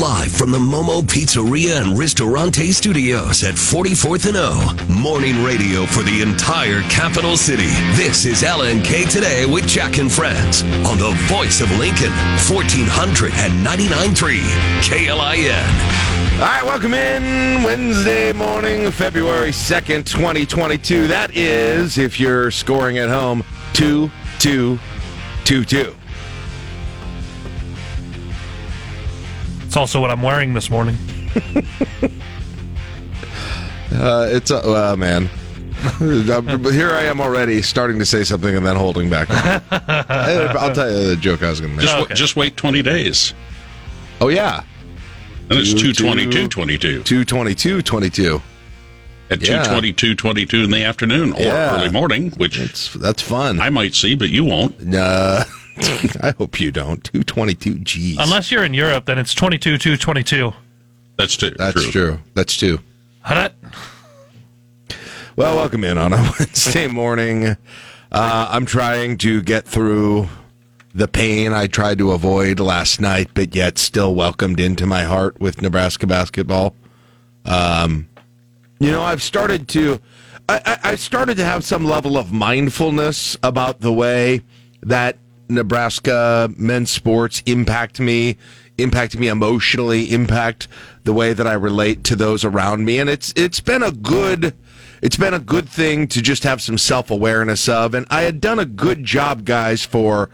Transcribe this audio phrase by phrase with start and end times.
[0.00, 4.76] Live from the Momo Pizzeria and Ristorante Studios at 44th and O.
[4.92, 7.68] Morning radio for the entire capital city.
[7.94, 12.10] This is LNK Today with Jack and Friends on the voice of Lincoln,
[12.48, 14.40] 1499.3
[14.82, 15.62] KLIN.
[16.40, 21.06] All right, welcome in Wednesday morning, February 2nd, 2022.
[21.06, 24.76] That is, if you're scoring at home, 2 2
[25.44, 25.94] 2 2.
[29.74, 30.96] It's also what I'm wearing this morning.
[33.92, 35.28] Uh, it's a, uh, man.
[35.98, 39.26] But here I am already starting to say something and then holding back.
[39.72, 41.86] I'll tell you the joke I was going to make.
[41.86, 42.14] Just, Okay.
[42.14, 43.34] just wait 20 days.
[44.20, 44.62] Oh, yeah.
[45.50, 48.42] And it's Two, 222 22 222 22.
[49.30, 49.46] at Yeah.
[49.64, 51.74] 222 22 in the afternoon or Yeah.
[51.80, 53.58] early morning, which It's, that's fun.
[53.60, 54.94] I might see, but you won't.
[54.94, 55.42] Uh,
[56.22, 57.02] I hope you don't.
[57.04, 58.18] 222 G's.
[58.18, 60.52] Unless you're in Europe, then it's 22 2 22.
[61.16, 61.90] That's too, That's true.
[61.90, 62.18] true.
[62.34, 62.80] That's true.
[63.22, 63.52] How'd
[65.36, 67.46] Well, welcome in on a Wednesday morning.
[67.46, 67.56] Uh,
[68.50, 70.28] I'm trying to get through
[70.94, 75.40] the pain I tried to avoid last night, but yet still welcomed into my heart
[75.40, 76.76] with Nebraska basketball.
[77.44, 78.08] Um,
[78.78, 80.00] you know, I've started to,
[80.48, 84.42] I, I, I started to have some level of mindfulness about the way
[84.82, 88.36] that Nebraska men's sports impact me,
[88.78, 90.68] impact me emotionally, impact
[91.04, 94.54] the way that I relate to those around me, and it's it's been a good.
[95.02, 98.40] It's been a good thing to just have some self awareness of, and I had
[98.40, 100.30] done a good job, guys, for,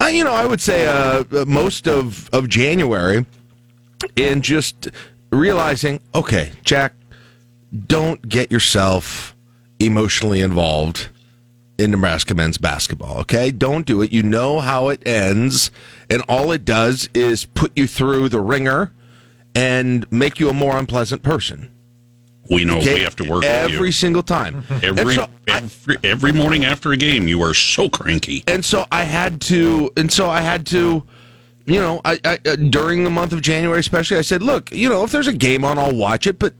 [0.00, 3.26] uh, you know, I would say uh, most of of January,
[4.16, 4.88] in just
[5.30, 6.94] realizing, okay, Jack,
[7.86, 9.36] don't get yourself
[9.78, 11.10] emotionally involved
[11.80, 13.50] in Nebraska men's basketball, okay?
[13.50, 14.12] Don't do it.
[14.12, 15.70] You know how it ends,
[16.08, 18.92] and all it does is put you through the ringer
[19.54, 21.72] and make you a more unpleasant person.
[22.50, 22.94] We know Okay?
[22.94, 24.64] we have to work every with single time.
[24.82, 28.42] Every, so I, every, every morning after a game, you are so cranky.
[28.46, 31.04] and so I had to, and so I had to,
[31.66, 34.88] you know, I, I uh, during the month of January, especially, I said, look, you
[34.88, 36.54] know, if there's a game on, I'll watch it, but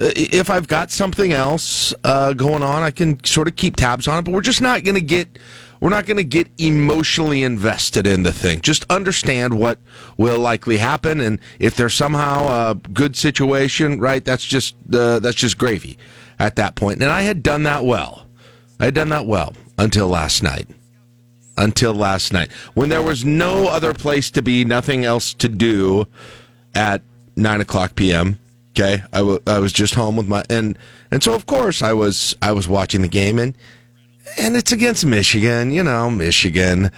[0.00, 4.18] if I've got something else uh, going on, I can sort of keep tabs on
[4.18, 4.22] it.
[4.22, 5.38] But we're just not going to get.
[5.80, 8.62] We're not going to get emotionally invested in the thing.
[8.62, 9.78] Just understand what
[10.16, 14.24] will likely happen, and if there's somehow a good situation, right?
[14.24, 15.98] That's just uh, that's just gravy
[16.38, 17.02] at that point.
[17.02, 18.26] And I had done that well.
[18.80, 20.68] I had done that well until last night
[21.56, 26.06] until last night when there was no other place to be, nothing else to do
[26.74, 27.02] at
[27.36, 28.38] nine o'clock p.m.
[28.76, 30.76] Okay, I, w- I was just home with my and
[31.12, 33.54] and so of course I was I was watching the game and
[34.36, 36.90] and it's against Michigan, you know, Michigan.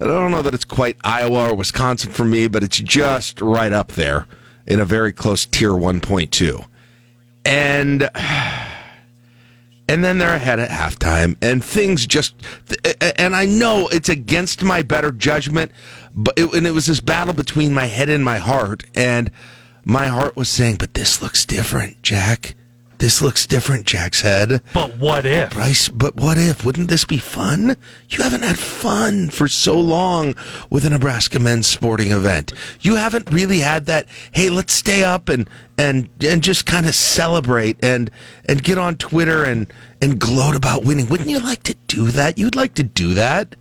[0.00, 3.72] I don't know that it's quite Iowa or Wisconsin for me, but it's just right
[3.72, 4.26] up there
[4.66, 6.66] in a very close tier 1.2.
[7.44, 8.10] And
[9.88, 12.34] and then they're ahead at halftime and things just
[13.18, 15.70] and i know it's against my better judgment
[16.14, 19.30] but it, and it was this battle between my head and my heart and
[19.84, 22.54] my heart was saying but this looks different jack
[22.98, 25.50] this looks different jack's head But what if?
[25.52, 26.64] Bryce, but what if?
[26.64, 27.76] Wouldn't this be fun?
[28.08, 30.34] You haven't had fun for so long
[30.70, 32.52] with a Nebraska men's sporting event.
[32.80, 34.06] You haven't really had that.
[34.32, 38.10] Hey, let's stay up and and and just kind of celebrate and
[38.48, 41.08] and get on Twitter and and gloat about winning.
[41.08, 42.38] Wouldn't you like to do that?
[42.38, 43.54] You'd like to do that.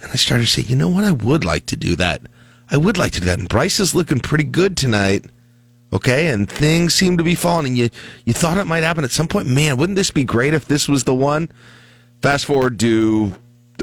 [0.00, 1.04] And I started to say, you know what?
[1.04, 2.22] I would like to do that.
[2.70, 3.40] I would like to do that.
[3.40, 5.26] And Bryce is looking pretty good tonight.
[5.92, 7.66] Okay, and things seem to be falling.
[7.66, 7.88] And you
[8.24, 9.48] you thought it might happen at some point.
[9.48, 11.50] Man, wouldn't this be great if this was the one?
[12.20, 13.32] Fast forward to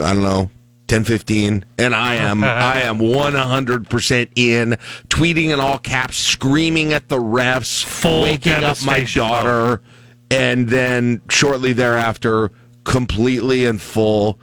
[0.04, 0.52] I don't know,
[0.88, 4.78] 10, 15, and I am I am one hundred percent in,
[5.08, 9.82] tweeting in all caps, screaming at the refs, Full waking up my daughter,
[10.30, 12.52] and then shortly thereafter,
[12.84, 14.40] completely and full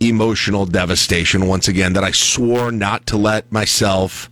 [0.00, 4.29] emotional devastation once again that I swore not to let myself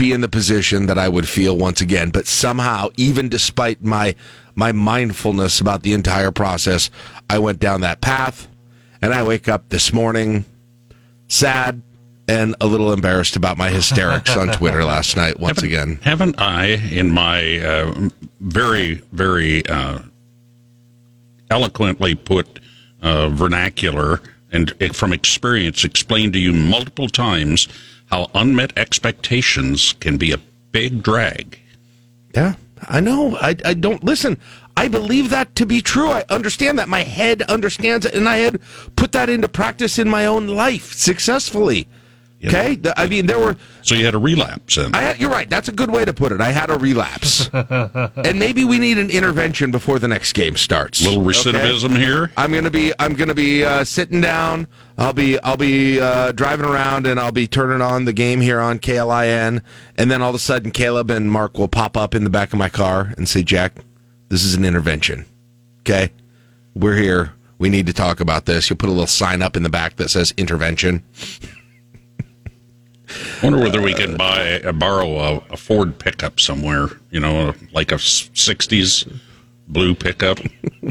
[0.00, 2.08] be in the position that I would feel once again.
[2.08, 4.14] But somehow, even despite my
[4.54, 6.90] my mindfulness about the entire process,
[7.28, 8.48] I went down that path,
[9.02, 10.46] and I wake up this morning
[11.28, 11.82] sad
[12.26, 15.98] and a little embarrassed about my hysterics on Twitter last night once again.
[16.02, 18.08] Haven't I, in my uh,
[18.40, 19.98] very, very uh,
[21.50, 22.58] eloquently put
[23.02, 27.68] uh, vernacular and from experience, explained to you multiple times
[28.10, 30.38] how unmet expectations can be a
[30.72, 31.58] big drag?
[32.34, 32.54] Yeah,
[32.88, 33.36] I know.
[33.36, 34.38] I, I don't listen.
[34.76, 36.10] I believe that to be true.
[36.10, 36.88] I understand that.
[36.88, 38.60] My head understands it, and I had
[38.96, 41.86] put that into practice in my own life successfully.
[42.42, 43.56] Okay, The- I mean there were.
[43.82, 44.78] So you had a relapse.
[44.78, 45.50] I you're right.
[45.50, 46.40] That's a good way to put it.
[46.40, 51.02] I had a relapse, and maybe we need an intervention before the next game starts.
[51.02, 51.38] A little Okay?
[51.52, 52.30] recidivism here.
[52.38, 54.68] I'm gonna be I'm gonna be uh, sitting down.
[55.00, 58.60] I'll be I'll be uh, driving around and I'll be turning on the game here
[58.60, 59.62] on KLIN,
[59.96, 62.52] and then all of a sudden Caleb and Mark will pop up in the back
[62.52, 63.76] of my car and say, "Jack,
[64.28, 65.24] this is an intervention.
[65.80, 66.12] Okay,
[66.74, 67.32] we're here.
[67.56, 69.96] We need to talk about this." You'll put a little sign up in the back
[69.96, 71.02] that says intervention.
[73.42, 76.88] wonder whether we can buy borrow a, a Ford pickup somewhere.
[77.10, 79.10] You know, like a '60s
[79.72, 80.38] blue pickup.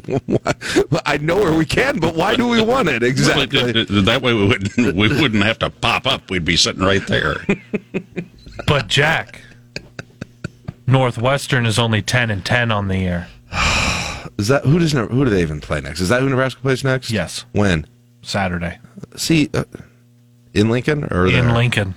[1.05, 3.83] I know where we can, but why do we want it exactly?
[3.83, 6.29] That way we wouldn't we wouldn't have to pop up.
[6.29, 7.45] We'd be sitting right there.
[8.67, 9.41] But Jack,
[10.85, 13.27] Northwestern is only ten and ten on the year.
[14.37, 16.01] Is that who does who do they even play next?
[16.01, 17.09] Is that who Nebraska plays next?
[17.09, 17.45] Yes.
[17.53, 17.87] When?
[18.21, 18.79] Saturday
[19.15, 19.63] See, uh,
[20.53, 21.53] in Lincoln or in there?
[21.53, 21.95] Lincoln.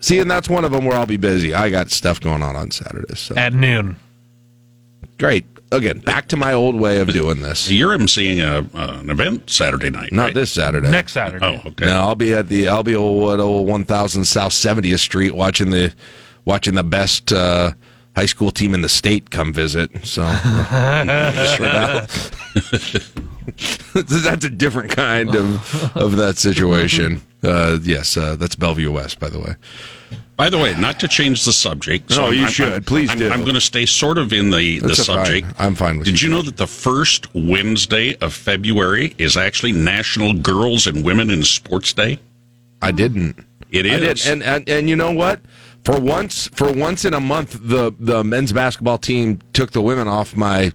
[0.00, 1.54] See, and that's one of them where I'll be busy.
[1.54, 3.18] I got stuff going on on Saturdays.
[3.18, 3.36] So.
[3.36, 3.96] at noon.
[5.18, 5.44] Great.
[5.72, 7.70] Again, back to my old way of doing this.
[7.70, 10.10] You're emceeing a uh, an event Saturday night.
[10.10, 10.34] Not right?
[10.34, 10.90] this Saturday.
[10.90, 11.46] Next Saturday.
[11.46, 11.84] Oh, okay.
[11.84, 15.70] No, I'll be at the I'll be old, at old 1000 South 70th Street watching
[15.70, 15.94] the
[16.44, 17.70] watching the best uh,
[18.16, 20.04] high school team in the state come visit.
[20.04, 20.22] So
[23.94, 27.22] that's a different kind of of that situation.
[27.42, 29.54] Uh, yes, uh, that's Bellevue West, by the way.
[30.36, 32.10] By the way, not to change the subject.
[32.16, 32.86] No, you should.
[32.86, 33.30] Please I'm, do.
[33.30, 35.26] I'm going to stay sort of in the, the That's fine.
[35.26, 35.48] subject.
[35.58, 36.28] I'm fine with Did you.
[36.28, 41.42] you know that the first Wednesday of February is actually National Girls and Women in
[41.42, 42.18] Sports Day?
[42.80, 43.44] I didn't.
[43.70, 44.24] It is.
[44.24, 45.40] Did, and, and and you know what?
[45.84, 50.08] For once, for once in a month, the the men's basketball team took the women
[50.08, 50.72] off my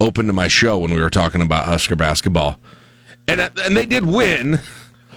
[0.00, 2.58] open to my show when we were talking about Husker basketball,
[3.28, 4.58] and and they did win,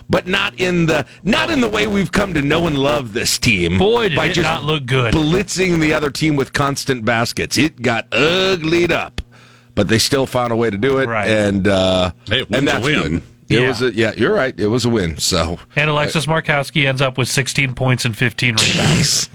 [0.10, 3.38] but not in the not in the way we've come to know and love this
[3.38, 3.78] team.
[3.78, 5.14] Boy, did it not look good.
[5.14, 9.22] Blitzing the other team with constant baskets, it got uglied up,
[9.74, 11.28] but they still found a way to do it, Right.
[11.30, 13.02] and uh, Hey, it was and a that's win.
[13.02, 13.22] good.
[13.48, 13.68] It Yeah.
[13.68, 14.60] was a, yeah, you're right.
[14.60, 15.18] It was a win.
[15.18, 19.30] So And Alexis Markowski ends up with 16 points and 15 rebounds.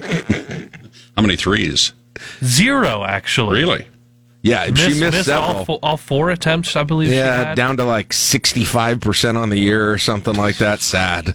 [1.17, 1.93] How many threes?
[2.45, 3.61] Zero, actually.
[3.61, 3.87] Really?
[4.43, 5.57] Yeah, Missed, she missed, missed several.
[5.59, 7.11] all, fo- all four attempts, I believe.
[7.11, 7.57] she Yeah, had.
[7.57, 10.81] down to like 65% on the year or something like that.
[10.81, 11.35] Sad.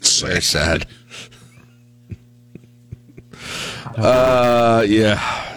[0.00, 0.86] Very sad.
[3.96, 5.56] Uh, yeah.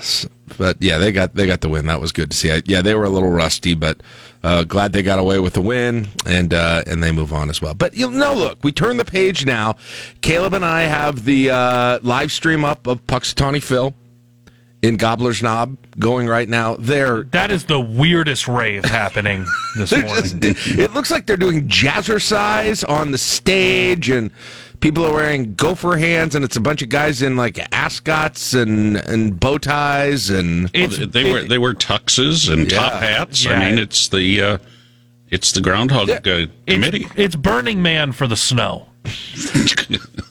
[0.57, 1.85] But yeah, they got they got the win.
[1.87, 2.51] That was good to see.
[2.51, 4.01] I, yeah, they were a little rusty, but
[4.43, 7.61] uh, glad they got away with the win and uh, and they move on as
[7.61, 7.73] well.
[7.73, 9.75] But you know, look, we turn the page now.
[10.21, 13.93] Caleb and I have the uh, live stream up of Punxsutawney Phil
[14.81, 16.75] in Gobbler's Knob going right now.
[16.77, 19.45] There, That is the weirdest rave happening
[19.75, 20.39] this morning.
[20.39, 24.29] just- it looks like they're doing jazzercise on the stage, and
[24.79, 28.97] people are wearing gopher hands, and it's a bunch of guys in like ascots and
[28.97, 33.45] and bow ties, and It's, they wear they wear tuxes and top hats.
[33.45, 33.53] Yeah.
[33.53, 34.57] I mean, it's the uh,
[35.29, 37.07] it's the groundhog uh, it's, committee.
[37.15, 38.87] it's Burning Man for the snow.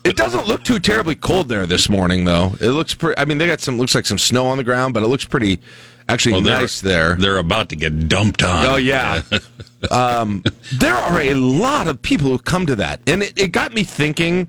[0.05, 2.55] It doesn't look too terribly cold there this morning, though.
[2.61, 3.19] It looks pretty.
[3.19, 5.25] I mean, they got some looks like some snow on the ground, but it looks
[5.25, 5.61] pretty
[6.09, 7.15] actually Well, nice there.
[7.17, 8.67] They're about to get dumped on.
[8.67, 9.23] Oh yeah.
[9.91, 10.43] um,
[10.75, 13.85] there are a lot of people who come to that, and it, it got me
[13.85, 14.49] thinking.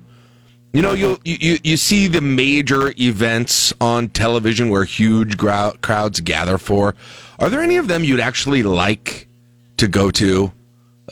[0.72, 6.20] You know, you you you see the major events on television where huge grou- crowds
[6.20, 6.94] gather for.
[7.38, 9.28] Are there any of them you'd actually like
[9.78, 10.52] to go to?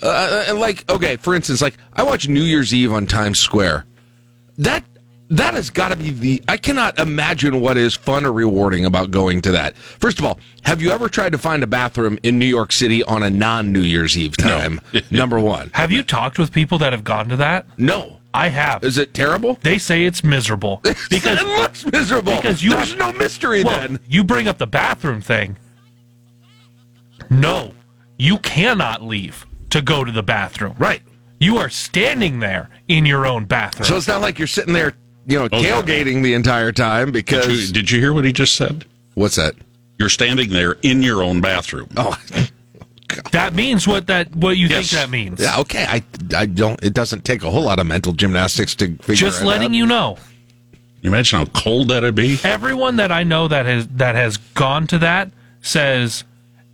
[0.03, 3.87] Uh, and like, okay, for instance, like I watch New Year's Eve on Times Square.
[4.59, 4.85] That
[5.29, 6.43] that has got to be the.
[6.49, 9.77] I cannot imagine what is fun or rewarding about going to that.
[9.77, 13.03] First of all, have you ever tried to find a bathroom in New York City
[13.05, 14.81] on a non New Year's Eve time?
[15.11, 17.67] Number one, Have you talked with people that have gone to that?
[17.79, 18.13] no.
[18.35, 18.85] I have.
[18.85, 19.59] Is it terrible?
[19.63, 22.37] They say it's miserable because it looks miserable.
[22.37, 23.99] because you- there's no mystery well, then.
[24.07, 25.57] you bring up the bathroom thing.
[27.31, 27.73] No,
[28.19, 30.75] you cannot leave to go to the bathroom.
[30.79, 31.03] Right.
[31.41, 33.85] You are standing there in your own bathroom.
[33.87, 34.95] So it's not like you're sitting there,
[35.27, 38.33] you know, Oh, tailgating the entire time Did because you, did you hear what he
[38.33, 38.85] just said?
[39.15, 39.55] what's that?
[39.99, 41.89] You're standing there in your own bathroom.
[41.97, 42.19] Oh,
[43.33, 44.91] that means what that what you Yes.
[44.91, 45.41] think that means.
[45.41, 45.59] yeah.
[45.61, 45.85] Okay.
[45.89, 46.03] I
[46.37, 46.83] I don't.
[46.85, 49.13] It doesn't take a whole lot of mental gymnastics to figure.
[49.13, 49.17] Out.
[49.31, 49.77] Just it letting out.
[49.77, 50.19] you know.
[51.03, 52.39] You imagine how cold that'd be?
[52.45, 55.31] Everyone that I know that has that has gone to that
[55.63, 56.25] says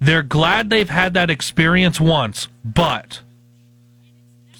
[0.02, 3.20] they're glad they've had that experience once, but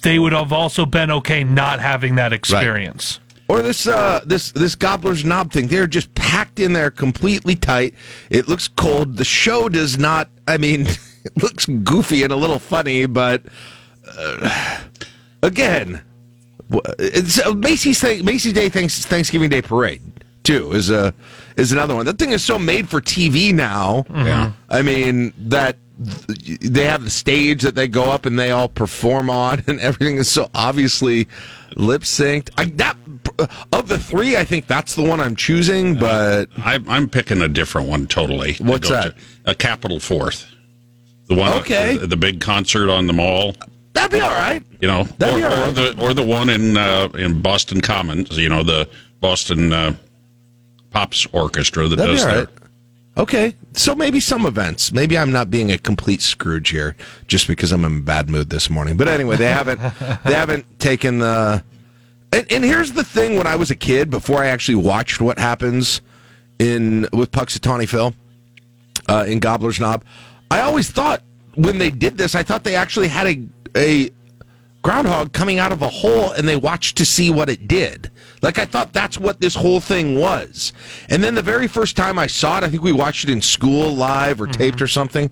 [0.01, 3.19] they would have also been okay not having that experience.
[3.49, 5.67] Or this uh this this gobbler's knob thing.
[5.67, 7.93] They're just packed in there completely tight.
[8.29, 9.17] It looks cold.
[9.17, 10.81] The show does not I mean
[11.23, 13.43] it looks goofy and a little funny, but
[15.41, 16.01] again,
[16.99, 20.01] it's uh, Macy's thing, Macy's Day thanks, Thanksgiving Day Parade
[20.43, 21.13] too is a
[21.57, 22.05] is another one.
[22.05, 24.05] That thing is so made for TV now.
[24.13, 24.53] Yeah.
[24.69, 25.77] I mean that
[26.61, 30.17] they have the stage that they go up and they all perform on, and everything
[30.17, 31.27] is so obviously
[31.75, 32.49] lip synced.
[32.57, 32.97] I, that
[33.71, 35.95] of the three, I think that's the one I'm choosing.
[35.97, 38.55] But I, I'm picking a different one totally.
[38.59, 39.17] What's go that?
[39.17, 39.23] to.
[39.45, 40.47] A Capital Fourth.
[41.27, 41.97] The one, Okay.
[41.97, 43.55] the, the big concert on the mall.
[43.93, 44.61] that'd be all right.
[44.81, 45.69] You know, That'd or, be all right.
[45.69, 48.37] or the or the one in uh, in Boston Commons.
[48.37, 48.89] You know, the
[49.21, 49.95] Boston uh,
[50.93, 52.47] Pops Orchestra that That'd does right.
[53.15, 54.91] Okay, so maybe some events.
[54.91, 56.95] Maybe I'm not being a complete Scrooge here,
[57.27, 58.97] just because I'm in a bad mood this morning.
[58.97, 59.79] But anyway, they haven't
[60.23, 61.63] they haven't taken the.
[62.31, 65.37] And, and here's the thing: when I was a kid, before I actually watched what
[65.37, 66.01] happens
[66.57, 68.13] in with Punxsutawney Phil
[69.07, 70.03] uh, in Gobbler's Knob,
[70.49, 71.21] I always thought
[71.55, 73.43] when they did this, I thought they actually had a
[73.75, 74.09] a
[74.81, 78.11] groundhog coming out of a hole and they watched to see what it did.
[78.43, 80.73] Like I thought that's what this whole thing was.
[81.09, 83.41] And then the very first time I saw it, I think we watched it in
[83.41, 84.83] school live or taped mm-hmm.
[84.83, 85.31] or something.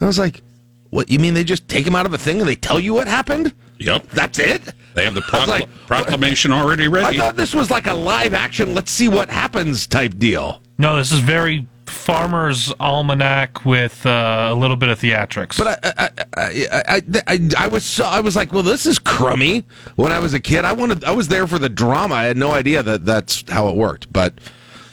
[0.00, 0.42] I was like,
[0.90, 1.08] "What?
[1.08, 3.06] You mean they just take him out of a thing and they tell you what
[3.06, 3.54] happened?
[3.78, 4.08] Yep.
[4.08, 7.16] That's it?" They have the procl- like, proclamation already ready.
[7.16, 8.74] I thought this was like a live action.
[8.74, 10.60] Let's see what happens type deal.
[10.78, 15.58] No, this is very Farmer's Almanac with uh, a little bit of theatrics.
[15.58, 19.64] But I, I, I, I, I, was so, I was like, well, this is crummy.
[19.96, 22.14] When I was a kid, I wanted, I was there for the drama.
[22.14, 24.12] I had no idea that that's how it worked.
[24.12, 24.34] But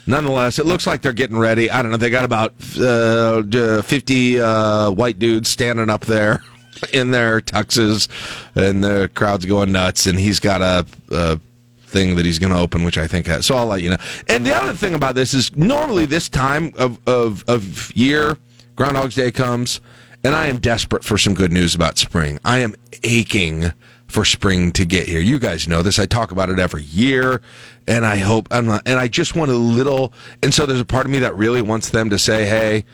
[0.06, 1.70] nonetheless, it looks like they're getting ready.
[1.70, 1.96] I don't know.
[1.96, 6.42] They got about uh, uh, fifty uh, white dudes standing up there
[6.92, 8.08] in their tuxes,
[8.54, 10.06] and the crowd's going nuts.
[10.06, 10.86] And he's got a.
[11.10, 11.40] a
[11.86, 13.46] thing that he's going to open, which I think has.
[13.46, 13.96] So I'll let you know.
[14.28, 18.36] And the other thing about this is normally this time of, of, of year,
[18.74, 19.80] Groundhog's Day comes,
[20.24, 22.38] and I am desperate for some good news about spring.
[22.44, 23.72] I am aching
[24.08, 25.20] for spring to get here.
[25.20, 25.98] You guys know this.
[25.98, 27.40] I talk about it every year,
[27.86, 30.12] and I hope I'm not, and I just want a little.
[30.42, 32.84] And so there's a part of me that really wants them to say, "Hey,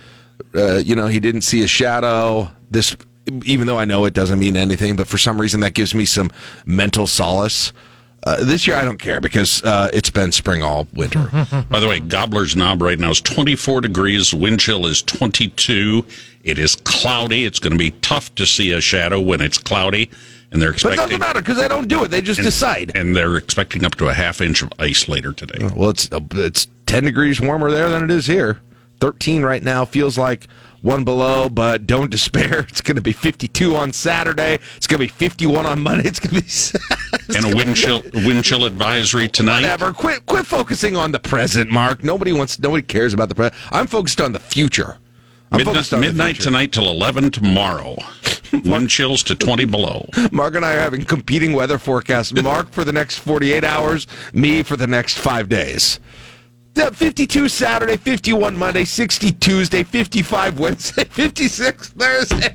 [0.54, 2.96] uh, you know, he didn't see a shadow." This,
[3.44, 6.04] even though I know it doesn't mean anything, but for some reason that gives me
[6.04, 6.30] some
[6.64, 7.72] mental solace.
[8.24, 11.28] Uh, this year I don't care because uh, it's been spring all winter.
[11.70, 14.32] By the way, Gobbler's Knob right now is 24 degrees.
[14.32, 16.04] Wind chill is 22.
[16.44, 17.44] It is cloudy.
[17.44, 20.10] It's going to be tough to see a shadow when it's cloudy,
[20.50, 22.92] and they're but it doesn't matter because they don't do it; they just decide.
[22.94, 25.68] and they're expecting up to a half inch of ice later today.
[25.74, 28.60] Well, it's it's ten degrees warmer there than it is here.
[29.00, 30.46] Thirteen right now feels like
[30.82, 32.66] one below, but don't despair.
[32.72, 34.58] It's going to be fifty-two on Saturday.
[34.76, 36.08] It's going to be fifty-one on Monday.
[36.08, 39.62] It's going to be And a wind chill wind chill advisory tonight.
[39.62, 39.92] whatever.
[39.92, 42.02] Quit quit focusing on the present, Mark.
[42.04, 42.58] Nobody wants.
[42.58, 43.54] Nobody cares about the present.
[43.70, 44.98] I'm focused on the future.
[45.50, 47.96] I'm Midnight, focused on the midnight tonight till 11 tomorrow.
[48.64, 50.08] wind chills to 20 below.
[50.30, 52.32] Mark and I are having competing weather forecasts.
[52.32, 56.00] Mark for the next 48 hours, me for the next five days.
[56.74, 62.54] The 52 Saturday, 51 Monday, 60 Tuesday, 55 Wednesday, 56 Thursday,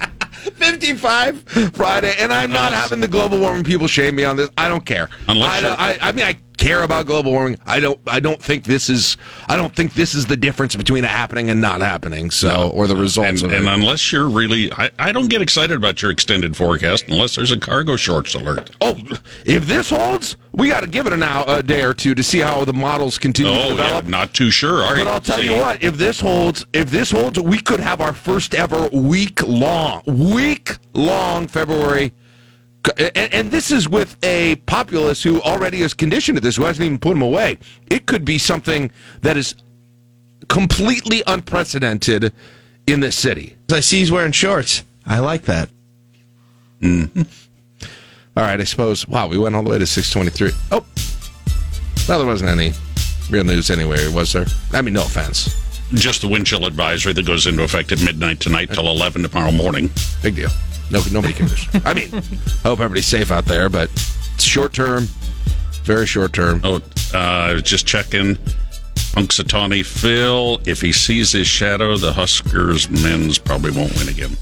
[0.54, 1.42] 55
[1.74, 2.14] Friday.
[2.18, 4.50] And I'm not having the global warming people shame me on this.
[4.58, 5.08] I don't care.
[5.28, 7.58] Unless I, I, I mean, I care about global warming.
[7.66, 7.98] I don't.
[8.06, 9.16] I don't think this is.
[9.48, 12.30] I don't think this is the difference between it happening and not happening.
[12.30, 13.72] So, or the results And, of and it.
[13.72, 17.58] unless you're really, I, I don't get excited about your extended forecast unless there's a
[17.58, 18.70] cargo shorts alert.
[18.80, 18.96] Oh,
[19.44, 22.22] if this holds, we got to give it a now a day or two to
[22.22, 24.06] see how the models continue to Oh, yeah, develop.
[24.06, 24.82] not too sure.
[24.94, 25.06] But?
[25.06, 25.52] I'll tell See?
[25.54, 29.42] you what, if this holds, if this holds, we could have our first ever week
[29.46, 32.12] long, week long February.
[32.98, 36.84] And, and this is with a populace who already is conditioned to this, who hasn't
[36.84, 37.58] even put them away.
[37.86, 38.90] It could be something
[39.22, 39.54] that is
[40.48, 42.32] completely unprecedented
[42.86, 43.56] in this city.
[43.72, 44.84] I see he's wearing shorts.
[45.06, 45.70] I like that.
[46.80, 47.22] Mm-hmm.
[48.36, 49.06] All right, I suppose.
[49.06, 50.50] Wow, we went all the way to 623.
[50.72, 50.84] Oh,
[52.08, 52.72] well, there wasn't any
[53.30, 54.46] real news anyway, was there?
[54.72, 55.54] I mean, no offense.
[55.92, 59.52] Just the wind chill advisory that goes into effect at midnight tonight till 11 tomorrow
[59.52, 59.88] morning.
[60.20, 60.50] Big deal.
[60.90, 61.66] No, nobody cares.
[61.84, 63.90] I mean, I hope everybody's safe out there, but
[64.34, 65.08] it's short term,
[65.84, 66.60] very short term.
[66.64, 66.80] Oh,
[67.14, 68.36] uh, just checking.
[69.14, 74.36] Punxsutawney Phil, if he sees his shadow, the Huskers men's probably won't win again.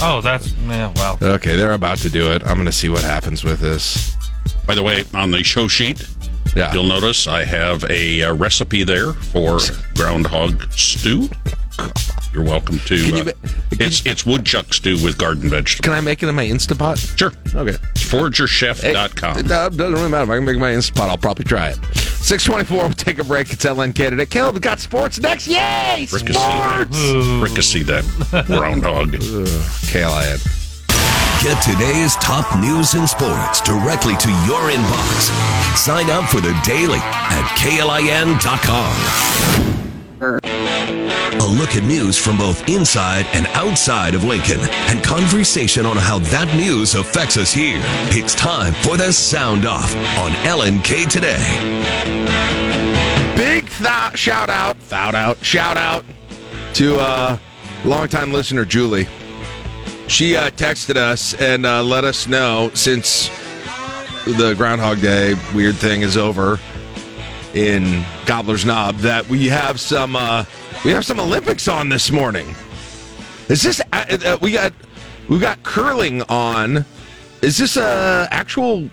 [0.00, 1.18] oh, that's yeah, well.
[1.20, 2.42] Okay, they're about to do it.
[2.46, 4.14] I'm going to see what happens with this.
[4.66, 6.06] By the way, on the show sheet,
[6.54, 6.72] Yeah.
[6.72, 9.58] you'll notice I have a, uh recipe there for
[9.96, 11.28] groundhog stew.
[12.34, 12.96] You're welcome to.
[12.96, 13.30] you uh, ma-
[13.72, 15.80] it's it's woodchuck stew with garden vegetables.
[15.82, 17.16] Can I make it in my Instapot?
[17.16, 17.32] Sure.
[17.54, 17.76] Okay.
[17.94, 19.38] Foragerchef.com.
[19.38, 20.24] It doesn't really matter.
[20.24, 21.76] If I can make my Instapot, I'll probably try it.
[21.94, 23.52] 624, we'll take a break.
[23.52, 24.26] It's LNK today.
[24.26, 25.46] Caleb got sports next.
[25.46, 26.06] Yay!
[26.08, 26.98] Fricassee, Sports!
[27.40, 29.12] fricassee that groundhog.
[29.92, 30.40] Kale I had.
[31.44, 35.76] Get today's top news and sports directly to your inbox.
[35.76, 38.94] Sign up for the daily at klin.com.
[40.24, 46.18] A look at news from both inside and outside of Lincoln and conversation on how
[46.18, 47.80] that news affects us here.
[48.10, 51.36] It's time for the Sound Off on LNK Today.
[53.36, 56.06] Big th- shout out, shout out, shout out
[56.72, 57.36] to uh,
[57.84, 59.06] longtime listener Julie.
[60.08, 63.28] She uh, texted us and uh, let us know since
[64.24, 66.58] the Groundhog Day weird thing is over
[67.54, 70.44] in Gobbler's Knob that we have some uh,
[70.84, 72.54] we have some Olympics on this morning.
[73.48, 74.72] Is this uh, uh, we got
[75.28, 76.84] we got curling on?
[77.42, 78.90] Is this a actual?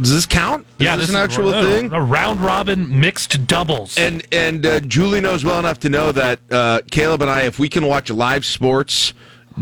[0.00, 0.66] Does this count?
[0.78, 1.92] Is Yeah, this, this an actual a, thing.
[1.92, 3.96] A round robin mixed doubles.
[3.96, 7.58] And and uh, Julie knows well enough to know that uh, Caleb and I, if
[7.58, 9.14] we can watch live sports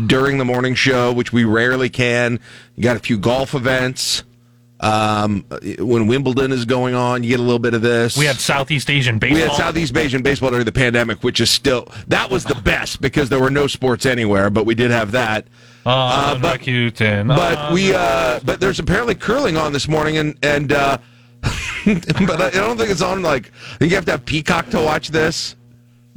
[0.07, 2.39] during the morning show, which we rarely can,
[2.75, 4.23] you got a few golf events.
[4.85, 5.45] Um,
[5.79, 8.15] when Wimbledon is going on, you get a little bit of this.
[8.17, 9.35] we had Southeast Asian baseball.
[9.41, 13.01] we had Southeast Asian baseball during the pandemic, which is still that was the best
[13.01, 15.47] because there were no sports anywhere, but we did have that.
[15.85, 20.37] Uh, but- Rakuten, But uh, we, uh, but there's apparently curling on this morning, and
[20.43, 20.97] and uh,
[21.85, 23.21] but I don't think it's on.
[23.21, 25.55] Like, I think you have to have Peacock to watch this.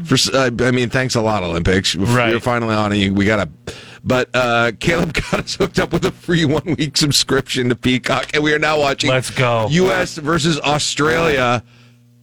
[0.04, 1.96] For I mean, thanks a lot, Olympics.
[1.96, 2.30] Right.
[2.30, 3.74] You're finally on, and you- we got to.
[4.04, 8.30] But uh, Caleb got us hooked up with a free one week subscription to Peacock,
[8.34, 9.10] and we are now watching.
[9.10, 9.68] Let's go.
[9.70, 10.16] U.S.
[10.16, 11.62] versus Australia.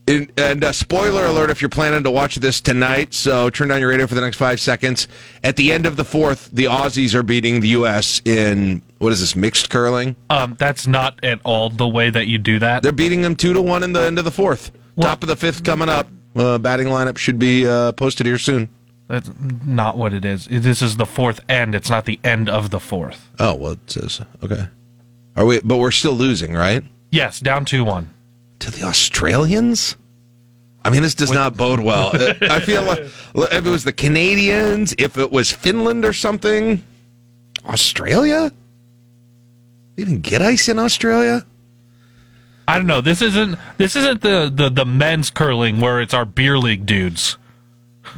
[0.07, 3.79] In, and uh, spoiler alert if you're planning to watch this tonight, so turn down
[3.79, 5.07] your radio for the next five seconds.
[5.43, 8.21] At the end of the fourth, the Aussies are beating the U.S.
[8.23, 10.15] in what is this mixed curling?
[10.29, 12.83] um, that's not at all the way that you do that.
[12.83, 14.71] They're beating them two to one in the end of the fourth.
[14.95, 16.07] Well- Top of the fifth coming up.
[16.35, 18.69] Uh, batting lineup should be uh, posted here soon.
[19.07, 20.47] That's not what it is.
[20.49, 21.75] This is the fourth end.
[21.75, 23.29] It's not the end of the fourth.
[23.39, 24.67] Oh well, it says okay.
[25.35, 25.59] Are we?
[25.61, 26.83] But we're still losing, right?
[27.11, 28.11] Yes, down two one.
[28.59, 29.95] To the Australians.
[30.83, 32.11] I mean, this does not bode well.
[32.41, 36.83] I feel like if it was the Canadians, if it was Finland or something,
[37.65, 38.51] Australia.
[39.95, 41.45] They even get ice in Australia?
[42.67, 43.01] I don't know.
[43.01, 47.37] This isn't this isn't the, the, the men's curling where it's our beer league dudes.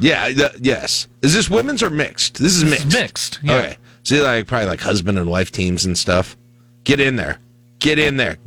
[0.00, 0.28] Yeah.
[0.28, 1.08] th- yes.
[1.22, 2.38] Is this women's or mixed?
[2.38, 2.92] This is It's mixed.
[3.00, 3.38] mixed.
[3.42, 3.54] Yeah.
[3.54, 3.76] Okay.
[4.04, 6.36] So like probably like husband and wife teams and stuff.
[6.84, 7.38] Get in there.
[7.78, 8.38] Get in there.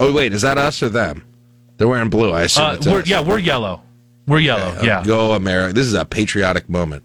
[0.00, 1.24] Oh wait, is that us or them?
[1.76, 2.32] They're wearing blue.
[2.32, 3.82] I assume Uh, we're, yeah, we're yellow.
[4.26, 4.80] We're yellow.
[4.82, 5.02] yeah.
[5.04, 5.72] Go America.
[5.72, 7.04] This is a patriotic moment.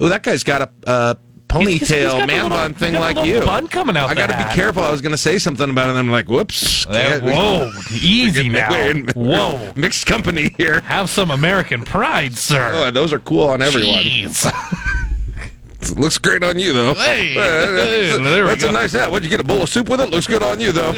[0.00, 1.14] Oh, that guy's got a uh,
[1.52, 3.40] ponytail man bun thing like you.
[3.40, 4.82] bun coming out I got to be careful.
[4.82, 6.84] I was going to say something about it, and I'm like, whoops.
[6.86, 8.74] Can't- whoa, easy now.
[8.74, 10.80] In Whoa, mixed company here.
[10.80, 12.70] have some American pride, sir.
[12.74, 14.02] Oh, those are cool on everyone.
[14.02, 14.50] Jeez.
[15.96, 16.94] Looks great on you, though.
[16.94, 18.68] Hey, hey, there we That's go.
[18.70, 19.10] a nice hat.
[19.10, 19.40] What'd you get?
[19.40, 20.10] A bowl of soup with it?
[20.10, 20.94] Looks good on you, though.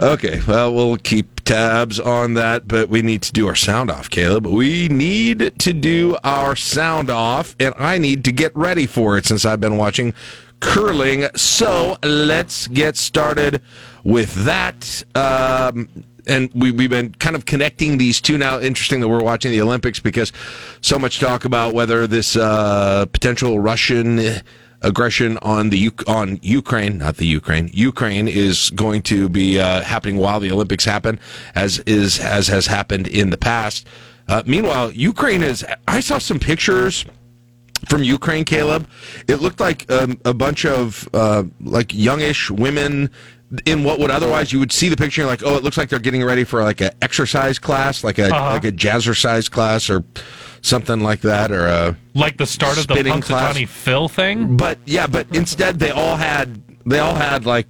[0.00, 4.08] okay, well, we'll keep tabs on that, but we need to do our sound off,
[4.08, 4.46] Caleb.
[4.46, 9.26] We need to do our sound off, and I need to get ready for it
[9.26, 10.14] since I've been watching
[10.60, 11.26] curling.
[11.34, 13.60] So let's get started
[14.04, 15.02] with that.
[15.16, 15.88] Um,
[16.28, 18.60] and we, we've been kind of connecting these two now.
[18.60, 20.32] Interesting that we're watching the Olympics because
[20.80, 24.40] so much talk about whether this uh, potential Russian
[24.82, 30.16] aggression on the on Ukraine, not the Ukraine, Ukraine is going to be uh, happening
[30.16, 31.18] while the Olympics happen,
[31.54, 33.86] as is as has happened in the past.
[34.28, 35.64] Uh, meanwhile, Ukraine is.
[35.88, 37.04] I saw some pictures
[37.88, 38.88] from Ukraine, Caleb.
[39.26, 43.10] It looked like um, a bunch of uh, like youngish women
[43.66, 45.88] in what would otherwise you would see the picture you're like, oh, it looks like
[45.88, 48.52] they're getting ready for like an exercise class, like a Uh-huh.
[48.52, 50.04] like a jazzercise class or
[50.62, 51.96] something like that, or a.
[52.14, 52.94] Like the start of the.
[52.94, 54.56] Punxsutawney Phil thing.
[54.56, 57.66] But yeah, but instead they all had they all had like.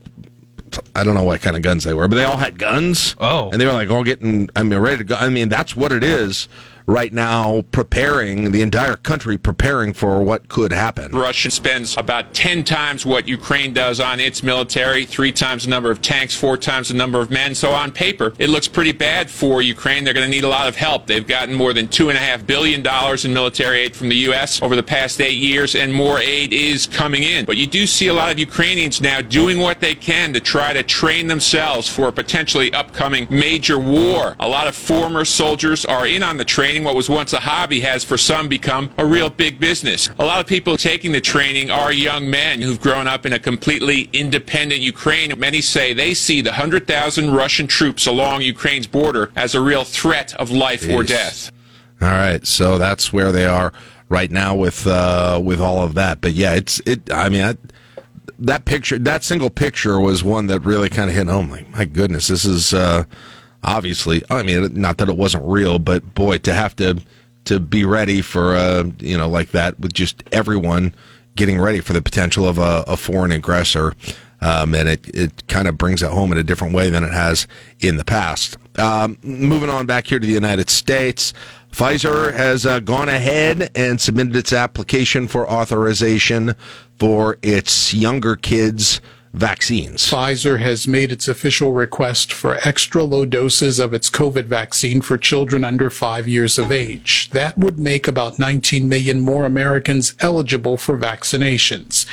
[0.94, 3.16] I don't know what kind of guns they were, but they all had guns.
[3.18, 3.50] Oh.
[3.50, 4.48] and they were like all getting.
[4.54, 5.16] I mean, ready to go.
[5.16, 6.48] I mean, that's what it is
[6.86, 7.62] right now.
[7.72, 11.12] Preparing the entire country, preparing for what could happen.
[11.12, 15.90] Russia spends about 10 times what Ukraine does on its military, three times the number
[15.90, 17.54] of tanks, four times the number of men.
[17.54, 20.04] So on paper, it looks pretty bad for Ukraine.
[20.04, 21.06] They're going to need a lot of help.
[21.06, 22.86] They've gotten more than $2.5 billion
[23.24, 24.62] in military aid from the U.S.
[24.62, 27.44] over the past eight years, and more aid is coming in.
[27.44, 30.72] But you do see a lot of Ukrainians now doing what they can to try
[30.72, 34.36] to train themselves for a potentially upcoming major war.
[34.40, 36.84] A lot of former soldiers are in on the training.
[36.84, 40.08] What was once a hobby has for some become a real big business.
[40.20, 43.40] A lot of people taking the training are young men who've grown up in a
[43.40, 45.36] completely independent Ukraine.
[45.38, 50.32] Many say they see the 100,000 Russian troops along Ukraine's border as a real threat
[50.36, 51.50] of life or death.
[52.00, 53.72] All right, so that's where they are
[54.08, 56.20] right now with uh, with all of that.
[56.20, 57.12] But yeah, it's it.
[57.12, 57.56] I mean, I,
[58.38, 61.50] that picture, that single picture, was one that really kind of hit home.
[61.50, 63.04] Like, my goodness, this is uh,
[63.62, 64.22] obviously.
[64.30, 67.00] I mean, not that it wasn't real, but boy, to have to
[67.46, 70.94] to be ready for uh, you know like that with just everyone
[71.36, 73.94] getting ready for the potential of a, a foreign aggressor.
[74.42, 77.12] Um, and it, it kind of brings it home in a different way than it
[77.12, 77.46] has
[77.80, 78.56] in the past.
[78.78, 81.34] Um, moving on back here to the United States,
[81.70, 86.54] Pfizer has uh, gone ahead and submitted its application for authorization
[86.98, 89.00] for its younger kids
[89.32, 90.02] vaccines.
[90.10, 95.16] Pfizer has made its official request for extra low doses of its COVID vaccine for
[95.16, 97.30] children under five years of age.
[97.30, 102.06] That would make about 19 million more Americans eligible for vaccinations.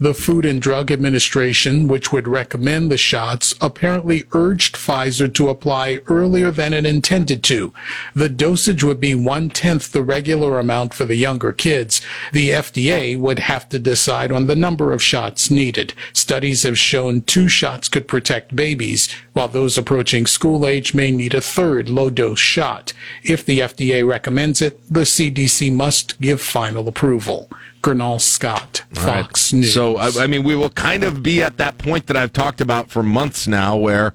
[0.00, 6.00] The Food and Drug Administration, which would recommend the shots, apparently urged Pfizer to apply
[6.08, 7.72] earlier than it intended to.
[8.14, 12.00] The dosage would be one tenth the regular amount for the younger kids.
[12.32, 15.94] The FDA would have to decide on the number of shots needed.
[16.12, 21.34] Studies have shown two shots could protect babies, while those approaching school age may need
[21.34, 22.92] a third low dose shot.
[23.22, 27.48] If the FDA recommends it, the CDC must give final approval.
[27.82, 29.74] Gernal Scott, Fox News.
[29.74, 32.62] So, I, I mean, we will kind of be at that point that I've talked
[32.62, 34.14] about for months now where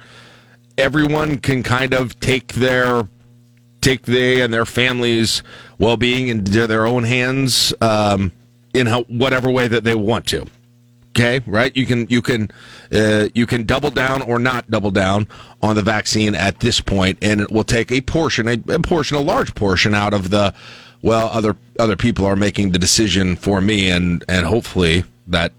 [0.78, 3.08] everyone can kind of take their
[3.82, 5.44] take they and their families'
[5.78, 8.32] well-being into their own hands um,
[8.74, 10.46] in how, whatever way that they want to.
[11.20, 11.76] Okay, right?
[11.76, 12.50] You can you can
[12.94, 15.28] uh, you can double down or not double down
[15.62, 19.18] on the vaccine at this point, and it will take a portion, a, a portion,
[19.18, 20.54] a large portion out of the.
[21.02, 25.52] Well, other other people are making the decision for me, and and hopefully that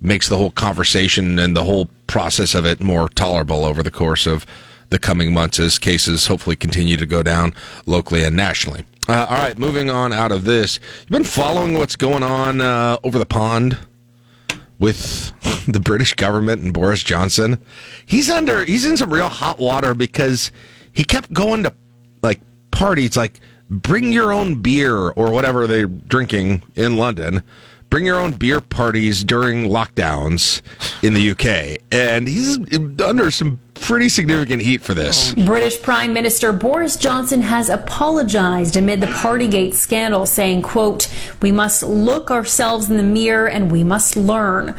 [0.00, 4.26] makes the whole conversation and the whole process of it more tolerable over the course
[4.26, 4.44] of
[4.90, 7.54] the coming months as cases hopefully continue to go down
[7.86, 8.84] locally and nationally.
[9.08, 12.96] Uh, all right, moving on out of this, you've been following what's going on uh,
[13.04, 13.78] over the pond
[14.82, 15.32] with
[15.66, 17.58] the British government and Boris Johnson.
[18.04, 20.50] He's under he's in some real hot water because
[20.92, 21.72] he kept going to
[22.22, 22.40] like
[22.72, 23.40] parties like
[23.70, 27.42] bring your own beer or whatever they're drinking in London.
[27.88, 30.62] Bring your own beer parties during lockdowns
[31.02, 31.78] in the UK.
[31.92, 32.58] And he's
[33.00, 35.34] under some pretty significant heat for this.
[35.34, 41.82] British Prime Minister Boris Johnson has apologized amid the Partygate scandal, saying, quote, we must
[41.82, 44.74] look ourselves in the mirror and we must learn.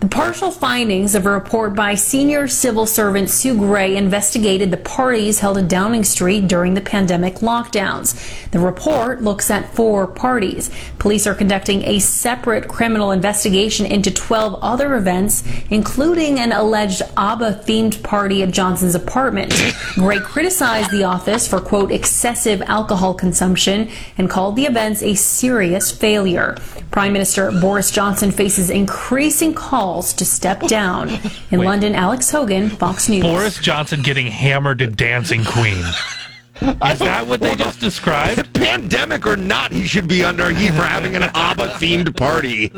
[0.00, 5.38] The partial findings of a report by senior civil servant Sue Gray investigated the parties
[5.38, 8.50] held in Downing Street during the pandemic lockdowns.
[8.50, 10.70] The report looks at four parties.
[10.98, 17.62] Police are conducting a separate criminal investigation into 12 other events, including an alleged ABBA
[17.64, 19.54] themed party at Johnson's apartment.
[19.94, 25.90] Gray criticized the office for, quote, excessive alcohol consumption and called the events a serious
[25.90, 26.58] failure.
[26.90, 31.08] Prime Minister Boris Johnson faces increasing calls to step down.
[31.50, 31.66] In Wait.
[31.66, 33.22] London, Alex Hogan, Fox News.
[33.22, 35.84] Boris Johnson getting hammered to Dancing Queen.
[36.60, 38.52] Is that what they just described?
[38.54, 42.70] Pandemic or not, he should be under heat for having an ABBA themed party.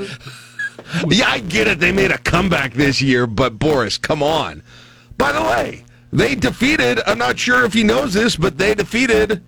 [1.09, 1.81] Yeah, I get it.
[1.81, 4.62] They made a comeback this year, but Boris, come on.
[5.18, 9.42] By the way, they defeated, I'm not sure if he knows this, but they defeated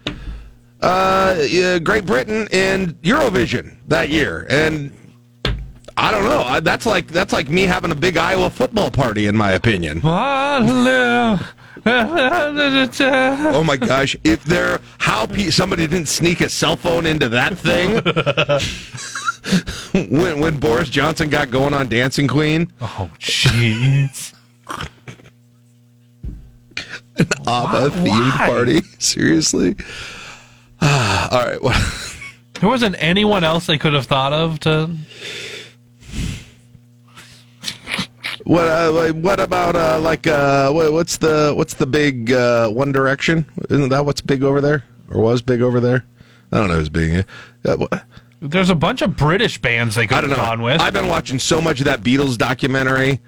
[0.83, 4.47] uh, uh, Great Britain in Eurovision that year.
[4.51, 4.93] And
[6.01, 6.61] I don't know.
[6.61, 10.01] That's like that's like me having a big Iowa football party, in my opinion.
[11.87, 14.17] Oh my gosh!
[14.25, 17.95] If there, how pe- somebody didn't sneak a cell phone into that thing
[20.11, 24.35] when when Boris Johnson got going on Dancing Queen, Oh, jeez.
[27.17, 28.81] An ABBA themed party.
[28.99, 29.75] Seriously.
[30.83, 31.61] All right.
[31.63, 31.93] Well,
[32.61, 34.91] There wasn't anyone else they could have thought of to.
[38.49, 43.47] What uh, what about uh, like uh, what's the what's the big uh, One Direction?
[43.71, 46.05] Isn't that what's big over there or was big over there?
[46.51, 47.25] I don't know who's being.
[47.65, 47.87] Uh,
[48.41, 50.45] There's a bunch of British bands they could I don't have know.
[50.45, 50.81] gone with.
[50.81, 53.21] I've been watching so much of that Beatles documentary,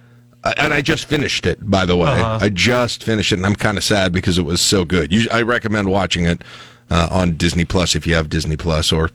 [0.42, 1.59] uh, and I just finished it.
[1.68, 2.38] By the way, Uh-huh.
[2.40, 5.12] I just finished it, and I'm kind of sad because it was so good.
[5.12, 6.42] You, I recommend watching it
[6.90, 9.11] uh, on Disney Plus if you have Disney Plus, or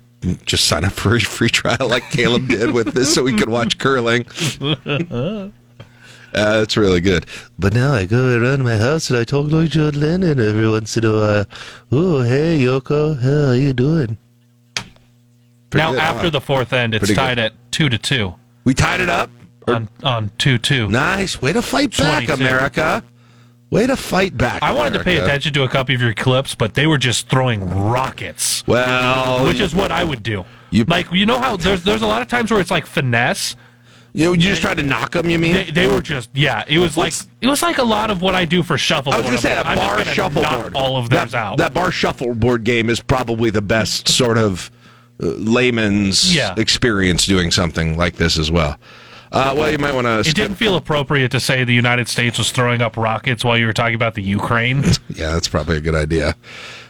[0.45, 3.49] just sign up for a free trial like Caleb did with this, so we could
[3.49, 4.25] watch curling.
[6.35, 7.25] Uh, it's really good.
[7.57, 10.97] But now I go around my house and I talk like John Lennon every once
[10.97, 11.45] in a while.
[11.91, 14.17] Oh, hey, Yoko, how are you doing?
[14.75, 16.29] Pretty now, good, after huh?
[16.31, 17.21] the fourth end, it's Pretty good.
[17.21, 19.29] tied at two to two we tied it up.
[19.67, 20.87] on on two two.
[20.89, 22.33] Nice way to fight back, 22.
[22.33, 23.03] America.
[23.71, 24.61] Way to fight back.
[24.61, 27.29] I wanted to pay attention to a couple of your clips, but they were just
[27.29, 30.45] throwing rockets, Well, which is what I would do.
[30.69, 33.55] You- like you know how there's there's a lot of times where it's like finesse.
[34.15, 35.29] You, you just tried to knock them.
[35.29, 35.53] You mean?
[35.53, 36.63] They, they were just yeah.
[36.67, 39.15] It was like it was like a lot of what I do for shuffleboard.
[39.15, 40.75] I was going to say that bar I'm just gonna knock shuffleboard.
[40.75, 41.57] all of theirs that, out.
[41.57, 44.71] That bar shuffleboard game is probably the best sort of
[45.21, 46.53] uh, layman's Yeah.
[46.57, 48.77] experience doing something like this as well.
[49.31, 50.19] Uh, well, you might want to.
[50.29, 53.65] it didn't feel appropriate to say the United States was throwing up rockets while you
[53.65, 54.81] were talking about the Ukraine.
[55.09, 56.35] Yeah, that's probably a good idea.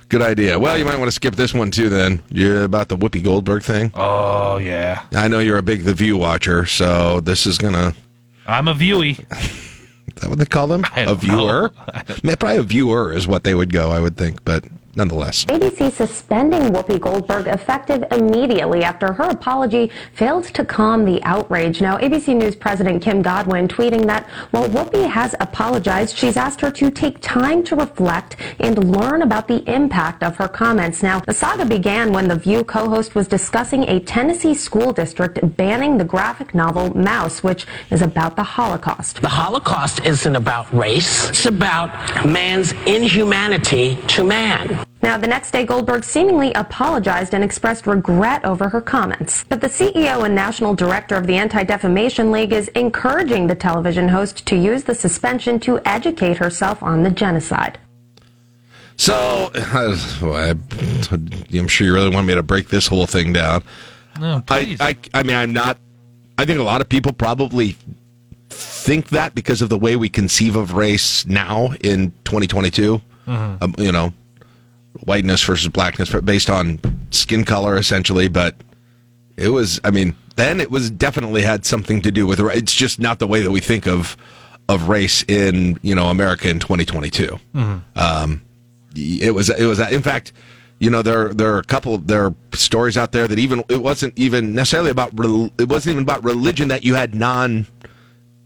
[0.10, 0.60] Good idea.
[0.60, 1.90] Well, you might want to skip this one too.
[1.90, 3.92] Then you're about the Whoopi Goldberg thing.
[3.96, 7.94] oh yeah, I know you're a big The View watcher, so this is gonna.
[8.48, 9.20] I'm a viewy.
[10.16, 10.86] Is that what they call them?
[10.96, 11.70] A viewer?
[12.40, 14.64] Probably a viewer is what they would go, I would think, but
[14.96, 15.46] nonetheless.
[15.46, 21.82] ABC suspending Whoopi Goldberg effective immediately after her apology failed to calm the outrage.
[21.82, 26.72] Now, ABC News President Kim Godwin tweeting that while Whoopi has apologized, she's asked her
[26.72, 31.04] to take time to reflect and learn about the impact of her comments.
[31.04, 35.98] Now, the saga began when The View co-host was discussing a Tennessee school district banning
[35.98, 39.22] the graphic novel Maus, which is about the Holocaust.
[39.22, 41.30] The Holocaust isn't about race.
[41.30, 44.85] It's about man's inhumanity to man.
[45.02, 49.44] Now, the next day, Goldberg seemingly apologized and expressed regret over her comments.
[49.48, 54.08] But the CEO and national director of the Anti Defamation League is encouraging the television
[54.08, 57.78] host to use the suspension to educate herself on the genocide.
[58.98, 60.56] So, I,
[61.54, 63.64] am sure you really want me to break this whole thing down.
[64.20, 64.82] No, I, please.
[64.82, 65.78] I, I mean, I'm not.
[66.38, 67.78] I think a lot of people probably
[68.50, 73.02] think that because of the way we conceive of race now in 2022.
[73.28, 74.14] Um, you know,
[75.04, 76.80] whiteness versus blackness but based on
[77.12, 78.28] skin color, essentially.
[78.28, 78.56] But
[79.38, 82.40] it was, I mean, then it was definitely had something to do with.
[82.40, 84.18] It's just not the way that we think of
[84.68, 87.40] of race in you know America in 2022.
[87.96, 88.42] Um,
[88.96, 90.32] it was it was in fact
[90.80, 93.82] you know there there are a couple there are stories out there that even it
[93.82, 97.68] wasn't even necessarily about rel- it wasn't even about religion that you had non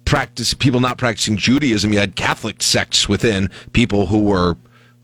[0.05, 4.57] practice people not practicing Judaism you had Catholic sects within people who were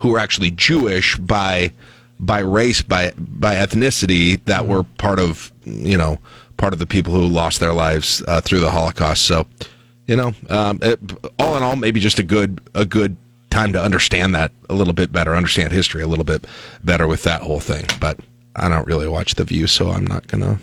[0.05, 1.71] who were actually Jewish by
[2.19, 6.19] by race by by ethnicity that were part of you know
[6.57, 9.47] part of the people who lost their lives uh, through the Holocaust so
[10.05, 10.99] you know um, it,
[11.39, 13.17] all in all maybe just a good a good
[13.55, 16.45] time to understand that a little bit better, understand history a little bit
[16.83, 17.85] better with that whole thing.
[18.01, 18.19] But
[18.57, 20.59] I don't really watch The View, so I'm not gonna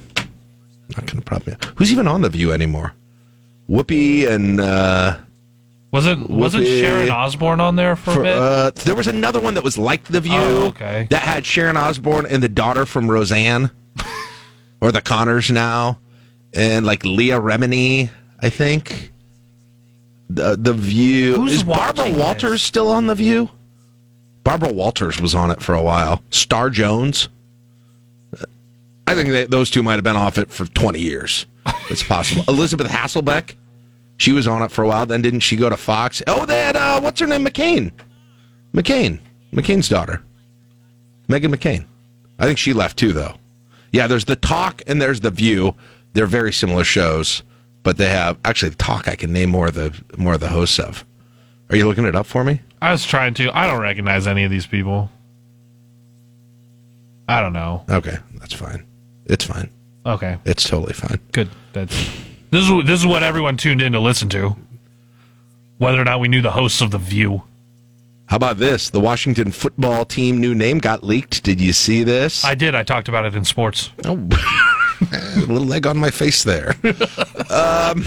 [0.95, 1.57] not gonna probably.
[1.77, 2.93] Who's even on The View anymore?
[3.69, 5.17] Whoopi and uh,
[5.93, 8.37] was it wasn't Whoopi- Sharon Osbourne on there for, for, a bit?
[8.37, 10.33] uh, there was another one that was like The View.
[10.35, 11.07] Oh, okay.
[11.11, 13.71] That had Sharon Osbourne and the daughter from Roseanne,
[14.81, 15.99] or the Connors now,
[16.55, 19.13] and like Leah Remini, I think.
[20.31, 22.63] The The View Who's is Barbara watching Walters this?
[22.63, 23.51] still on The View?
[24.45, 26.23] Barbara Walters was on it for a while.
[26.31, 27.29] Star Jones.
[29.07, 31.47] I think that those two might have been off it for 20 years.
[31.91, 32.45] It's possible.
[32.49, 33.55] Elisabeth Hasselbeck,
[34.23, 35.05] she was on it for a while.
[35.05, 36.23] Then didn't she go to Fox?
[36.29, 37.45] Oh, that uh, what's her name?
[37.45, 37.91] McCain.
[38.73, 39.19] McCain.
[39.53, 40.23] McCain's daughter.
[41.29, 41.87] Meghan McCain.
[42.39, 43.35] I think she left too, though.
[43.91, 45.75] Yeah, there's The Talk and there's The View.
[46.13, 47.43] They're very similar shows,
[47.83, 49.09] but they have actually The Talk.
[49.09, 51.05] I can name more of the more of the hosts of.
[51.71, 52.61] Are you looking it up for me?
[52.81, 53.51] I was trying to.
[53.57, 55.11] I don't recognize any of these people.
[57.29, 57.85] I don't know.
[57.91, 58.87] Okay, that's fine.
[59.27, 59.71] It's fine.
[60.05, 61.21] Okay, It's totally fine.
[61.33, 61.49] good.
[61.73, 61.95] That's
[62.53, 64.57] this is what- this is what everyone tuned in to listen to.
[65.79, 67.43] Whether or not we knew the hosts of the View,
[68.27, 68.89] How about this?
[68.89, 71.43] The Washington football team new name got leaked.
[71.43, 72.45] Did you see this?
[72.45, 72.75] I did.
[72.75, 73.91] I talked about it in sports.
[74.07, 74.13] Oh,
[75.13, 76.77] a little leg on my face there.
[77.51, 78.05] Um,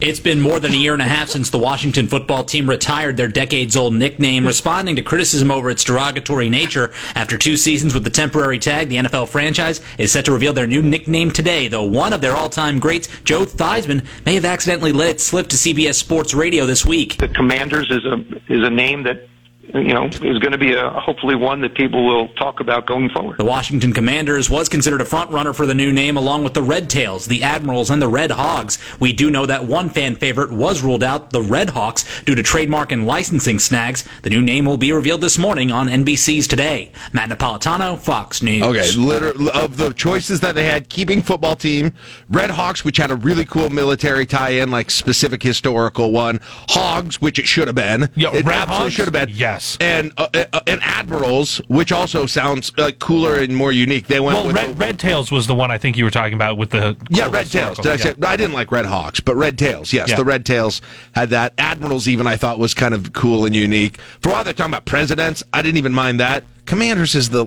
[0.00, 3.16] It's been more than a year and a half since the Washington football team retired
[3.16, 6.92] their decades old nickname, responding to criticism over its derogatory nature.
[7.16, 10.68] After two seasons with the temporary tag, the NFL franchise is set to reveal their
[10.68, 14.92] new nickname today, though one of their all time greats, Joe Theismann, may have accidentally
[14.92, 17.18] let it slip to CBS Sports Radio this week.
[17.18, 19.28] the Commanders is a is a name that
[19.74, 23.10] you know is going to be a hopefully one that people will talk about going
[23.10, 23.38] forward.
[23.38, 26.62] The Washington Commanders was considered a front runner for the new name along with the
[26.62, 28.78] Red Tails, the Admirals, and the Red Hogs.
[29.00, 32.42] We do know that one fan favorite was ruled out, the Red Hawks, due to
[32.42, 34.04] trademark and licensing snags.
[34.22, 36.92] The new name will be revealed this morning on NBC's Today.
[37.12, 38.62] Matt Napolitano, Fox News.
[38.62, 41.92] Okay, literally, of the choices that they had, keeping football team,
[42.28, 47.38] Red Hawks, which had a really cool military tie-in, like specific historical one, Hogs, which
[47.38, 48.08] it should have been.
[48.14, 48.92] Yeah, it Red absolutely Hogs?
[48.94, 49.28] should have been.
[49.30, 49.57] Yes.
[49.58, 49.76] Yes.
[49.80, 54.06] and uh, uh, and Admirals, which also sounds uh, cooler and more unique.
[54.06, 56.34] They went Well, with Red, Red Tails was the one I think you were talking
[56.34, 57.78] about with the yeah, Red Tails.
[57.78, 57.96] Did I yeah.
[57.96, 59.92] say I didn't like Red Hawks, but Red Tails.
[59.92, 60.16] Yes, Yeah.
[60.16, 60.80] the Red Tails
[61.12, 61.54] had that.
[61.58, 64.00] Admirals even I thought was kind of cool and unique.
[64.20, 65.42] For a while they're talking about presidents.
[65.52, 66.44] I didn't even mind that.
[66.66, 67.46] Commanders is the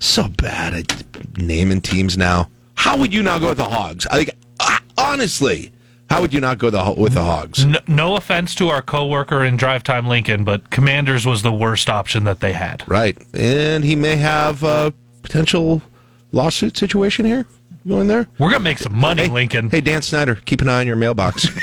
[0.00, 2.50] so bad at naming teams now.
[2.74, 4.06] How would you not go with the Hogs?
[4.06, 4.30] I think
[4.98, 5.72] honestly,
[6.10, 7.64] how would you not go the, Ho- with the Hogs?
[7.64, 11.88] No, no offense to our coworker in Drive Time Lincoln, but Commanders was the worst
[11.90, 12.82] option that they had.
[12.88, 14.92] Right, and he may have a
[15.22, 15.82] potential
[16.32, 17.46] lawsuit situation here
[17.86, 18.26] going there.
[18.38, 19.70] We're gonna make some money, Hey, Lincoln.
[19.70, 21.48] Hey, Dan Snyder, keep an eye on your mailbox.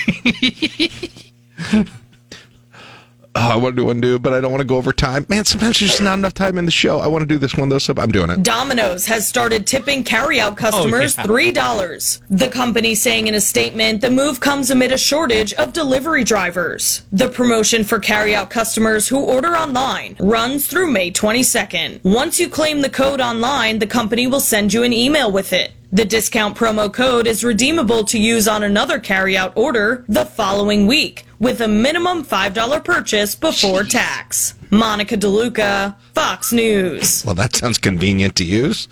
[3.37, 5.25] Oh, I want to do one, do, but I don't want to go over time.
[5.27, 6.99] Man, sometimes there's just not enough time in the show.
[6.99, 8.43] I want to do this one though, so I'm doing it.
[8.43, 11.51] Domino's has started tipping carryout oh, customers Oh, yeah.
[11.51, 12.21] $3.
[12.29, 17.03] The company saying in a statement the move comes amid a shortage of delivery drivers.
[17.11, 22.05] The promotion for carryout customers who order online runs through May 22nd.
[22.05, 25.73] Once you claim the code online, the company will send you an email with it.
[25.91, 31.25] The discount promo code is redeemable to use on another carryout order the following week
[31.45, 34.55] with a minimum $5 purchase before tax.
[34.71, 37.23] Monica DeLuca, Fox News.
[37.23, 38.87] Well, that sounds convenient to use.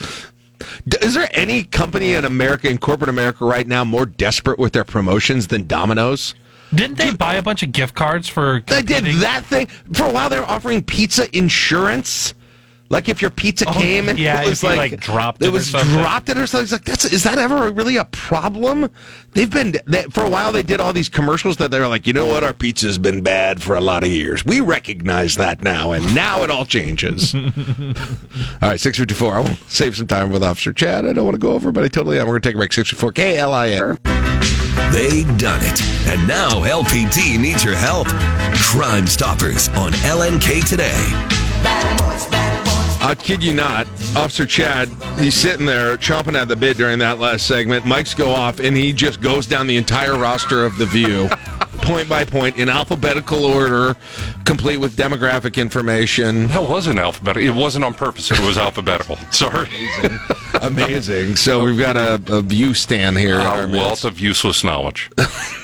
[1.01, 4.83] Is there any company in America, in corporate America right now, more desperate with their
[4.83, 6.35] promotions than Domino's?
[6.75, 8.61] Didn't they buy a bunch of gift cards for?
[8.67, 10.29] They did that thing for a while.
[10.29, 12.35] They were offering pizza insurance.
[12.93, 15.47] Like if your pizza oh, came, and Oh, yeah, it was like, like, dropped it
[15.47, 15.91] it was something.
[15.97, 16.65] dropped it or something.
[16.65, 18.87] It's like that's is that ever really a problem?
[19.31, 20.51] They've been they, for a while.
[20.51, 23.63] They did all these commercials that they're like, you know what, our pizza's been bad
[23.63, 24.45] for a lot of years.
[24.45, 27.33] We recognize that now, and now it all changes.
[27.35, 27.41] all
[28.61, 29.33] right, six fifty four.
[29.33, 31.07] I will save some time with Officer Chad.
[31.07, 32.27] I don't want to go over, but I totally am.
[32.27, 32.73] We're gonna take a break.
[32.73, 33.97] Six fifty four K L I N.
[34.91, 35.81] They done it.
[36.09, 38.07] And now LPD needs your help.
[38.55, 42.42] Crime Stoppers on LNK today.
[43.03, 43.85] I kid you not,
[44.15, 44.87] Officer Chad,
[45.19, 47.83] he's sitting there chomping at the bit during that last segment.
[47.83, 51.27] Mics go off, and he just goes down the entire roster of The View,
[51.81, 53.95] point by point, in alphabetical order,
[54.45, 56.47] complete with demographic information.
[56.47, 57.47] That wasn't alphabetical.
[57.47, 58.31] It wasn't on purpose.
[58.31, 59.17] It was alphabetical.
[59.31, 59.69] Sorry.
[60.61, 61.35] Amazing.
[61.35, 63.39] So we've got a, a View stand here.
[63.39, 65.09] A wealth of useless knowledge.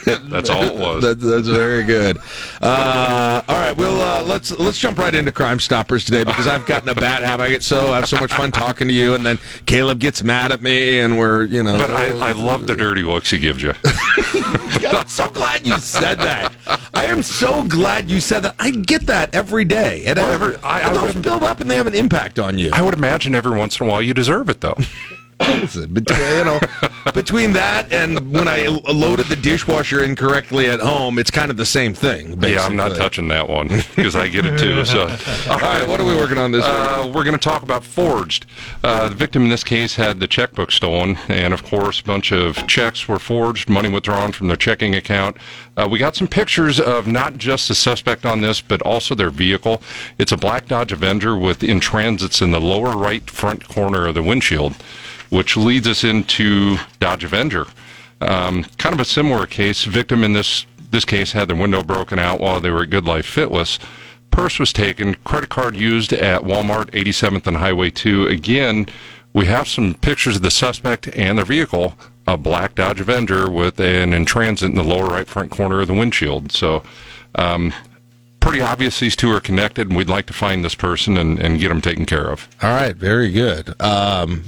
[0.06, 1.04] That's all it was.
[1.04, 2.18] That, that's very good.
[2.62, 6.66] Uh, all right, well uh, let's let's jump right into Crime Stoppers today because I've
[6.66, 7.44] gotten a bad habit.
[7.44, 10.24] I get so I have so much fun talking to you, and then Caleb gets
[10.24, 11.78] mad at me, and we're you know.
[11.78, 13.74] But I, I love the dirty looks he gives you.
[13.86, 16.52] I'm so glad you said that.
[16.94, 18.56] I am so glad you said that.
[18.60, 21.76] I get that every day, and I, Well, I- I those build up and they
[21.78, 22.72] have an impact on you.
[22.74, 24.78] I would imagine every once in a while you deserve it, though.
[25.40, 26.60] Between, you know,
[27.14, 31.66] between that and when I loaded the dishwasher incorrectly at home, it's kind of the
[31.66, 32.36] same thing.
[32.36, 32.54] Basically.
[32.54, 34.84] Yeah, I'm not touching that one because I get it too.
[34.86, 35.04] So,
[35.50, 36.74] All right, what are we working on this week?
[36.74, 38.46] Uh, we're going to talk about forged.
[38.84, 42.32] Uh, the victim in this case had the checkbook stolen, and of course, a bunch
[42.34, 45.38] of checks were forged, money withdrawn from their checking account.
[45.78, 49.30] Uh, we got some pictures of not just the suspect on this, but also their
[49.30, 49.82] vehicle.
[50.18, 54.16] It's a black Dodge Avenger with in transits in the lower right front corner of
[54.16, 54.76] the windshield,
[55.30, 57.68] which leads us into Dodge Avenger.
[58.22, 59.84] Um, kind of a similar case.
[59.86, 63.06] Victim in this this case had their window broken out while they were at Good
[63.06, 63.78] Life Fitness.
[64.32, 68.28] Purse was taken, credit card used at Walmart 87th and Highway 2.
[68.28, 68.88] Again,
[69.34, 71.96] we have some pictures of the suspect and their vehicle,
[72.28, 75.88] a black Dodge Avenger with an in transit in the lower right front corner of
[75.88, 76.52] the windshield.
[76.52, 76.84] So,
[77.36, 77.74] um,
[78.40, 81.60] pretty obvious these two are connected, and we'd like to find this person and, and
[81.60, 82.48] get them taken care of.
[82.62, 83.70] All right, very good.
[83.82, 84.44] Um,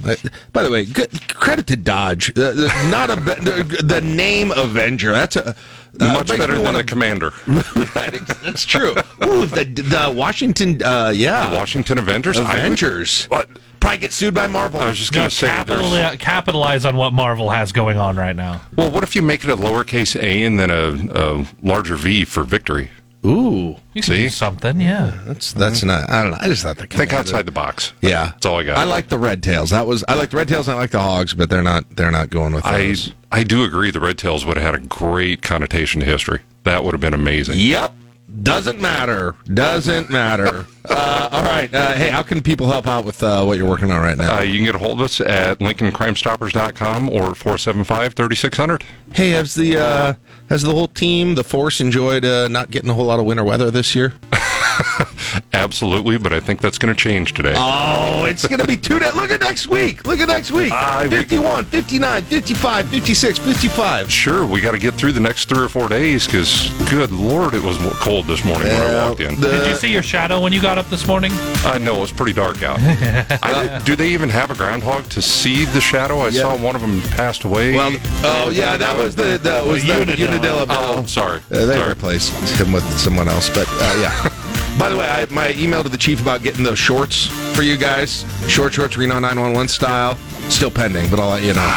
[0.52, 2.30] by the way, good, credit to Dodge.
[2.30, 5.12] Uh, the- not a the, the name Avenger.
[5.12, 5.54] That's a
[6.00, 7.32] uh, Much better than wanna- the commander.
[7.94, 8.92] Right, that's true.
[9.24, 12.38] Ooh, the the Washington, uh, yeah, Washington Avengers?
[12.38, 13.26] Avengers.
[13.26, 13.48] What?
[13.80, 14.80] Probably get sued by Marvel.
[14.80, 18.14] I was just going to say, there's, capitalize, capitalize on what Marvel has going on
[18.16, 18.60] right now.
[18.76, 20.92] well, what if you make it a lowercase a and then a,
[21.40, 22.90] a larger V for victory?
[23.24, 24.16] Ooh, You can See?
[24.22, 25.16] do something, yeah.
[25.26, 25.88] that's that's mm-hmm.
[25.88, 26.10] not.
[26.10, 26.38] I don't know.
[26.40, 27.92] I just thought the Think outside the box.
[28.00, 28.78] Yeah, That's all I got.
[28.78, 29.70] I like the red tails.
[29.70, 30.66] That was I like the red tails.
[30.66, 31.84] and I like the hogs, but they're not.
[31.94, 33.10] They're not going with Those.
[33.10, 33.14] I.
[33.32, 33.90] I do agree.
[33.90, 36.40] The Red Tails would have had a great connotation to history.
[36.64, 37.58] That would have been amazing.
[37.58, 37.94] Yep.
[38.40, 39.34] Doesn't matter.
[39.52, 40.66] Doesn't matter.
[40.84, 41.72] Uh, all right.
[41.72, 44.38] Uh, hey, how can people help out with uh, what you're working on right now?
[44.38, 48.82] Uh, you can get a hold of us at LincolnCrimeStoppers.com or 475-3600.
[49.12, 50.14] hey, has the uh,
[50.48, 53.44] has the whole team, the force, enjoyed uh, not getting a whole lot of winter
[53.44, 54.14] weather this year?
[55.52, 57.54] Absolutely, but I think that's going to change today.
[57.56, 59.14] Oh, it's going to be two days.
[59.14, 60.06] Look at next week.
[60.06, 60.72] Look at next week.
[60.74, 64.10] Uh, 51, 59, 55, 56, 55.
[64.12, 67.54] Sure, we got to get through the next three or four days because, good lord,
[67.54, 69.40] it was cold this morning when I walked in.
[69.40, 71.30] the- Did you see your shadow when you got up this morning?
[71.64, 72.78] I know it was pretty dark out.
[72.82, 76.18] I, do they even have a groundhog to see the shadow?
[76.20, 76.42] I Yeah.
[76.42, 77.74] saw one of them passed away.
[77.74, 77.92] Well,
[78.24, 81.40] oh yeah, that was the that was the Unadilla oh, sorry.
[81.50, 81.88] Uh, they sorry.
[81.88, 84.28] replaced him with someone else, but uh, yeah.
[84.78, 87.76] By the way, I, my email to the chief about getting those shorts for you
[87.76, 90.16] guys, short shorts Reno 911 style,
[90.48, 91.60] still pending, but I'll let you know.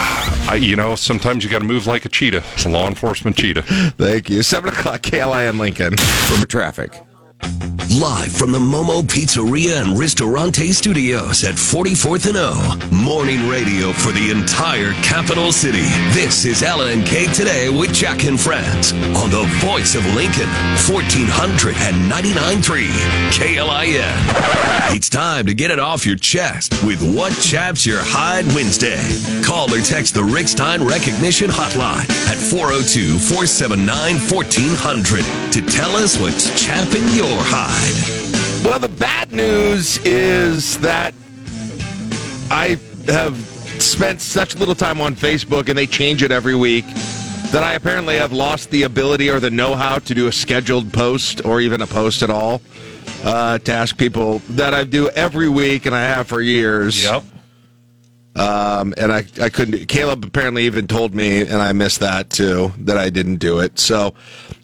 [0.48, 3.64] I, you know, sometimes you got to move like a cheetah, a law enforcement cheetah.
[3.98, 4.42] Thank you.
[4.44, 5.96] Seven o'clock, KLIN Lincoln.
[5.98, 7.02] From traffic.
[8.00, 12.76] Live from the Momo Pizzeria and Ristorante Studios at 44th and O.
[12.92, 15.88] Morning radio for the entire capital city.
[16.12, 20.50] This is LNK Today with Jack and Friends on the voice of Lincoln,
[20.84, 22.90] 1499.3
[23.32, 24.12] KLIN.
[24.94, 29.00] It's time to get it off your chest with What Chaps Your Hide Wednesday.
[29.42, 35.24] Call or text the Rick Stein Recognition Hotline at 402 479 1400
[35.54, 37.08] to tell us what's chapping
[37.40, 38.66] hide.
[38.66, 41.14] Well, the bad news is that
[42.50, 43.38] I have
[43.82, 46.86] spent such little time on Facebook and they change it every week
[47.52, 50.92] that I apparently have lost the ability or the know how to do a scheduled
[50.92, 52.62] post or even a post at all
[53.24, 57.04] uh, to ask people that I do every week and I have for years.
[57.04, 57.24] Yep.
[58.36, 59.88] Um, and I, I couldn't.
[59.88, 63.80] Caleb apparently even told me, and I missed that too, that I didn't do it.
[63.80, 64.14] So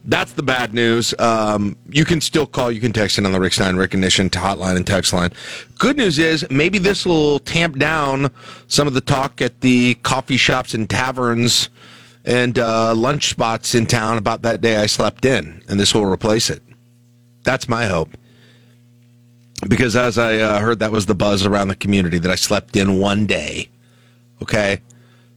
[0.03, 1.13] that's the bad news.
[1.19, 4.39] Um, you can still call, you can text in on the Rick Stein recognition to
[4.39, 5.31] hotline and text line.
[5.77, 8.31] Good news is maybe this will tamp down
[8.67, 11.69] some of the talk at the coffee shops and taverns
[12.25, 16.05] and uh, lunch spots in town about that day I slept in, and this will
[16.05, 16.61] replace it.
[17.43, 18.09] That's my hope
[19.67, 22.75] because as I uh, heard, that was the buzz around the community that I slept
[22.75, 23.69] in one day.
[24.41, 24.81] Okay.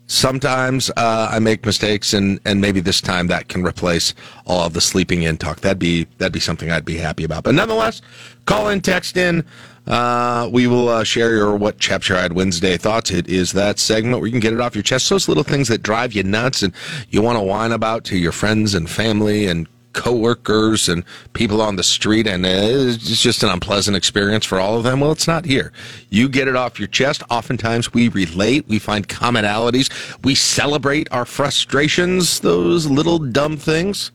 [0.06, 4.14] Sometimes uh, I make mistakes, and, and maybe this time that can replace
[4.46, 5.60] all of the sleeping in talk.
[5.60, 7.44] That'd be that'd be something I'd be happy about.
[7.44, 8.02] But nonetheless,
[8.44, 9.46] call in, text in.
[9.86, 13.10] Uh, we will uh, share your what your eyed Wednesday thoughts.
[13.10, 15.08] It is that segment where you can get it off your chest.
[15.08, 16.74] Those little things that drive you nuts and
[17.08, 21.76] you want to whine about to your friends and family and coworkers and people on
[21.76, 25.00] the street and it's just an unpleasant experience for all of them.
[25.00, 25.72] Well it's not here.
[26.10, 27.22] You get it off your chest.
[27.30, 28.68] Oftentimes we relate.
[28.68, 29.90] We find commonalities.
[30.22, 34.10] We celebrate our frustrations those little dumb things.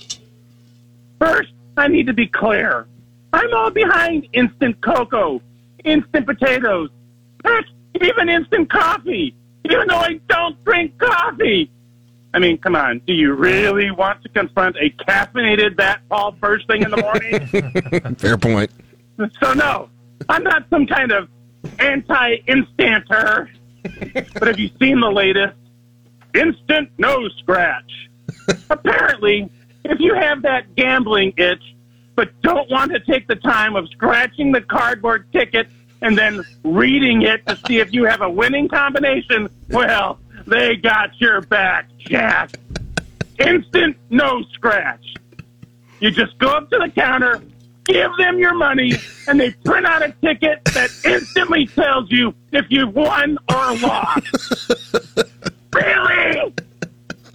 [1.18, 2.86] First, I need to be clear.
[3.32, 5.40] I'm all behind instant cocoa,
[5.84, 6.90] instant potatoes,
[7.42, 7.64] heck,
[8.02, 9.34] even instant coffee,
[9.64, 11.70] even though I don't drink coffee.
[12.32, 13.00] I mean, come on.
[13.06, 18.16] Do you really want to confront a caffeinated bat Paul first thing in the morning?
[18.18, 18.70] Fair point.
[19.40, 19.88] So no,
[20.28, 21.28] I'm not some kind of
[21.78, 23.48] anti-instanter.
[24.34, 25.56] but have you seen the latest?
[26.34, 28.08] Instant nose scratch.
[28.68, 29.48] Apparently,
[29.84, 31.62] if you have that gambling itch,
[32.16, 35.68] but don't want to take the time of scratching the cardboard ticket
[36.04, 41.18] and then reading it to see if you have a winning combination, well, they got
[41.18, 42.50] your back, Jack.
[43.38, 45.14] Instant no scratch.
[46.00, 47.42] You just go up to the counter,
[47.84, 48.92] give them your money,
[49.26, 54.72] and they print out a ticket that instantly tells you if you've won or lost.
[55.74, 56.52] really?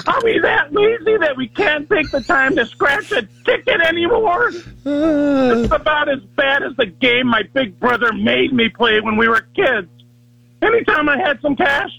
[0.10, 4.47] Are we that lazy that we can't take the time to scratch a ticket anymore?
[4.84, 5.53] Uh.
[5.53, 9.28] It's about as bad as the game my big brother made me play when we
[9.28, 9.88] were kids.
[10.64, 11.91] Anytime I had some cash,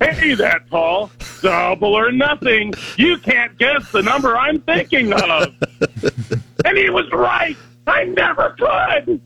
[0.00, 1.10] hey, that Paul,
[1.42, 2.74] double or nothing.
[2.96, 5.52] You can't guess the number I'm thinking of.
[6.64, 7.56] and he was right.
[7.88, 9.20] I never could.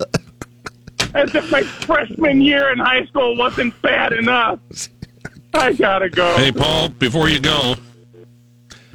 [1.15, 4.59] As if my freshman year in high school wasn't bad enough.
[5.53, 6.35] I gotta go.
[6.39, 7.77] Hey, Paul, before you go,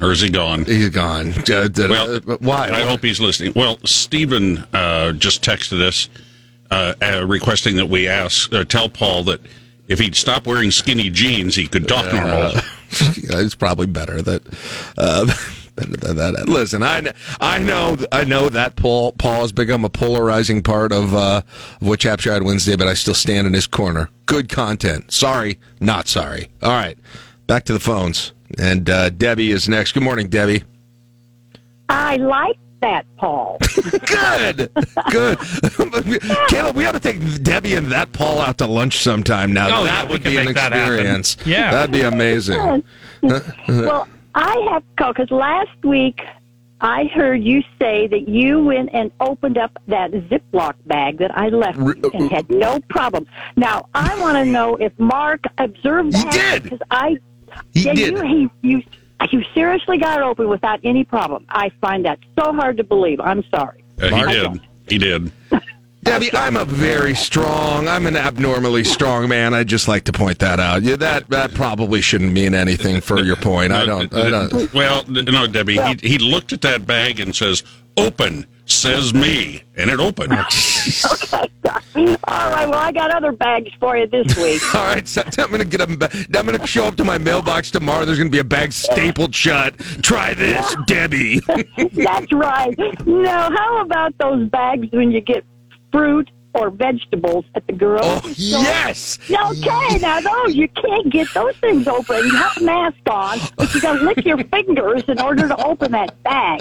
[0.02, 0.64] or is he gone?
[0.64, 1.32] He's gone.
[1.48, 2.68] Uh, well, why?
[2.70, 3.52] I hope he's listening.
[3.54, 6.08] Well, Stephen uh, just texted us
[6.70, 9.40] uh, uh, requesting that we ask, uh, tell Paul that
[9.88, 12.52] if he'd stop wearing skinny jeans, he could talk normal.
[12.90, 14.42] it's probably better that
[14.98, 15.26] uh,
[15.76, 20.92] that, listen, I, I know I know that Paul Paul has become a polarizing part
[20.92, 21.42] of, uh,
[21.80, 24.10] of what Chap Wednesday, but I still stand in his corner.
[24.26, 25.12] Good content.
[25.12, 26.50] Sorry, not sorry.
[26.62, 26.98] All right,
[27.46, 28.32] back to the phones.
[28.58, 29.92] And uh, Debbie is next.
[29.92, 30.62] Good morning, Debbie.
[31.88, 33.58] I like that, Paul.
[34.06, 34.70] Good,
[35.10, 35.38] good.
[36.48, 39.52] Caleb, we ought to take Debbie and that Paul out to lunch sometime.
[39.52, 41.36] Now Oh, that yeah, would be an make that experience.
[41.46, 41.70] Yeah.
[41.70, 42.82] that'd be amazing.
[43.22, 46.20] well, I have to call because last week
[46.80, 51.50] I heard you say that you went and opened up that Ziploc bag that I
[51.50, 53.26] left and had no problem.
[53.56, 56.32] Now I want to know if Mark observed that.
[56.32, 57.18] did because I.
[57.72, 58.14] He yeah, did.
[58.14, 58.82] You, he, you,
[59.30, 61.46] you seriously got it open without any problem.
[61.48, 63.20] I find that so hard to believe.
[63.20, 63.84] I'm sorry.
[64.00, 64.60] Uh, he did.
[64.88, 65.32] He did.
[66.04, 67.86] Debbie, I'm a very strong.
[67.86, 69.54] I'm an abnormally strong man.
[69.54, 70.82] I'd just like to point that out.
[70.82, 73.72] Yeah, that that probably shouldn't mean anything for your point.
[73.72, 74.12] I don't.
[74.12, 74.74] I don't.
[74.74, 75.80] Well, no, Debbie.
[75.80, 77.62] He, he looked at that bag and says,
[77.96, 78.46] "Open,"
[78.80, 80.32] says me, and it opened.
[80.32, 81.48] okay.
[82.24, 82.68] All right.
[82.68, 84.62] Well, I got other bags for you this week.
[84.74, 85.98] All right, so I'm going to get them.
[86.34, 88.04] I'm going to show up to my mailbox tomorrow.
[88.04, 89.78] There's going to be a bag stapled shut.
[90.02, 91.40] Try this, Debbie.
[91.92, 92.76] That's right.
[93.06, 95.44] Now, how about those bags when you get
[95.92, 98.62] fruit or vegetables at the grocery Oh, store?
[98.62, 99.18] yes!
[99.30, 102.16] Okay, now those, you can't get those things open.
[102.26, 105.64] You have a mask on, but you got to lick your fingers in order to
[105.64, 106.60] open that bag.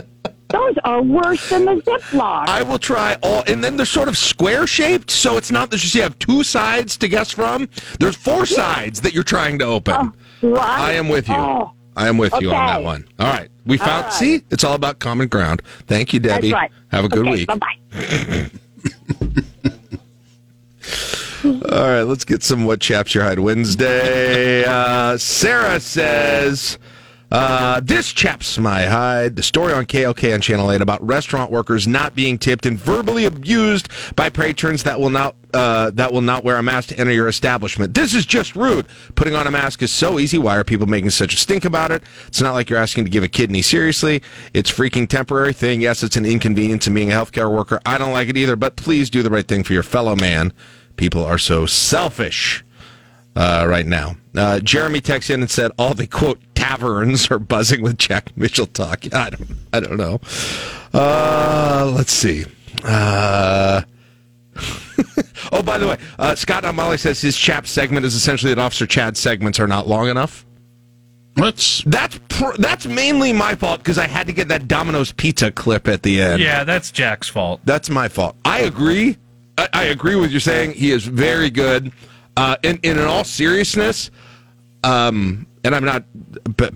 [0.52, 2.48] Those are worse than the Ziploc.
[2.48, 5.94] I will try all, and then they're sort of square shaped, so it's not that
[5.94, 7.70] you have two sides to guess from.
[8.00, 10.14] There's four sides that you're trying to open.
[10.42, 10.80] right?
[10.80, 11.36] I am with you.
[11.36, 11.74] Oh.
[11.96, 13.08] I am with you on that one.
[13.20, 14.06] All right, we found.
[14.06, 14.14] right.
[14.14, 15.62] See, it's all about common ground.
[15.88, 16.54] Thank you, Debbie.
[16.54, 16.72] Right.
[16.90, 17.48] Have a good okay, week.
[17.48, 18.50] Bye-bye.
[21.44, 24.64] All right, let's get some What Chaps Your Hide Wednesday.
[24.64, 26.78] Uh, Sarah says,
[27.32, 29.36] uh, This chaps my hide.
[29.36, 33.26] The story on KLKN on Channel 8 about restaurant workers not being tipped and verbally
[33.26, 35.36] abused by patrons that will not.
[35.54, 37.94] Uh, that will not wear a mask to enter your establishment.
[37.94, 38.86] This is just rude.
[39.16, 40.38] Putting on a mask is so easy.
[40.38, 42.04] Why are people making such a stink about it?
[42.28, 44.22] It's not like you're asking to give a kidney seriously.
[44.54, 45.82] It's freaking temporary thing.
[45.82, 47.82] Yes, it's an inconvenience in being a healthcare worker.
[47.86, 50.54] I don't like it either, but please do the right thing for your fellow man.
[50.96, 52.64] People are so selfish
[53.36, 54.16] uh, right now.
[54.36, 58.66] Uh, Jeremy texted in and said all the quote taverns are buzzing with Jack Mitchell
[58.66, 59.06] talk.
[59.14, 60.20] I don't, I don't know.
[60.94, 62.46] Uh, let's see.
[62.84, 63.82] Uh,
[65.52, 68.86] oh, by the way, uh, Scott Amali says his chap segment is essentially that Officer
[68.86, 70.46] Chad's segments are not long enough.
[71.38, 71.84] Let's.
[71.86, 75.88] That's pr- that's mainly my fault because I had to get that Domino's pizza clip
[75.88, 76.42] at the end.
[76.42, 77.62] Yeah, that's Jack's fault.
[77.64, 78.36] That's my fault.
[78.44, 79.18] I agree.
[79.58, 81.94] I, I agree with you saying he is very good.
[82.42, 84.10] Uh, and, and in all seriousness,
[84.84, 86.04] um, and I'm not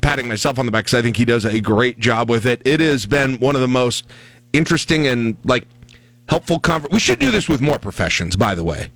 [0.01, 2.61] patting myself on the back because I think he does a great job with it.
[2.65, 4.05] It has been one of the most
[4.53, 5.65] interesting and like
[6.29, 6.59] helpful.
[6.59, 8.91] Conver- we should do this with more professions, by the way.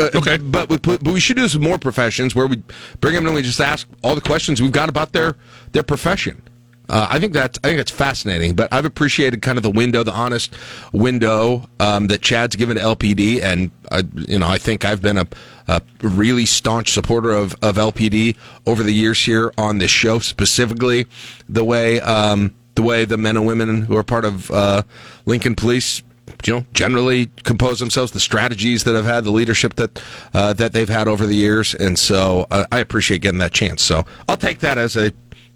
[0.00, 2.62] Uh, okay, but we put, but we should do this with more professions where we
[3.02, 5.36] bring them in and we just ask all the questions we've got about their
[5.72, 6.40] their profession.
[6.88, 8.54] Uh, I think that's I think that's fascinating.
[8.54, 10.54] But I've appreciated kind of the window, the honest
[10.92, 15.18] window um, that Chad's given to LPD, and I, you know I think I've been
[15.18, 15.26] a,
[15.68, 18.36] a really staunch supporter of, of LPD
[18.66, 21.06] over the years here on this show, specifically
[21.48, 24.82] the way um, the way the men and women who are part of uh,
[25.24, 26.02] Lincoln Police
[26.44, 30.02] you know, generally compose themselves, the strategies that have had, the leadership that
[30.34, 33.82] uh, that they've had over the years, and so uh, I appreciate getting that chance.
[33.82, 35.12] So I'll take that as a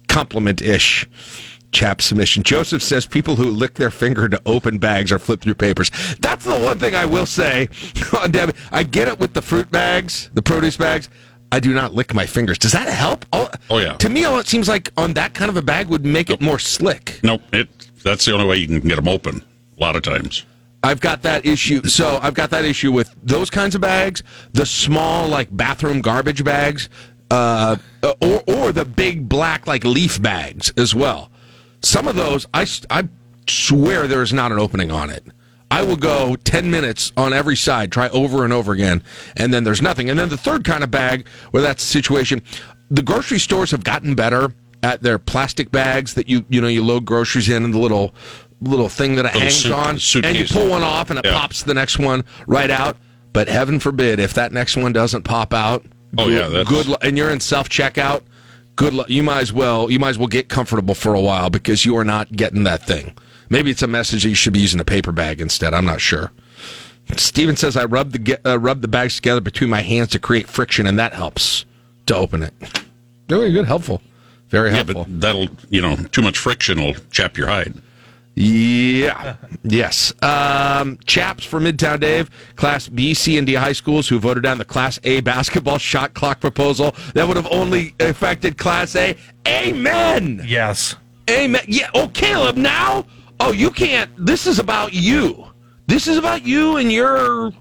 [0.07, 1.07] compliment ish.
[1.71, 2.43] Chap submission.
[2.43, 5.89] Joseph says people who lick their finger to open bags or flip through papers.
[6.19, 7.69] That's the one thing I will say.
[8.19, 11.09] on Debbie, I get it with the fruit bags, the produce bags.
[11.53, 12.57] I do not lick my fingers.
[12.57, 13.25] Does that help?
[13.33, 13.93] Oh, Oh, yeah.
[13.97, 16.41] To me, all it seems like on that kind of a bag would make it
[16.41, 17.19] more slick.
[17.23, 17.41] Nope.
[17.53, 17.69] It.
[18.03, 19.43] That's the only way you can get them open.
[19.77, 20.45] A lot of times.
[20.83, 21.83] I've got that issue.
[21.83, 26.43] So I've got that issue with those kinds of bags, the small like bathroom garbage
[26.43, 26.89] bags,
[27.29, 27.77] uh,
[28.21, 31.29] or or the big black like leaf bags as well.
[31.83, 33.07] Some of those, I I
[33.47, 35.25] swear there is not an opening on it.
[35.69, 39.01] I will go 10 minutes on every side, try over and over again,
[39.37, 40.09] and then there's nothing.
[40.09, 42.41] And then the third kind of bag, where that's the situation,
[42.89, 44.53] the grocery stores have gotten better
[44.83, 48.13] at their plastic bags that you you know you load groceries in and the little
[48.61, 49.55] little thing that it Little hangs
[50.03, 51.33] suit- on, and you pull one off and it Yeah.
[51.39, 52.97] pops the next one right out.
[53.33, 55.85] But heaven forbid if that next one doesn't pop out.
[56.17, 56.95] Oh, good, yeah, that's- good.
[57.01, 58.21] And you're in self checkout.
[58.81, 59.09] Good luck.
[59.09, 59.91] You might as well.
[59.91, 62.83] You might as well get comfortable for a while because you are not getting that
[62.83, 63.15] thing.
[63.49, 65.73] Maybe it's a message that you should be using a paper bag instead.
[65.73, 66.31] I'm not sure.
[67.15, 70.47] Steven says I rub the uh, rub the bags together between my hands to create
[70.47, 71.65] friction, and that helps
[72.07, 72.53] to open it.
[73.29, 74.01] Really good, helpful.
[74.49, 75.03] Very Yeah, helpful.
[75.07, 77.73] but that'll, you know, too much friction will chap your hide.
[78.35, 79.35] Yeah.
[79.63, 80.13] Yes.
[80.23, 84.57] Um, chaps for Midtown Dave, Class B, C, and D high schools who voted down
[84.57, 89.15] the Class A basketball shot clock proposal that would have only affected Class A.
[89.47, 90.41] Amen.
[90.45, 90.95] Yes.
[91.29, 91.61] Amen.
[91.67, 91.89] Yeah.
[91.93, 93.05] Oh, Caleb, now?
[93.39, 94.09] Oh, you can't.
[94.17, 95.47] This is about you.
[95.87, 97.51] This is about you and your.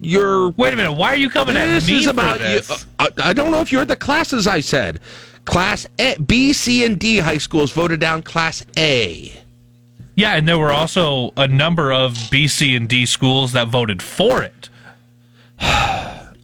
[0.00, 0.50] Your.
[0.50, 0.92] Wait a minute.
[0.92, 2.68] Why are you coming at This me is for about this?
[2.68, 2.76] you.
[2.98, 5.00] I, I don't know if you heard the classes I said.
[5.46, 9.32] Class A, B, C, and D high schools voted down Class A.
[10.16, 14.02] Yeah, and there were also a number of B, C, and D schools that voted
[14.02, 14.70] for it.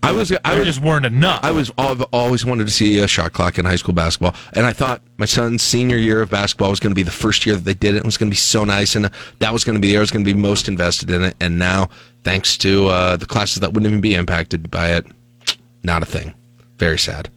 [0.04, 0.32] I was.
[0.44, 1.40] I was, just weren't enough.
[1.42, 4.66] I was I've always wanted to see a shot clock in high school basketball, and
[4.66, 7.54] I thought my son's senior year of basketball was going to be the first year
[7.54, 7.98] that they did it.
[7.98, 9.08] It was going to be so nice, and
[9.38, 11.22] that was going to be the year I was going to be most invested in
[11.22, 11.36] it.
[11.40, 11.88] And now,
[12.24, 15.06] thanks to uh, the classes that wouldn't even be impacted by it,
[15.82, 16.34] not a thing.
[16.78, 17.30] Very sad.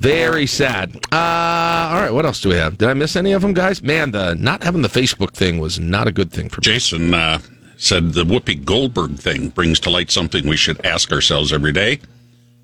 [0.00, 0.96] Very sad.
[1.12, 2.78] Uh, all right, what else do we have?
[2.78, 3.82] Did I miss any of them, guys?
[3.82, 6.64] Man, the not having the Facebook thing was not a good thing for me.
[6.64, 7.38] Jason uh,
[7.76, 12.00] said the Whoopi Goldberg thing brings to light something we should ask ourselves every day.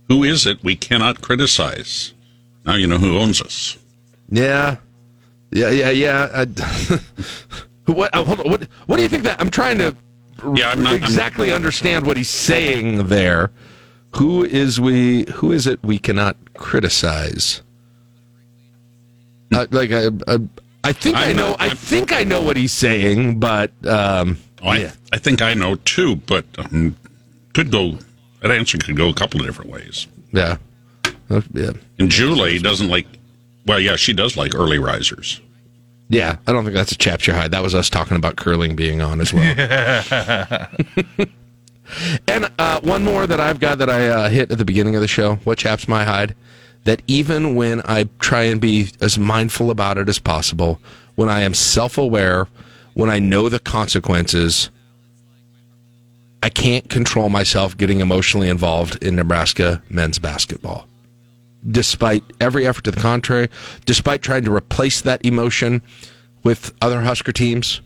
[0.08, 2.14] Who is it we cannot criticize?
[2.64, 3.76] Now you know who owns us.
[4.30, 4.76] Yeah,
[5.50, 6.28] yeah, yeah, yeah.
[6.32, 7.00] I,
[7.92, 8.14] what?
[8.14, 8.50] uh, hold on.
[8.50, 8.62] What?
[8.86, 9.38] What do you think that?
[9.42, 9.94] I'm trying to
[10.54, 13.50] Yeah, I'm not- I'm- exactly understand what he's saying there.
[14.16, 15.26] Who is we?
[15.34, 17.62] Who is it we cannot criticize?
[19.54, 20.38] Uh, like I, I,
[20.84, 21.56] I think i I'm know.
[21.58, 24.92] I think I know what he's saying, but um, Oh, I, yeah.
[25.12, 26.96] I think I know too, but um,
[27.54, 27.98] could go.
[28.40, 30.06] That answer could go a couple of different ways.
[30.32, 30.56] yeah,
[31.30, 33.06] Uh, yeah, And Julie doesn't like.
[33.66, 35.40] Well, yeah, she does like early risers.
[36.08, 36.36] yeah.
[36.46, 37.50] I don't think that's a chapter hide.
[37.50, 40.68] That was us talking about curling being on as well.
[42.26, 45.00] And uh, one more that I've got that I uh, hit at the beginning of
[45.00, 45.36] the show.
[45.44, 46.34] What chaps my hide?
[46.84, 50.80] That even when I try and be as mindful about it as possible,
[51.16, 52.46] when I am self aware,
[52.94, 54.70] when I know the consequences,
[56.42, 60.86] I can't control myself getting emotionally involved in Nebraska men's basketball.
[61.68, 63.48] Despite every effort to the contrary,
[63.84, 65.82] despite trying to replace that emotion
[66.44, 67.80] with other Husker teams,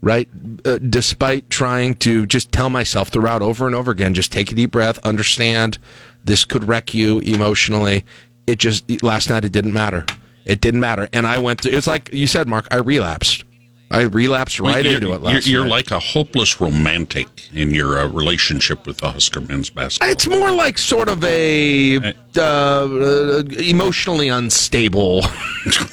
[0.00, 0.28] right?
[0.64, 4.54] Uh, despite trying to just tell myself throughout over and over again, just take a
[4.54, 5.78] deep breath, understand
[6.24, 8.04] this could wreck you emotionally.
[8.46, 10.06] It just, last night it didn't matter.
[10.44, 11.08] It didn't matter.
[11.12, 13.44] And I went to, it's like you said, Mark, I relapsed.
[13.90, 17.98] I relapsed right you're, into it last You're, you're like a hopeless romantic in your
[17.98, 20.10] uh, relationship with the Husker men's basketball.
[20.10, 25.22] It's more like sort of a uh, uh, emotionally unstable,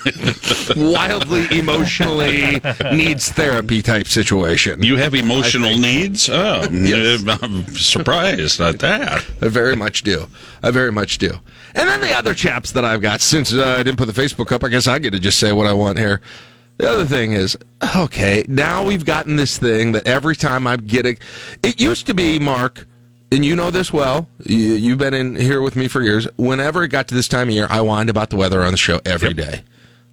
[0.75, 2.59] wildly emotionally
[2.91, 4.83] needs therapy type situation.
[4.83, 6.29] You have emotional needs?
[6.29, 7.25] Oh, Yes.
[7.25, 9.25] uh, I'm surprised at that.
[9.41, 10.27] I very much do.
[10.61, 11.39] I very much do.
[11.73, 14.51] And then the other chaps that I've got, since uh, I didn't put the Facebook
[14.51, 16.21] up, I guess I get to just say what I want here.
[16.77, 17.57] The other thing is,
[17.95, 21.15] okay, now we've gotten this thing that every time I get a,
[21.63, 22.85] it used to be Mark,
[23.31, 24.27] and you know this well.
[24.43, 26.27] You, you've been in here with me for years.
[26.35, 28.77] Whenever it got to this time of year, I whined about the weather on the
[28.77, 29.63] show every day.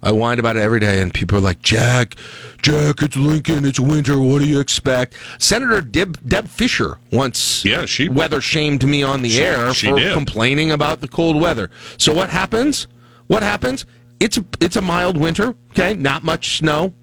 [0.01, 2.15] I whined about it every day, and people are like, Jack,
[2.61, 4.19] Jack, it's Lincoln, it's winter.
[4.19, 5.15] What do you expect?
[5.39, 9.87] Senator Deb, Deb Fischer once Yeah, she- weather shamed me on the She- air she
[9.89, 10.13] for did.
[10.13, 11.69] complaining about the cold weather.
[11.97, 12.87] So what happens?
[13.27, 13.85] What happens?
[14.23, 15.53] It's a, it's a mild winter.
[15.71, 16.93] Okay, not much snow.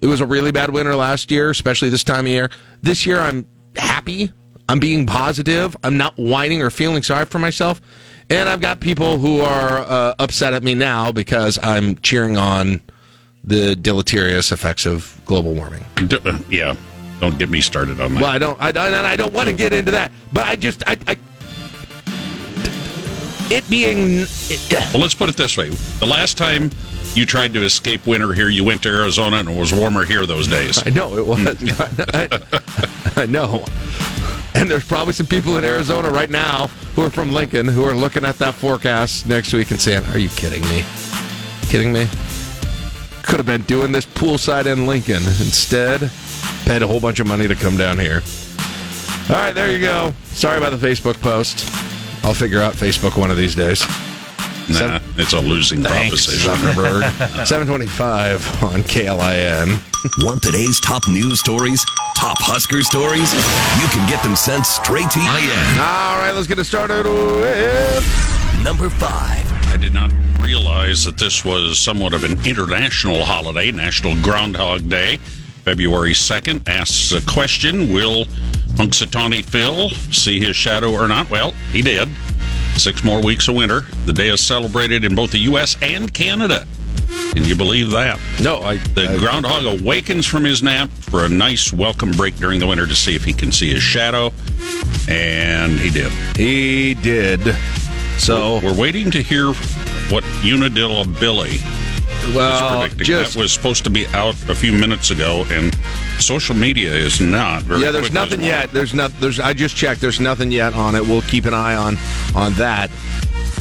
[0.00, 2.50] It was a really bad winter last year, especially this time of year.
[2.82, 3.46] This year, I'm
[3.76, 4.32] happy.
[4.68, 5.76] I'm being positive.
[5.84, 7.80] I'm not whining or feeling sorry for myself.
[8.30, 12.80] And I've got people who are uh, upset at me now because I'm cheering on
[13.44, 15.84] the deleterious effects of global warming.
[15.98, 16.74] Uh, yeah,
[17.20, 18.22] don't get me started on that.
[18.22, 20.98] Well, I don't, I, I don't want to get into that, but I just, I,
[21.06, 21.16] I
[23.50, 24.26] it being,
[24.92, 26.70] Well, let's put it this way: the last time
[27.14, 30.26] you tried to escape winter here, you went to Arizona, and it was warmer here
[30.26, 30.84] those days.
[30.86, 31.46] I know it was.
[31.46, 33.18] I, hmm.
[33.20, 33.64] I know.
[34.54, 37.94] And there's probably some people in Arizona right now who are from Lincoln who are
[37.94, 40.84] looking at that forecast next week and saying, "Are you kidding me?
[41.68, 42.08] Kidding me?
[43.22, 46.10] Could have been doing this poolside in Lincoln instead.
[46.64, 48.22] Paid a whole bunch of money to come down here."
[49.28, 50.14] All right, there you go.
[50.24, 51.68] Sorry about the Facebook post.
[52.26, 53.86] I'll figure out Facebook one of these days.
[54.68, 56.50] Nah, it's a losing Thanks, proposition.
[56.54, 57.46] Zuckerberg.
[57.46, 60.24] 725 on KLIN.
[60.24, 61.84] Want today's top news stories?
[62.16, 63.32] Top Husker stories?
[63.80, 65.78] You can get them sent straight to IN.
[65.78, 69.46] All right, let's get it started with Number five.
[69.72, 70.10] I did not
[70.40, 75.20] realize that this was somewhat of an international holiday, National Groundhog Day.
[75.66, 78.26] February 2nd asks a question Will
[78.76, 81.28] Punxsutawney Phil see his shadow or not?
[81.28, 82.08] Well, he did.
[82.76, 83.80] Six more weeks of winter.
[84.04, 85.76] The day is celebrated in both the U.S.
[85.82, 86.68] and Canada.
[87.32, 88.20] Can you believe that?
[88.40, 88.76] No, I.
[88.76, 92.86] The I- groundhog awakens from his nap for a nice welcome break during the winter
[92.86, 94.32] to see if he can see his shadow,
[95.08, 96.12] and he did.
[96.36, 97.56] He did.
[98.18, 99.52] So we're waiting to hear
[100.12, 101.58] what Unadilla Billy
[102.34, 105.76] Well, just- that was supposed to be out a few minutes ago, and
[106.18, 107.82] social media is not very.
[107.82, 108.48] yeah, there's nothing well.
[108.48, 108.72] yet.
[108.72, 109.12] There's not.
[109.20, 109.38] There's.
[109.40, 110.00] I just checked.
[110.00, 111.02] There's nothing yet on it.
[111.06, 111.96] We'll keep an eye on
[112.34, 112.90] on that.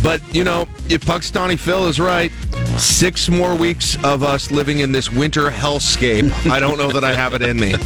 [0.03, 2.32] But you know, if Punxsutawney Phil is right,
[2.78, 6.32] six more weeks of us living in this winter hellscape.
[6.51, 7.74] I don't know that I have it in me.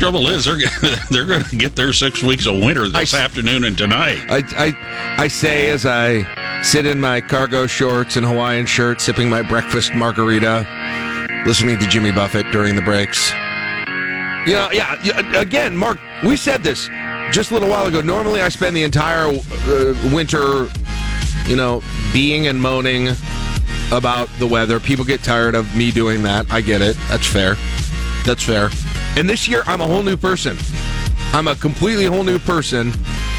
[0.00, 0.56] Trouble is, they're
[1.10, 4.18] they're going to get their six weeks of winter this afternoon and tonight.
[4.30, 9.28] I, I I say as I sit in my cargo shorts and Hawaiian shirt, sipping
[9.28, 10.66] my breakfast margarita,
[11.44, 13.30] listening to Jimmy Buffett during the breaks.
[14.48, 14.98] You know, yeah.
[15.04, 16.88] yeah, Again, Mark, we said this
[17.30, 18.00] just a little while ago.
[18.00, 20.70] Normally, I spend the entire uh, winter,
[21.46, 21.82] you know,
[22.14, 23.08] being and moaning
[23.92, 24.80] about the weather.
[24.80, 26.50] People get tired of me doing that.
[26.50, 26.96] I get it.
[27.10, 27.56] That's fair.
[28.24, 28.70] That's fair.
[29.16, 30.56] And this year, I'm a whole new person.
[31.32, 32.92] I'm a completely whole new person.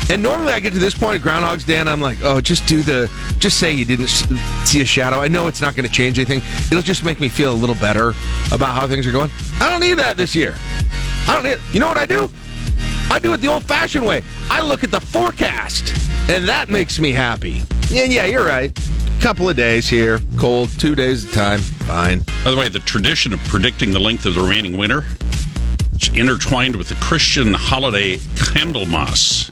[0.09, 2.67] And normally I get to this point at Groundhog's Day and I'm like, oh, just
[2.67, 5.19] do the, just say you didn't see a shadow.
[5.19, 6.41] I know it's not going to change anything.
[6.69, 8.09] It'll just make me feel a little better
[8.51, 9.29] about how things are going.
[9.59, 10.55] I don't need that this year.
[11.27, 12.29] I don't need, you know what I do?
[13.09, 14.23] I do it the old fashioned way.
[14.49, 15.93] I look at the forecast
[16.29, 17.61] and that makes me happy.
[17.89, 18.77] Yeah, yeah, you're right.
[19.19, 22.19] Couple of days here, cold, two days at a time, fine.
[22.43, 25.05] By the way, the tradition of predicting the length of the remaining winter
[26.01, 29.51] is intertwined with the Christian holiday Candlemas.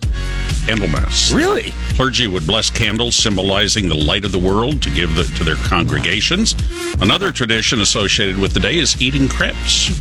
[0.65, 1.33] Candlemas.
[1.33, 1.71] Really?
[1.95, 5.55] Clergy would bless candles symbolizing the light of the world to give the, to their
[5.55, 6.55] congregations.
[7.01, 9.99] Another tradition associated with the day is eating crepes.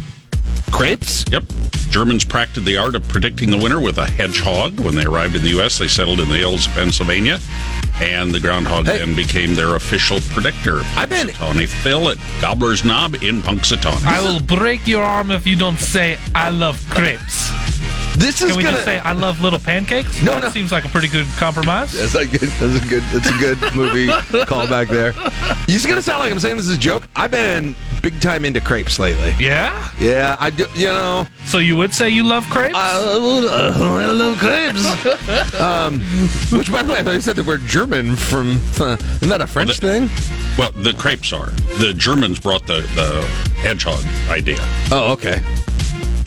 [0.71, 1.25] Crepes?
[1.31, 1.45] Yep.
[1.91, 4.79] Germans practiced the art of predicting the winter with a hedgehog.
[4.81, 7.39] When they arrived in the U.S., they settled in the hills of Pennsylvania,
[8.01, 10.81] and the groundhog then became their official predictor.
[10.97, 14.05] I bet Punxsutawney Phil at Gobbler's Knob in Punxsutawney.
[14.05, 17.51] I will break your arm if you don't say I love crepes.
[18.17, 20.21] This is Can we gonna- just say I love little pancakes?
[20.23, 20.51] No, that no.
[20.51, 21.93] seems like a pretty good compromise.
[21.93, 22.49] That's a good.
[22.51, 23.03] That's a good.
[23.13, 24.07] That's a good movie
[24.47, 25.15] callback there.
[25.69, 27.05] It's gonna sound like I'm saying this is a joke.
[27.15, 29.35] I've been big time into crepes lately.
[29.39, 29.91] Yeah.
[29.99, 30.67] Yeah, I do.
[30.75, 31.27] You know.
[31.45, 32.75] So you would say you love crepes?
[32.75, 32.99] I
[34.13, 35.61] love crepes.
[35.61, 36.01] um,
[36.57, 38.61] which, by the way, I thought you said the word German from.
[38.81, 40.09] Uh, isn't that a French thing?
[40.59, 41.51] Well, the crepes are.
[41.79, 43.23] The Germans brought the, the
[43.57, 44.59] hedgehog idea.
[44.91, 45.43] Oh, okay.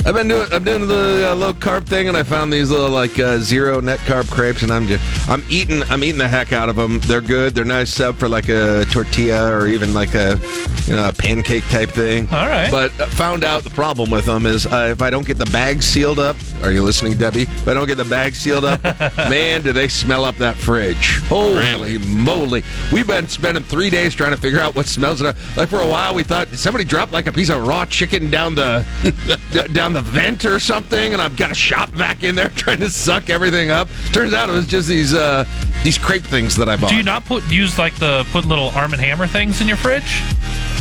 [0.04, 2.90] I've been doing I'm doing the uh, low carb thing, and I found these little
[2.90, 6.52] like uh, zero net carb crepes, and I'm just I'm eating I'm eating the heck
[6.54, 7.00] out of them.
[7.02, 7.54] They're good.
[7.54, 10.40] They're nice sub for like a tortilla or even like a
[10.86, 12.28] you know a pancake type thing.
[12.32, 12.72] All right.
[12.72, 15.84] But found out the problem with them is uh, if I don't get the bag
[15.84, 16.36] sealed up.
[16.64, 17.44] Are you listening, Debbie?
[17.44, 18.84] If I don't get the bag sealed up,
[19.18, 21.18] man, do they smell up that fridge?
[21.28, 22.64] Holy moly!
[22.92, 25.36] We've been spending three days trying to figure out what smells it up.
[25.58, 28.56] Like for a while, we thought somebody dropped like a piece of raw chicken down
[28.56, 28.86] the
[29.52, 32.80] d- down the vent or something, and I've got a shop vac in there trying
[32.80, 33.88] to suck everything up.
[34.14, 35.46] Turns out it was just these uh,
[35.84, 36.92] these crepe things that I bought.
[36.92, 39.78] Do you not put use like the put little Arm and Hammer things in your
[39.78, 40.22] fridge?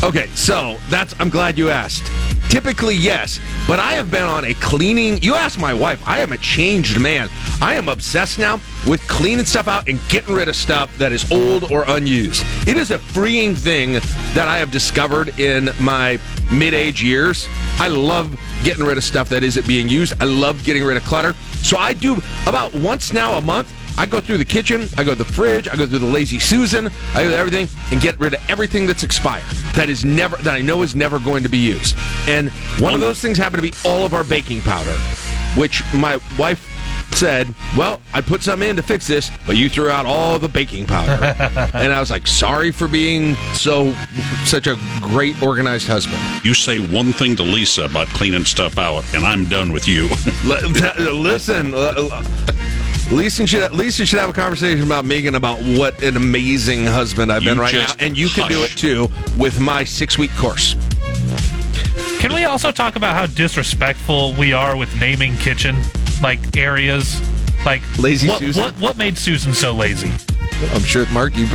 [0.02, 2.10] Okay, so that's I'm glad you asked.
[2.48, 3.38] Typically, yes,
[3.68, 5.22] but I have been on a cleaning.
[5.22, 6.02] You ask my wife.
[6.08, 7.28] I am a changed man.
[7.60, 11.30] I am obsessed now with cleaning stuff out and getting rid of stuff that is
[11.30, 12.44] old or unused.
[12.66, 13.92] It is a freeing thing
[14.34, 16.18] that I have discovered in my
[16.50, 17.46] mid-age years.
[17.78, 20.14] I love getting rid of stuff that isn't being used.
[20.20, 21.34] I love getting rid of clutter.
[21.62, 23.72] So I do about once now a month.
[23.98, 26.38] I go through the kitchen, I go to the fridge, I go through the lazy
[26.38, 29.44] Susan, I go to everything and get rid of everything that's expired.
[29.74, 31.96] That is never that I know is never going to be used.
[32.26, 34.96] And one of those things happened to be all of our baking powder,
[35.56, 36.66] which my wife
[37.14, 40.48] said, "Well, I put some in to fix this, but you threw out all the
[40.48, 41.12] baking powder."
[41.74, 43.92] and I was like, "Sorry for being so
[44.44, 49.04] such a great organized husband." You say one thing to Lisa about cleaning stuff out,
[49.14, 50.08] and I'm done with you.
[50.44, 51.72] Listen,
[53.10, 57.42] Lisa should Lisa should have a conversation about Megan about what an amazing husband I've
[57.42, 60.76] been right now, and you can do it too with my six week course.
[62.20, 65.76] Can we also talk about how disrespectful we are with naming kitchen
[66.22, 67.20] like areas?
[67.64, 68.62] Like Lazy what, Susan?
[68.62, 70.12] What, what made Susan so lazy?
[70.72, 71.48] I'm sure, Mark, you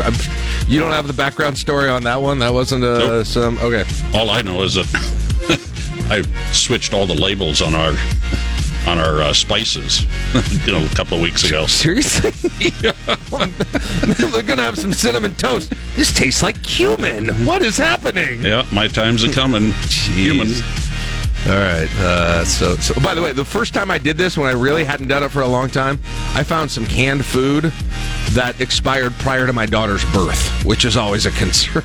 [0.68, 2.40] you don't have the background story on that one.
[2.40, 3.86] That wasn't uh, some okay.
[4.14, 4.88] All I know is that
[6.10, 7.94] I switched all the labels on our
[8.88, 10.06] on our uh, spices,
[10.66, 11.66] you know, a couple of weeks ago.
[11.66, 12.32] Seriously,
[12.82, 15.74] they're gonna have some cinnamon toast.
[15.96, 17.30] This tastes like cumin.
[17.46, 18.42] What is happening?
[18.44, 19.72] Yeah, my time's a coming.
[20.14, 20.50] Human.
[21.48, 21.88] All right.
[22.00, 24.84] Uh, so, so, by the way, the first time I did this, when I really
[24.84, 26.00] hadn't done it for a long time,
[26.34, 27.66] I found some canned food
[28.32, 31.84] that expired prior to my daughter's birth, which is always a concern.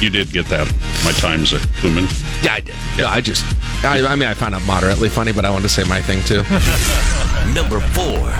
[0.00, 0.66] You did get that.
[1.04, 2.06] My times at Lumen.
[2.42, 2.74] yeah, I did.
[2.96, 3.44] Yeah, I just,
[3.84, 6.22] I, I mean, I found it moderately funny, but I wanted to say my thing
[6.22, 6.42] too.
[7.54, 8.32] Number four.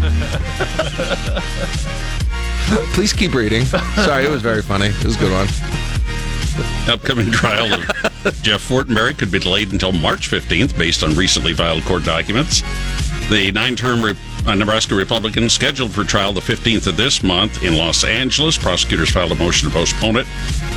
[2.94, 3.64] Please keep reading.
[3.64, 4.86] Sorry, it was very funny.
[4.86, 5.48] It was a good one.
[6.92, 7.80] Upcoming trial of
[8.42, 12.62] Jeff Fortenberry could be delayed until March 15th based on recently filed court documents.
[13.30, 14.02] The nine term
[14.48, 18.56] Uh, Nebraska Republican scheduled for trial the 15th of this month in Los Angeles.
[18.56, 20.26] Prosecutors filed a motion to postpone it.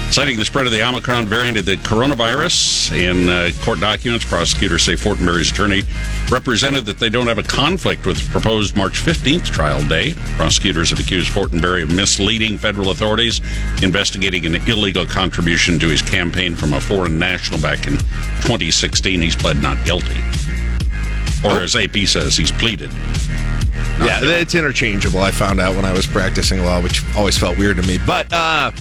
[0.10, 4.84] Citing the spread of the Omicron variant of the coronavirus in uh, court documents, prosecutors
[4.84, 5.84] say Fortenberry's attorney
[6.30, 10.16] represented that they don't have a conflict with proposed March 15th trial day.
[10.36, 13.40] Prosecutors have accused Fortenberry of misleading federal authorities,
[13.82, 19.22] investigating an illegal contribution to his campaign from a foreign national back in 2016.
[19.22, 20.22] He's pled not guilty.
[21.44, 22.92] Or as AP says, he's pleaded.
[24.00, 25.20] Yeah, it's interchangeable.
[25.20, 28.00] I found out when I was practicing law, which always felt weird to me.
[28.06, 28.72] But uh,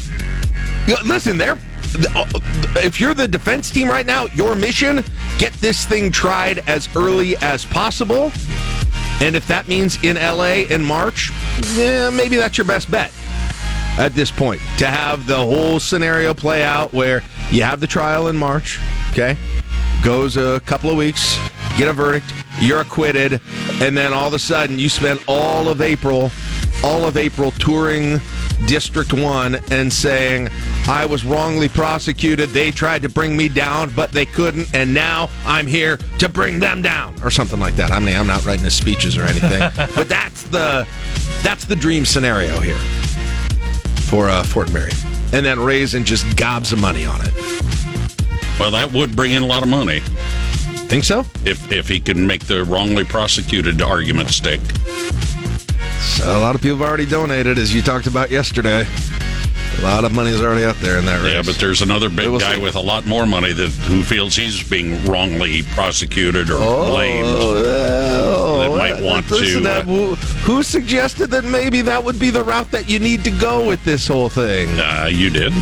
[1.05, 1.59] listen, there.
[2.77, 5.03] If you're the defense team right now, your mission
[5.39, 8.33] get this thing tried as early as possible.
[9.21, 11.31] And if that means in LA in March,
[11.75, 13.13] yeah, maybe that's your best bet
[13.99, 18.29] at this point to have the whole scenario play out where you have the trial
[18.29, 18.79] in March,
[19.11, 19.37] okay?
[20.03, 21.39] Goes a couple of weeks,
[21.77, 23.41] get a verdict, you're acquitted,
[23.83, 26.31] and then all of a sudden you spend all of April,
[26.83, 28.21] all of April touring
[28.67, 30.49] District 1 and saying,
[30.87, 32.51] I was wrongly prosecuted.
[32.51, 36.61] They tried to bring me down, but they couldn't, and now I'm here to bring
[36.61, 37.91] them down, or something like that.
[37.91, 39.61] I mean, I'm not writing the speeches or anything,
[39.95, 40.87] but that's the
[41.43, 42.79] that's the dream scenario here
[44.09, 44.95] for uh, Fortenberry.
[45.33, 47.90] And then Raisin just gobs of money on it.
[48.61, 50.01] Well, that would bring in a lot of money.
[50.91, 51.21] Think so?
[51.47, 54.61] If if he can make the wrongly prosecuted argument stick.
[56.01, 58.87] So a lot of people have already donated, as you talked about yesterday.
[59.79, 61.33] A lot of money is already out there in that race.
[61.33, 64.63] Yeah, but there's another big guy with a lot more money that who feels he's
[64.69, 67.27] being wrongly prosecuted or blamed.
[67.27, 69.61] that might want to.
[69.61, 73.25] that- uh, who, who suggested that maybe that would be the route that you need
[73.25, 74.69] to go with this whole thing?
[74.79, 75.53] Uh, you did.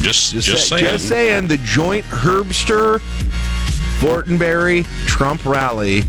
[0.00, 0.84] Just, just, say- saying.
[0.84, 2.98] Just saying, the joint Herbster,
[4.00, 6.02] Fortenberry, Trump rally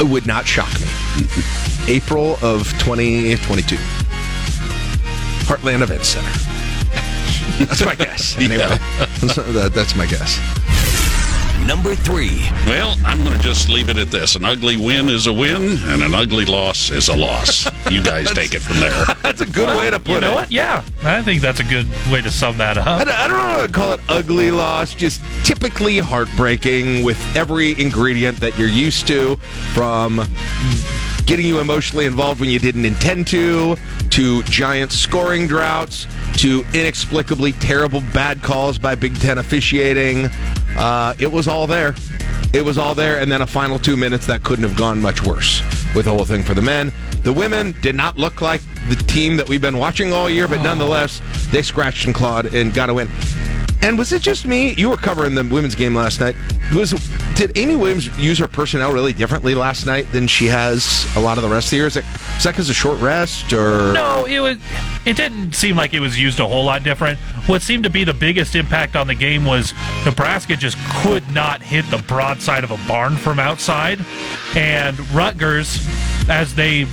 [0.00, 0.86] would not shock me.
[1.88, 3.76] April of 2022.
[5.46, 6.30] Heartland Event Center.
[7.64, 8.36] That's my guess.
[8.40, 10.38] Anyway, That- that's my guess.
[11.66, 12.48] Number three.
[12.66, 14.36] Well, I'm going to just leave it at this.
[14.36, 17.66] An ugly win is a win, and an ugly loss is a loss.
[17.90, 19.04] You guys take it from there.
[19.22, 20.34] That's a good way to put you know it.
[20.34, 20.52] what?
[20.52, 22.86] Yeah, I think that's a good way to sum that up.
[22.86, 27.18] I don't, I don't know how to call it ugly loss, just typically heartbreaking with
[27.36, 29.36] every ingredient that you're used to
[29.74, 30.22] from
[31.26, 33.76] getting you emotionally involved when you didn't intend to,
[34.10, 36.06] to giant scoring droughts,
[36.36, 40.30] to inexplicably terrible bad calls by Big Ten officiating.
[40.76, 41.94] Uh, it was all there.
[42.52, 45.22] It was all there, and then a final two minutes that couldn't have gone much
[45.22, 45.62] worse
[45.94, 46.92] with the whole thing for the men.
[47.22, 50.62] The women did not look like the team that we've been watching all year, but
[50.62, 51.20] nonetheless,
[51.50, 53.08] they scratched and clawed and got a win.
[53.86, 54.74] And was it just me?
[54.74, 56.34] You were covering the women's game last night.
[56.74, 56.90] Was
[57.36, 61.38] did Amy Williams use her personnel really differently last night than she has a lot
[61.38, 61.86] of the rest of the year?
[61.86, 62.04] Is, it,
[62.36, 64.58] is that because of short rest or No, it was.
[65.04, 67.20] It didn't seem like it was used a whole lot different.
[67.46, 69.72] What seemed to be the biggest impact on the game was
[70.04, 74.04] Nebraska just could not hit the broadside of a barn from outside,
[74.56, 75.86] and Rutgers,
[76.28, 76.86] as they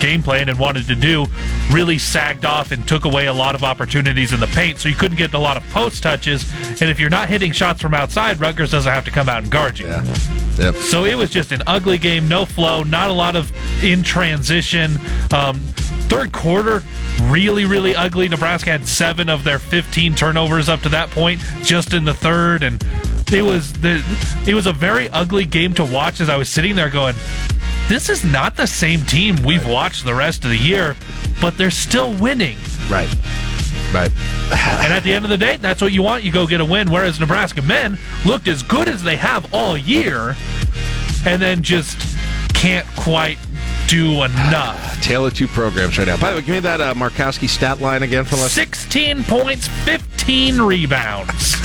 [0.00, 1.26] game plan and wanted to do,
[1.70, 4.78] really sagged off and took away a lot of opportunities in the paint.
[4.78, 7.80] So you couldn't get a lot of post touches, and if you're not hitting shots
[7.80, 9.86] from outside, Rutgers doesn't have to come out and guard you.
[9.86, 10.04] Yeah.
[10.58, 10.74] Yep.
[10.76, 13.52] So it was just an ugly game, no flow, not a lot of
[13.84, 14.98] in transition.
[15.32, 15.60] Um,
[16.08, 16.82] third quarter,
[17.22, 18.28] really, really ugly.
[18.28, 22.62] Nebraska had seven of their 15 turnovers up to that point, just in the third,
[22.62, 22.84] and
[23.32, 24.02] it was the
[24.46, 26.20] it was a very ugly game to watch.
[26.20, 27.14] As I was sitting there going,
[27.88, 30.96] this is not the same team we've watched the rest of the year,
[31.40, 32.56] but they're still winning.
[32.90, 33.08] Right.
[33.92, 34.10] Right.
[34.52, 36.22] and at the end of the day, that's what you want.
[36.22, 36.90] You go get a win.
[36.90, 40.36] Whereas Nebraska men looked as good as they have all year,
[41.26, 41.98] and then just
[42.54, 43.38] can't quite
[43.86, 45.00] do enough.
[45.02, 46.18] Tale of two programs right now.
[46.18, 48.54] By the way, give me that uh, Markowski stat line again for last.
[48.54, 51.54] 16 points, 15 rebounds.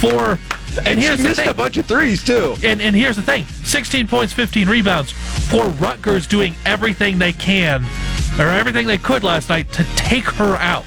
[0.00, 0.38] For
[0.86, 1.48] and here's the missed thing.
[1.48, 2.54] a bunch of threes too.
[2.62, 7.84] And and here's the thing: 16 points, 15 rebounds for Rutgers doing everything they can
[8.38, 10.84] or everything they could last night to take her out.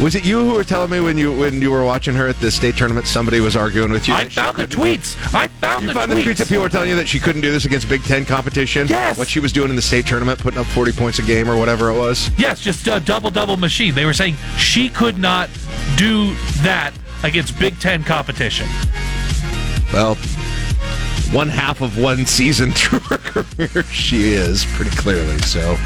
[0.00, 2.36] Was it you who were telling me when you when you were watching her at
[2.40, 3.06] the state tournament?
[3.06, 4.14] Somebody was arguing with you.
[4.14, 5.16] I found the tweets.
[5.34, 6.22] I found You the found the tweets.
[6.24, 8.86] tweets that people were telling you that she couldn't do this against Big Ten competition.
[8.88, 9.18] Yes.
[9.18, 11.56] What she was doing in the state tournament, putting up forty points a game or
[11.58, 12.30] whatever it was.
[12.38, 13.94] Yes, just a double double machine.
[13.94, 15.50] They were saying she could not
[15.96, 18.68] do that against Big Ten competition.
[19.92, 20.16] Well,
[21.32, 25.38] one half of one season through her career, she is pretty clearly.
[25.38, 25.76] So,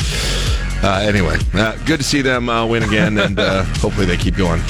[0.82, 4.36] uh, anyway, uh, good to see them uh, win again, and uh, hopefully they keep
[4.36, 4.60] going.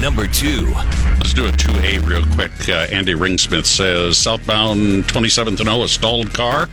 [0.00, 0.72] Number two.
[1.20, 2.50] Let's do a 2A real quick.
[2.68, 6.68] Uh, Andy Ringsmith says southbound 27th and O, a stalled car.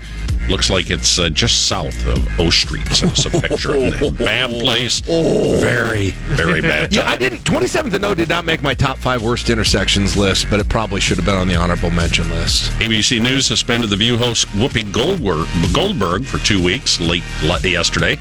[0.49, 2.87] Looks like it's uh, just south of O Street.
[2.87, 3.75] Send us a picture.
[3.75, 4.17] Of that.
[4.17, 4.99] Bad place.
[5.01, 6.93] Very, very bad.
[6.93, 7.43] Yeah, I didn't.
[7.45, 10.69] Twenty seventh and O did not make my top five worst intersections list, but it
[10.69, 12.71] probably should have been on the honorable mention list.
[12.79, 18.15] ABC News suspended the View host Whoopi Goldberg, Goldberg for two weeks late le- yesterday.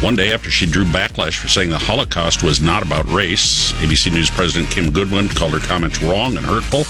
[0.00, 4.10] One day after she drew backlash for saying the Holocaust was not about race, ABC
[4.12, 6.84] News President Kim Godwin called her comments wrong and hurtful.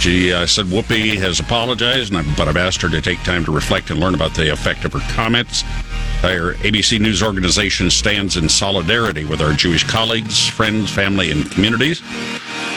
[0.00, 3.90] She uh, said Whoopi has apologized, but I've asked her to take time to reflect
[3.90, 5.62] and learn about the effect of her comments.
[6.24, 12.02] Our ABC News organization stands in solidarity with our Jewish colleagues, friends, family, and communities.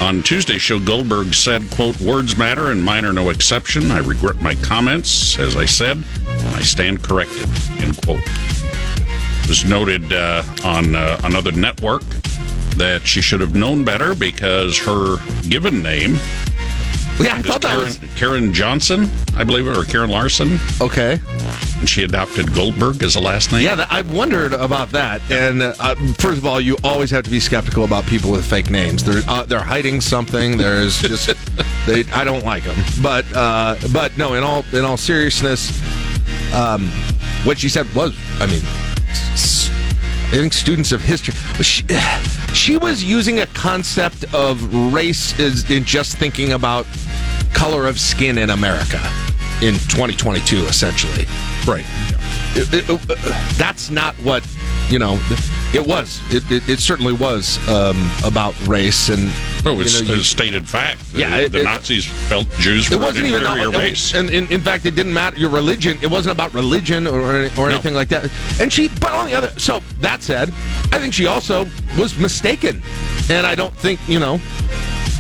[0.02, 3.92] On Tuesday's show, Goldberg said, quote, words matter and mine are no exception.
[3.92, 5.98] I regret my comments, as I said,
[6.28, 7.48] and I stand corrected,
[7.82, 8.22] end quote.
[9.44, 12.04] It was noted uh, on uh, another network
[12.78, 16.18] that she should have known better because her given name
[17.20, 20.60] Yeah, I thought that Karen, was Karen Johnson, I believe, or Karen Larson.
[20.82, 21.20] okay.
[21.80, 23.62] And she adopted Goldberg as a last name.
[23.62, 25.22] Yeah, I've wondered about that.
[25.32, 28.70] And uh, first of all, you always have to be skeptical about people with fake
[28.70, 29.04] names.
[29.04, 30.58] They're uh, they're hiding something.
[30.58, 31.28] There's just
[31.86, 32.04] they.
[32.14, 32.78] I don't like them.
[33.02, 35.72] But uh, but no, in all in all seriousness,
[36.54, 36.88] um,
[37.44, 41.34] what she said was, I mean, I think students of history.
[41.64, 41.84] She,
[42.54, 46.86] she was using a concept of race is in just thinking about
[47.56, 49.02] color of skin in America
[49.62, 51.26] in 2022, essentially.
[51.66, 51.86] Right.
[52.56, 53.16] It- it- uh,
[53.58, 54.46] that's not what
[54.90, 55.20] you know.
[55.74, 56.22] It was.
[56.34, 59.30] It, it, it certainly was um, about race and.
[59.66, 61.02] Oh, it's you know, you- a stated fact.
[61.14, 64.14] Yeah, the, it- the it- Nazis felt Jews were an wasn't even inferior about, race.
[64.14, 65.98] and in, in fact, it didn't matter your religion.
[66.02, 68.30] It wasn't about religion or or anything like that.
[68.62, 70.50] And she, but on the other, so that said,
[70.92, 71.66] I think she also
[71.98, 72.82] was mistaken,
[73.30, 74.40] and I don't think you know,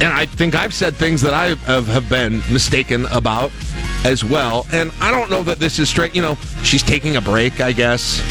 [0.01, 3.51] and I think I've said things that I have, been mistaken about
[4.03, 4.67] as well.
[4.71, 6.13] And I don't know that this is straight.
[6.13, 8.21] You know, she's taking a break, I guess.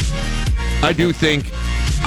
[0.83, 1.51] I do think.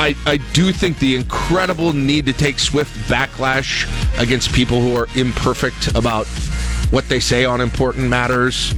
[0.01, 3.89] I, I do think the incredible need to take swift backlash
[4.21, 6.27] against people who are imperfect about
[6.91, 8.75] what they say on important matters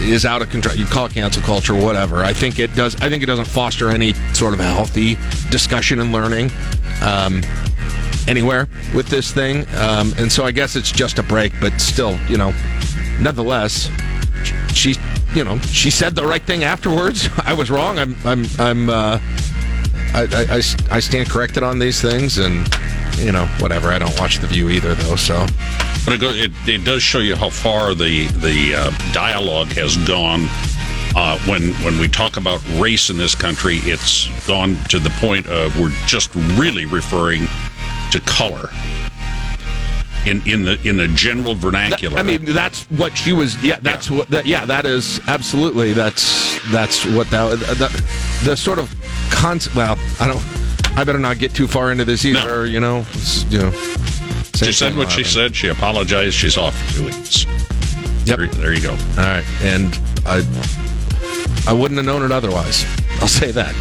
[0.00, 0.74] is out of control.
[0.74, 2.24] You call it cancel culture, whatever.
[2.24, 2.96] I think it does.
[2.96, 5.16] I think it doesn't foster any sort of healthy
[5.50, 6.50] discussion and learning
[7.02, 7.42] um,
[8.28, 9.66] anywhere with this thing.
[9.76, 12.52] Um, and so I guess it's just a break, but still, you know,
[13.20, 13.90] nonetheless,
[14.74, 14.96] she,
[15.34, 17.28] you know, she said the right thing afterwards.
[17.44, 17.98] I was wrong.
[17.98, 18.90] I'm, I'm, I'm.
[18.90, 19.20] Uh,
[20.12, 22.68] I, I, I, stand corrected on these things, and
[23.18, 23.90] you know, whatever.
[23.90, 25.14] I don't watch the View either, though.
[25.14, 25.46] So
[26.04, 30.46] But it, it, it does show you how far the the uh, dialogue has gone.
[31.14, 35.46] Uh, when when we talk about race in this country, it's gone to the point
[35.46, 37.46] of we're just really referring
[38.10, 38.70] to color
[40.26, 42.18] in in the in the general vernacular.
[42.18, 43.62] I mean, that's what she was.
[43.62, 44.28] Yeah, that's what.
[44.28, 45.92] That, yeah, that is absolutely.
[45.92, 47.58] That's that's what that.
[47.58, 48.04] The,
[48.44, 48.92] the sort of
[49.30, 49.76] concept.
[49.76, 50.44] Well, I don't.
[50.98, 52.66] I better not get too far into this either.
[52.66, 53.06] You know.
[53.48, 53.70] You know.
[54.54, 55.24] she said thing, what she Marvin.
[55.24, 55.56] said.
[55.56, 56.34] She apologized.
[56.34, 57.46] She's off for two weeks.
[58.24, 58.38] Yep.
[58.38, 58.92] There, there you go.
[58.92, 60.44] All right, and I.
[61.66, 62.86] I wouldn't have known it otherwise.
[63.20, 63.74] I'll say that.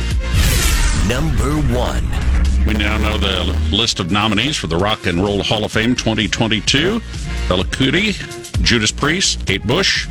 [1.08, 2.29] Number one.
[2.68, 5.96] We now know the list of nominees for the Rock and Roll Hall of Fame
[5.96, 7.00] 2022.
[7.48, 10.08] Fela Kuti, Judas Priest, Kate Bush,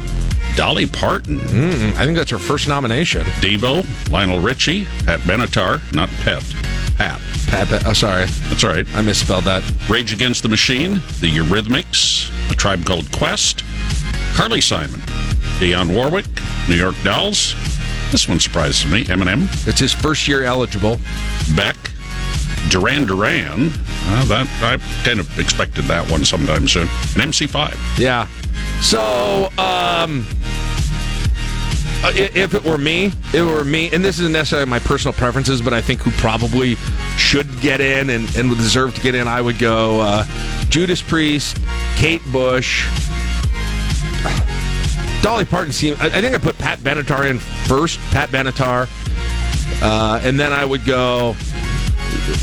[0.56, 3.22] Dolly Parton, Mm, I think that's her first nomination.
[3.40, 6.42] Devo, Lionel Richie, Pat Benatar, not Pet,
[6.96, 7.20] Pat.
[7.46, 8.86] Pat, Be- oh, sorry, That's all right.
[8.96, 9.62] I misspelled that.
[9.88, 13.62] Rage Against the Machine, The Eurythmics, A Tribe Called Quest,
[14.34, 15.00] Carly Simon,
[15.60, 16.26] Dionne Warwick,
[16.68, 17.54] New York Dolls.
[18.10, 19.04] This one surprises me.
[19.04, 20.98] Eminem, It's his first year eligible.
[21.54, 21.76] Beck,
[22.68, 23.70] Duran Duran.
[24.10, 26.82] Uh, that I kind of expected that one sometime soon.
[26.82, 27.98] And MC5.
[27.98, 28.26] Yeah.
[28.80, 30.26] So, um,
[32.04, 35.60] uh, if it were me, it were me, and this isn't necessarily my personal preferences,
[35.60, 36.76] but I think who probably
[37.16, 40.24] should get in and, and would deserve to get in, I would go uh,
[40.68, 41.58] Judas Priest,
[41.96, 42.86] Kate Bush,
[45.22, 45.72] Dolly Parton.
[45.72, 48.88] Seemed, I, I think I put Pat Benatar in first, Pat Benatar,
[49.82, 51.34] uh, and then I would go.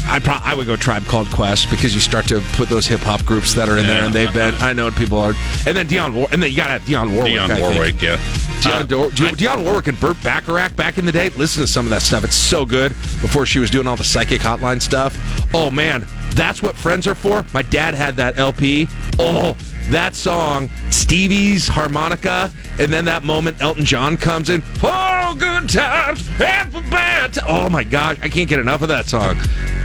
[0.08, 3.02] I pro- I would go Tribe Called Quest because you start to put those hip
[3.02, 4.54] hop groups that are in there, and they've been.
[4.56, 5.34] I know what people are,
[5.68, 7.38] and then Dionne, War- and then you got to have Dionne Warwick.
[7.40, 7.60] I think.
[7.62, 8.18] Warwick, yeah.
[8.62, 11.30] Dionne, Uh, Dor- Dionne Warwick and Burt Bacharach back in the day.
[11.36, 12.24] Listen to some of that stuff.
[12.24, 12.90] It's so good.
[13.22, 15.18] Before she was doing all the psychic hotline stuff.
[15.54, 17.46] Oh man, that's what friends are for.
[17.54, 18.88] My dad had that LP.
[19.20, 19.56] Oh,
[19.92, 24.62] that song, Stevie's harmonica, and then that moment Elton John comes in.
[24.62, 27.34] For good times and for bad.
[27.34, 29.38] ti- Oh my gosh, I can't get enough of that song.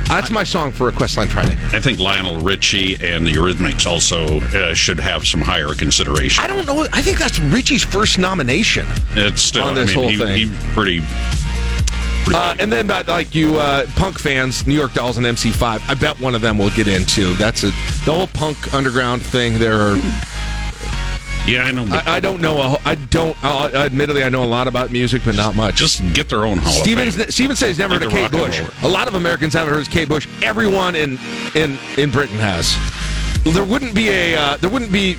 [0.09, 1.57] That's my song for Request Line Friday.
[1.73, 6.43] I think Lionel Richie and the Eurythmics also uh, should have some higher consideration.
[6.43, 6.87] I don't know.
[6.93, 8.87] I think that's Richie's first nomination.
[9.13, 10.49] It's still, on this I mean, whole he, thing.
[10.51, 11.03] he pretty.
[12.29, 15.95] Uh, and then, but like you uh, punk fans, New York Dolls and MC5, I
[15.95, 17.35] bet one of them will get into.
[17.35, 17.71] That's a
[18.05, 19.59] the whole punk underground thing.
[19.59, 19.97] There are.
[21.47, 21.87] Yeah, I know.
[21.91, 22.59] I, I don't know.
[22.59, 23.37] A, I don't.
[23.43, 25.77] Uh, admittedly, I know a lot about music, but not much.
[25.77, 27.35] Just get their own Hall Stevens.
[27.35, 28.85] Steven says never heard of Kate the rock and Bush.
[28.85, 30.29] A lot of Americans haven't heard of Kate Bush.
[30.43, 31.19] Everyone in
[31.55, 32.77] in in Britain has.
[33.55, 34.37] There wouldn't be a.
[34.37, 35.17] Uh, there wouldn't be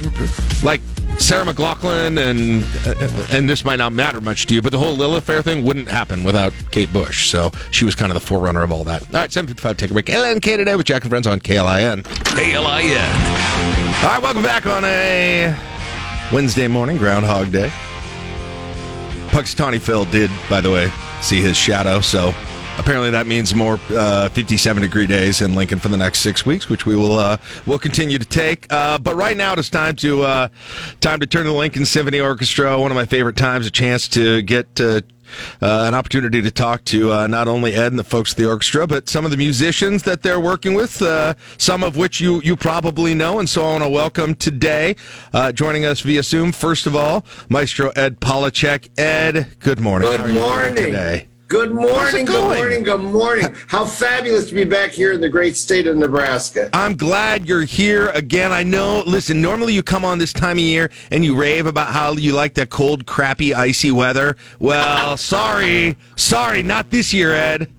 [0.63, 0.79] like
[1.21, 4.95] Sarah McLachlan and uh, and this might not matter much to you, but the whole
[4.95, 7.29] Lilith Fair thing wouldn't happen without Kate Bush.
[7.29, 9.03] So she was kind of the forerunner of all that.
[9.03, 9.77] All right, seven fifty five.
[9.77, 10.07] Take a break.
[10.07, 12.03] LNK today with Jack and Fritz on KLIN.
[12.03, 12.63] KLIN.
[14.03, 15.55] All right, welcome back on a
[16.33, 17.71] Wednesday morning, Groundhog Day.
[19.27, 20.91] Punxsutawney Phil did, by the way,
[21.21, 22.33] see his shadow, so
[22.81, 26.67] apparently that means more uh, 57 degree days in Lincoln for the next six weeks,
[26.67, 28.71] which we will uh, will continue to take.
[28.73, 30.47] Uh, but right now, it's time to uh,
[30.99, 32.79] time to turn to the Lincoln Symphony Orchestra.
[32.79, 34.81] One of my favorite times, a chance to get.
[34.81, 35.01] Uh,
[35.61, 38.49] uh, an opportunity to talk to uh, not only Ed and the folks at the
[38.49, 42.41] orchestra, but some of the musicians that they're working with, uh, some of which you,
[42.41, 43.39] you probably know.
[43.39, 44.97] And so I want to welcome today,
[45.31, 48.89] uh, joining us via Zoom, first of all, Maestro Ed Polochick.
[48.99, 50.09] Ed, good morning.
[50.09, 50.75] Good morning.
[50.75, 51.29] Today?
[51.51, 53.53] Good morning, good morning, good morning.
[53.67, 56.69] How fabulous to be back here in the great state of Nebraska.
[56.71, 58.53] I'm glad you're here again.
[58.53, 61.89] I know, listen, normally you come on this time of year and you rave about
[61.89, 64.37] how you like that cold, crappy, icy weather.
[64.59, 65.97] Well, sorry.
[66.15, 67.69] Sorry, not this year, Ed.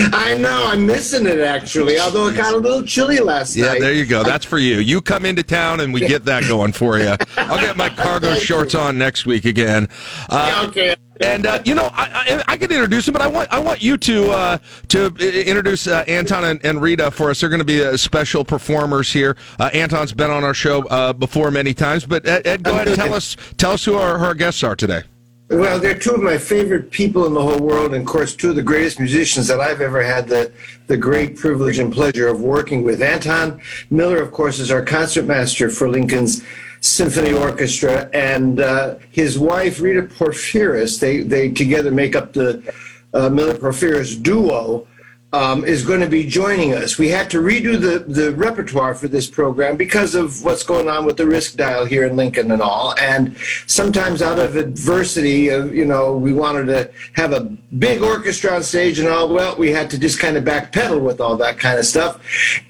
[0.12, 3.74] I know, I'm missing it actually, although it got a little chilly last Yeah, night.
[3.74, 4.22] Yeah, there you go.
[4.22, 4.76] That's for you.
[4.78, 7.16] You come into town and we get that going for you.
[7.36, 9.88] I'll get my cargo shorts on next week again.
[10.28, 10.96] Uh, okay.
[11.20, 13.82] And uh, you know, I, I, I could introduce him, but I want I want
[13.82, 15.06] you to uh, to
[15.46, 17.40] introduce uh, Anton and, and Rita for us.
[17.40, 19.36] They're going to be uh, special performers here.
[19.58, 22.88] Uh, Anton's been on our show uh, before many times, but Ed, Ed go ahead
[22.88, 25.02] and tell us tell us who our, who our guests are today.
[25.50, 28.50] Well, they're two of my favorite people in the whole world, and of course, two
[28.50, 30.52] of the greatest musicians that I've ever had the,
[30.86, 33.02] the great privilege and pleasure of working with.
[33.02, 36.44] Anton Miller, of course, is our concertmaster for Lincoln's
[36.80, 42.72] Symphony Orchestra, and uh, his wife, Rita Porfiris, they, they together make up the
[43.12, 44.86] uh, Miller Porfiris duo.
[45.32, 46.98] Um, is going to be joining us.
[46.98, 51.04] We had to redo the, the repertoire for this program because of what's going on
[51.04, 52.98] with the risk dial here in Lincoln and all.
[52.98, 53.36] And
[53.68, 57.42] sometimes out of adversity, uh, you know, we wanted to have a
[57.78, 59.28] big orchestra on stage and all.
[59.28, 62.20] Well, we had to just kind of backpedal with all that kind of stuff.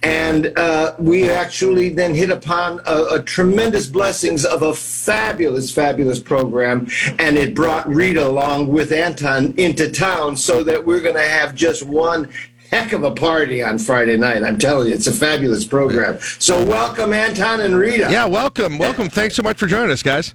[0.03, 6.21] And uh, we actually then hit upon a, a tremendous blessings of a fabulous, fabulous
[6.21, 6.89] program.
[7.19, 11.55] And it brought Rita along with Anton into town so that we're going to have
[11.55, 12.29] just one
[12.71, 14.43] heck of a party on Friday night.
[14.43, 16.19] I'm telling you, it's a fabulous program.
[16.39, 18.09] So welcome, Anton and Rita.
[18.11, 19.11] Yeah, welcome, welcome.
[19.11, 20.35] Thanks so much for joining us, guys.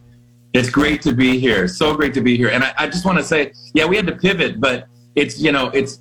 [0.53, 1.67] It's great to be here.
[1.67, 2.49] So great to be here.
[2.49, 5.53] And I, I just want to say, yeah, we had to pivot, but it's you
[5.53, 5.99] know, it's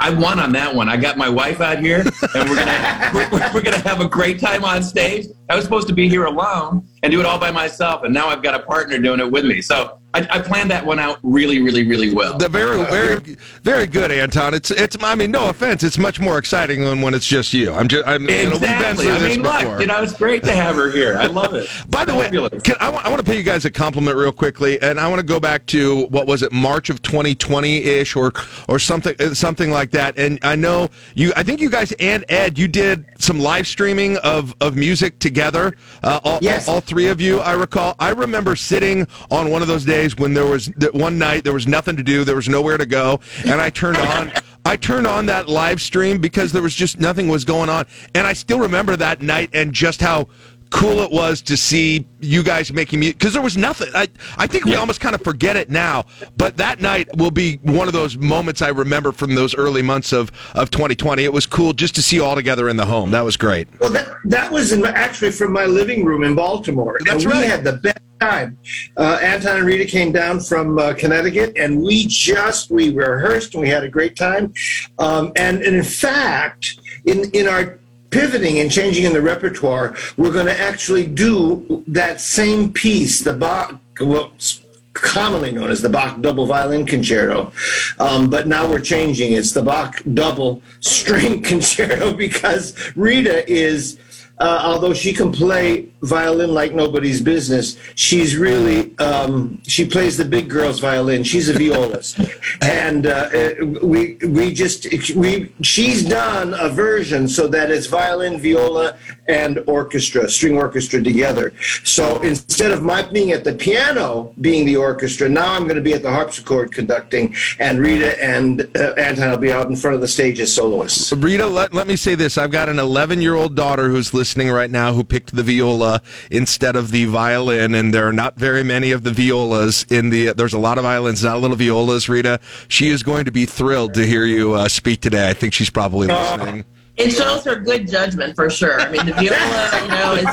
[0.00, 0.88] I won on that one.
[0.88, 4.40] I got my wife out here, and we're gonna we're, we're gonna have a great
[4.40, 5.26] time on stage.
[5.50, 8.28] I was supposed to be here alone and do it all by myself, and now
[8.28, 9.60] I've got a partner doing it with me.
[9.60, 12.38] So I, I planned that one out really, really, really well.
[12.38, 14.54] The very, very, very good, Anton.
[14.54, 14.96] It's, it's.
[15.02, 15.82] I mean, no offense.
[15.82, 17.72] It's much more exciting than when it's just you.
[17.72, 18.06] I'm just.
[18.06, 19.04] I'm, you know, been Exactly.
[19.06, 19.70] through I this mean, before.
[19.72, 21.16] look, you know, it's great to have her here.
[21.18, 21.68] I love it.
[21.88, 24.30] By the way, can, I, want, I want to pay you guys a compliment real
[24.32, 28.14] quickly, and I want to go back to what was it, March of 2020 ish,
[28.14, 28.32] or
[28.68, 30.16] or something uh, something like that.
[30.18, 31.32] And I know you.
[31.36, 35.76] I think you guys and Ed, you did some live streaming of of music together.
[36.02, 36.68] Uh, all, Yes.
[36.68, 37.94] all three of you, I recall.
[37.98, 41.52] I remember sitting on one of those days when there was that one night there
[41.52, 44.32] was nothing to do, there was nowhere to go, and I turned on.
[44.66, 48.26] I turned on that live stream because there was just nothing was going on, and
[48.26, 50.28] I still remember that night and just how
[50.74, 53.88] cool it was to see you guys making music because there was nothing.
[53.94, 56.04] I I think we almost kind of forget it now,
[56.36, 60.12] but that night will be one of those moments I remember from those early months
[60.12, 61.22] of of 2020.
[61.22, 63.12] It was cool just to see you all together in the home.
[63.12, 63.68] That was great.
[63.78, 66.98] Well, that, that was in, actually from my living room in Baltimore.
[67.04, 68.58] That's and we had the best time.
[68.96, 73.60] Uh, Anton and Rita came down from uh, Connecticut, and we just we rehearsed and
[73.60, 74.52] we had a great time.
[74.98, 77.78] Um, and, and in fact, in in our
[78.14, 83.32] pivoting and changing in the repertoire, we're going to actually do that same piece, the
[83.32, 84.62] Bach, what's
[84.92, 87.52] commonly known as the Bach double violin concerto.
[87.98, 89.32] Um, but now we're changing.
[89.32, 93.98] It's the Bach double string concerto because Rita is.
[94.38, 100.24] Uh, although she can play violin like nobody's business, she's really um, she plays the
[100.24, 101.22] big girl's violin.
[101.22, 102.18] She's a violist,
[102.60, 108.40] and uh, uh, we we just we she's done a version so that it's violin,
[108.40, 108.96] viola,
[109.28, 111.52] and orchestra, string orchestra together.
[111.84, 115.82] So instead of my being at the piano, being the orchestra, now I'm going to
[115.82, 119.94] be at the harpsichord conducting, and Rita and uh, Anton will be out in front
[119.94, 121.12] of the stage as soloists.
[121.12, 122.36] Rita, let, let me say this.
[122.36, 126.02] I've got an 11 year old daughter who's listening right now who picked the viola
[126.30, 130.32] instead of the violin, and there are not very many of the violas in the.
[130.32, 132.40] There's a lot of violins, not a little violas, Rita.
[132.68, 135.28] She is going to be thrilled to hear you uh, speak today.
[135.28, 136.64] I think she's probably listening.
[136.96, 138.80] It shows her good judgment for sure.
[138.80, 140.28] I mean, the viola, you know, is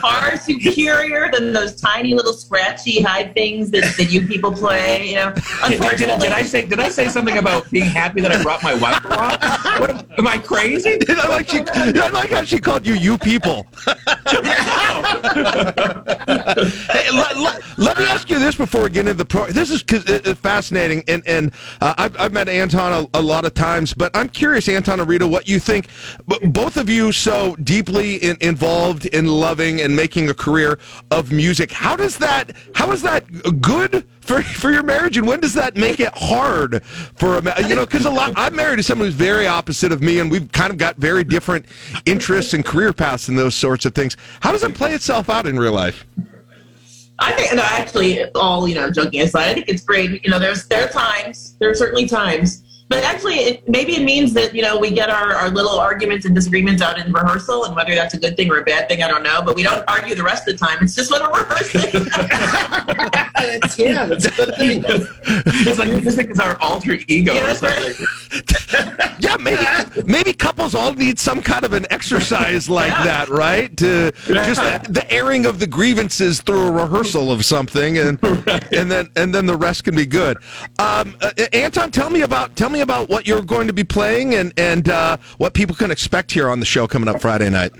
[0.00, 5.08] far superior than those tiny little scratchy hide things that, that you people play.
[5.08, 5.32] You know,
[5.66, 8.62] Did, did, did I say did I say something about being happy that I brought
[8.62, 9.38] my wife along?
[9.80, 10.98] What, am I crazy?
[11.08, 13.94] I like she, I like how she called you "you people." hey,
[17.12, 19.46] let, let, let, me ask you this before we get into the pro.
[19.46, 23.22] This is cause it, it's fascinating, and and uh, I've, I've met Anton a, a,
[23.22, 25.88] lot of times, but I'm curious, Anton and Rita, what you think.
[26.26, 30.78] Both of you so deeply in, involved in loving and making a career
[31.10, 31.72] of music.
[31.72, 32.52] How does that?
[32.74, 33.24] How is that
[33.60, 34.06] good?
[34.24, 37.84] for for your marriage, and when does that make it hard for a you know?
[37.84, 40.72] Because a lot, I'm married to someone who's very opposite of me, and we've kind
[40.72, 41.66] of got very different
[42.06, 44.16] interests and career paths and those sorts of things.
[44.40, 46.06] How does it play itself out in real life?
[47.18, 50.24] I think, no, actually, all you know, joking aside, I think it's great.
[50.24, 54.04] You know, there's there are times, there are certainly times but actually, it, maybe it
[54.04, 57.64] means that you know we get our, our little arguments and disagreements out in rehearsal,
[57.64, 59.42] and whether that's a good thing or a bad thing, I don't know.
[59.44, 60.78] But we don't argue the rest of the time.
[60.80, 61.80] It's just when we're rehearsing.
[63.84, 64.84] yeah, that's a good thing.
[64.86, 68.06] it's like this thing is our alter ego yeah, or something.
[69.18, 69.64] yeah, maybe
[70.06, 73.04] maybe couples all need some kind of an exercise like yeah.
[73.04, 73.76] that, right?
[73.78, 78.72] To just the, the, airing of the grievances through a rehearsal of something, and right.
[78.72, 80.36] and then and then the rest can be good.
[80.78, 84.34] Um, uh, Anton, tell me about tell me about what you're going to be playing
[84.34, 87.72] and and uh, what people can expect here on the show coming up Friday night.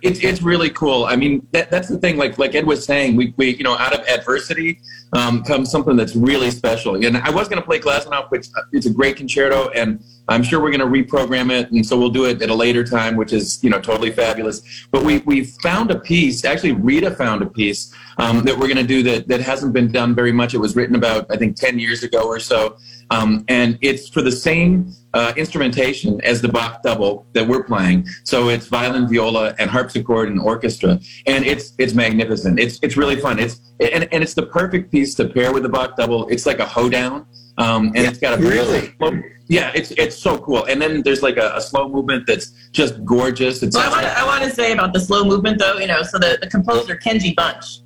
[0.00, 1.06] It's, it's really cool.
[1.06, 2.16] I mean, that, that's the thing.
[2.16, 4.80] Like like Ed was saying, we, we you know out of adversity
[5.12, 6.94] um, comes something that's really special.
[6.94, 10.60] And I was going to play Glazunov, which it's a great concerto, and I'm sure
[10.60, 13.32] we're going to reprogram it, and so we'll do it at a later time, which
[13.32, 14.86] is you know totally fabulous.
[14.90, 16.44] But we we found a piece.
[16.44, 19.92] Actually, Rita found a piece um, that we're going to do that that hasn't been
[19.92, 20.54] done very much.
[20.54, 22.76] It was written about I think 10 years ago or so,
[23.10, 28.06] um, and it's for the same uh, instrumentation as the Bach double that we're playing.
[28.24, 32.58] So it's violin, viola, and harpsichord and orchestra, and it's it's magnificent.
[32.58, 33.38] It's it's really fun.
[33.38, 36.28] It's and, and it's the perfect piece to pair with the Bach double.
[36.28, 37.26] It's like a hoedown,
[37.58, 38.94] um, and yeah, it's got a really.
[38.96, 40.64] Slow, yeah, it's it's so cool.
[40.64, 43.62] And then there's like a, a slow movement that's just gorgeous.
[43.62, 46.38] It's well, I want to say about the slow movement though, you know, so the,
[46.40, 47.80] the composer Kenji Bunch,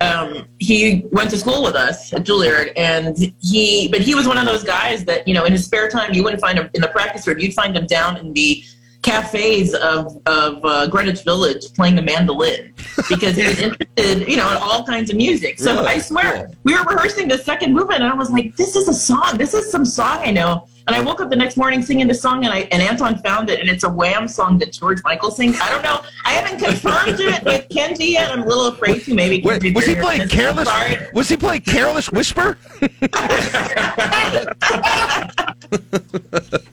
[0.00, 4.38] um, he went to school with us at Juilliard, and he, but he was one
[4.38, 6.80] of those guys that you know, in his spare time, you wouldn't find him in
[6.80, 7.38] the practice room.
[7.38, 8.64] You'd find him down in the
[9.02, 12.74] cafes of of uh, Greenwich Village playing the mandolin
[13.08, 15.58] because he was interested, you know, in all kinds of music.
[15.58, 15.86] So really?
[15.86, 16.56] I swear, cool.
[16.64, 19.36] we were rehearsing the second movement, and I was like, "This is a song.
[19.36, 22.14] This is some song I know." And I woke up the next morning singing the
[22.14, 25.30] song, and I and Anton found it, and it's a Wham song that George Michael
[25.30, 25.58] sings.
[25.60, 26.02] I don't know.
[26.26, 28.30] I haven't confirmed it with Kenji yet.
[28.30, 29.14] I'm a little afraid to.
[29.14, 30.68] Maybe Wait, was he playing careless?
[31.14, 32.58] Was he playing careless whisper?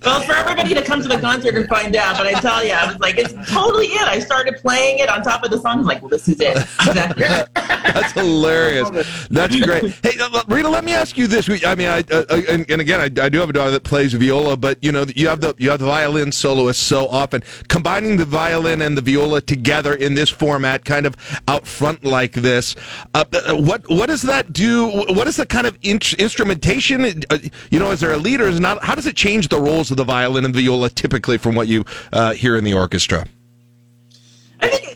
[0.04, 2.74] well, for everybody to come to the concert and find out, but I tell you,
[2.74, 4.08] I was like, it's totally it.
[4.08, 5.76] I started playing it on top of the song.
[5.76, 6.58] I was like, well, this is it.
[6.58, 7.24] Exactly.
[7.56, 8.90] That's hilarious.
[9.30, 9.94] That's great.
[10.04, 11.50] Hey, uh, Rita, let me ask you this.
[11.66, 13.84] I mean, I, uh, uh, and, and, again, I, I, do have a daughter that
[13.84, 17.44] plays viola, but you know, you have the you have the violin soloist so often.
[17.68, 21.16] Combining the violin and the viola together in this format, kind of
[21.48, 22.76] out front like this,
[23.14, 24.90] uh, uh what what does that do?
[24.90, 27.02] What is the kind of in- instrumentation?
[27.72, 28.48] you know, is there a leader?
[28.48, 28.84] Is not?
[28.84, 31.86] How does it change the roles of the violin and viola typically from what you
[32.36, 33.26] hear in the orchestra?
[34.60, 34.92] I think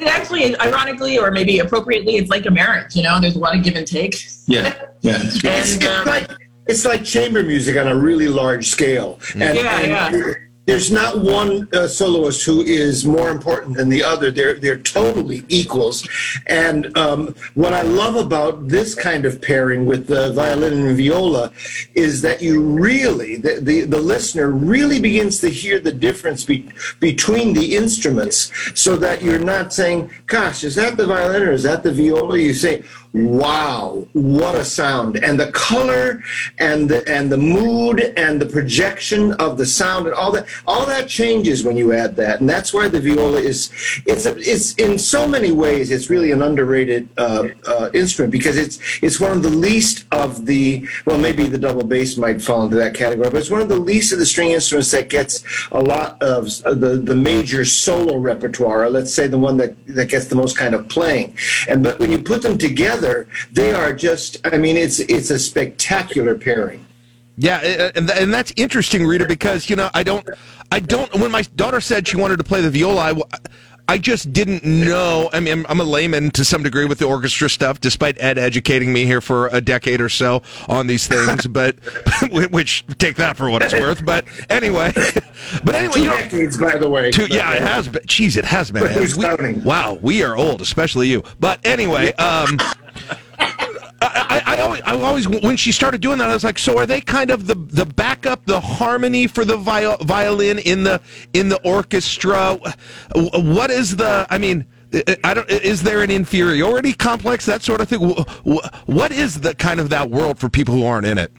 [0.00, 2.96] it actually, ironically, or maybe appropriately, it's like a marriage.
[2.96, 4.14] You know, there's a lot of give and take.
[4.46, 5.20] Yeah, yeah.
[5.20, 6.30] and, it's, um, like,
[6.70, 9.18] it's like chamber music on a really large scale.
[9.34, 10.34] And, yeah, and, yeah.
[10.66, 14.30] there's not one uh, soloist who is more important than the other.
[14.30, 16.06] They're they're totally equals.
[16.46, 21.52] And um, what I love about this kind of pairing with the violin and viola
[21.94, 26.70] is that you really the the, the listener really begins to hear the difference be,
[27.00, 31.64] between the instruments, so that you're not saying, "Gosh, is that the violin or is
[31.64, 35.16] that the viola?" You say, wow what a sound.
[35.22, 36.22] And the color
[36.58, 40.86] and the and the mood and the projection of the sound and all that all
[40.86, 42.40] that changes when you add that.
[42.40, 43.70] And that's why the viola is
[44.06, 48.56] it's a, it's in so many ways it's really an underrated uh, uh, instrument because
[48.56, 52.64] it's it's one of the least of the well maybe the double bass might fall
[52.64, 55.44] into that category but it's one of the least of the string instruments that gets
[55.72, 60.26] a lot of the the major solo repertoire let's say the one that that gets
[60.26, 61.36] the most kind of playing.
[61.68, 62.99] And but when you put them together
[63.52, 66.84] they are just i mean it's it's a spectacular pairing
[67.36, 67.58] Yeah,
[67.96, 70.28] and, and that's interesting, Rita, because you know I don't,
[70.70, 71.10] I don't.
[71.14, 73.22] When my daughter said she wanted to play the viola, I,
[73.88, 75.30] I just didn't know.
[75.32, 78.92] I mean, I'm a layman to some degree with the orchestra stuff, despite Ed educating
[78.92, 81.46] me here for a decade or so on these things.
[81.60, 81.76] but
[82.30, 84.04] which take that for what it's worth.
[84.04, 84.92] But anyway,
[85.64, 88.02] but anyway, two you know, decades by the way Two, yeah, it has been.
[88.02, 88.82] Jeez, it has been.
[88.84, 91.24] We- wow, we are old, especially you.
[91.40, 92.58] But anyway, um,
[94.02, 96.78] I, I, I, always, I always, when she started doing that, I was like, so
[96.78, 101.00] are they kind of the the backup, the harmony for the viol, violin in the
[101.34, 102.58] in the orchestra?
[103.14, 104.26] What is the?
[104.30, 104.66] I mean.
[105.22, 105.48] I don't.
[105.48, 108.00] Is there an inferiority complex, that sort of thing?
[108.00, 111.30] Wh- wh- What is the kind of that world for people who aren't in it?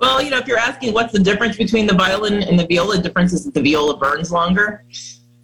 [0.00, 2.96] Well, you know, if you're asking what's the difference between the violin and the viola,
[2.96, 4.84] the difference is that the viola burns longer.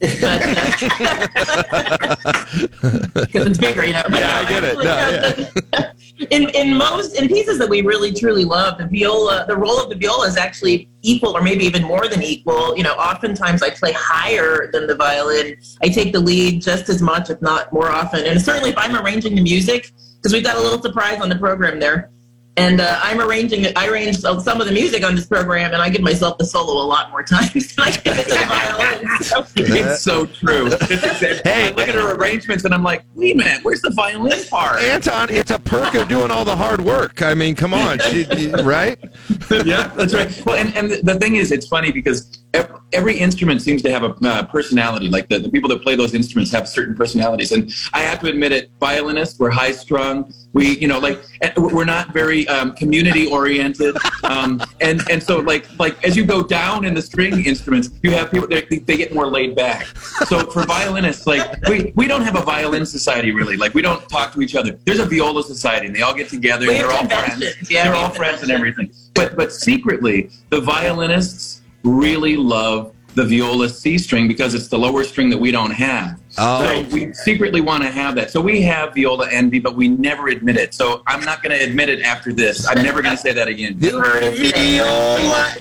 [0.03, 0.09] Uh,
[3.15, 4.03] because it's bigger, you know.
[4.09, 4.79] But Yeah, I get it.
[4.83, 5.47] No,
[6.31, 9.91] in in most in pieces that we really truly love, the viola, the role of
[9.91, 12.77] the viola is actually equal, or maybe even more than equal.
[12.77, 15.57] You know, oftentimes I play higher than the violin.
[15.83, 18.25] I take the lead just as much, if not more often.
[18.25, 21.37] And certainly, if I'm arranging the music, because we've got a little surprise on the
[21.37, 22.11] program there.
[22.59, 23.67] And uh, I'm arranging.
[23.77, 26.83] I arrange some of the music on this program, and I give myself the solo
[26.83, 30.69] a lot more times than I give it to the It's so true.
[31.45, 34.39] hey, I look at her arrangements and I'm like, wait a minute, where's the violin
[34.51, 34.83] part?
[34.83, 37.23] Anton, it's a perk of doing all the hard work.
[37.23, 38.27] I mean, come on, she,
[38.63, 38.99] right?
[39.65, 40.43] yeah, that's right.
[40.45, 44.03] Well, and, and the thing is, it's funny because ev- every instrument seems to have
[44.03, 45.09] a uh, personality.
[45.09, 47.53] Like the, the people that play those instruments have certain personalities.
[47.53, 50.33] And I have to admit it, violinists, we're high strung.
[50.53, 53.97] We, you know, like eh, we're not very um, community oriented.
[54.23, 58.11] Um, and, and so like, like as you go down in the string instruments, you
[58.11, 59.87] have people they, they get more laid back.
[60.27, 63.57] So for violinists, like we, we don't have a violin society really.
[63.57, 64.79] Like we don't talk to each other.
[64.85, 67.71] There's a viola society and they all get together and they're all friends.
[67.71, 68.93] Yeah, they're all friends and everything.
[69.15, 75.05] But but secretly, the violinists really love the viola C string because it's the lower
[75.05, 76.19] string that we don't have.
[76.39, 76.65] Oh.
[76.65, 78.31] So we secretly want to have that.
[78.31, 80.75] So we have viola envy, but we never admit it.
[80.75, 82.67] So I'm not going to admit it after this.
[82.67, 83.77] I'm never going to say that again.
[83.79, 84.23] You heard.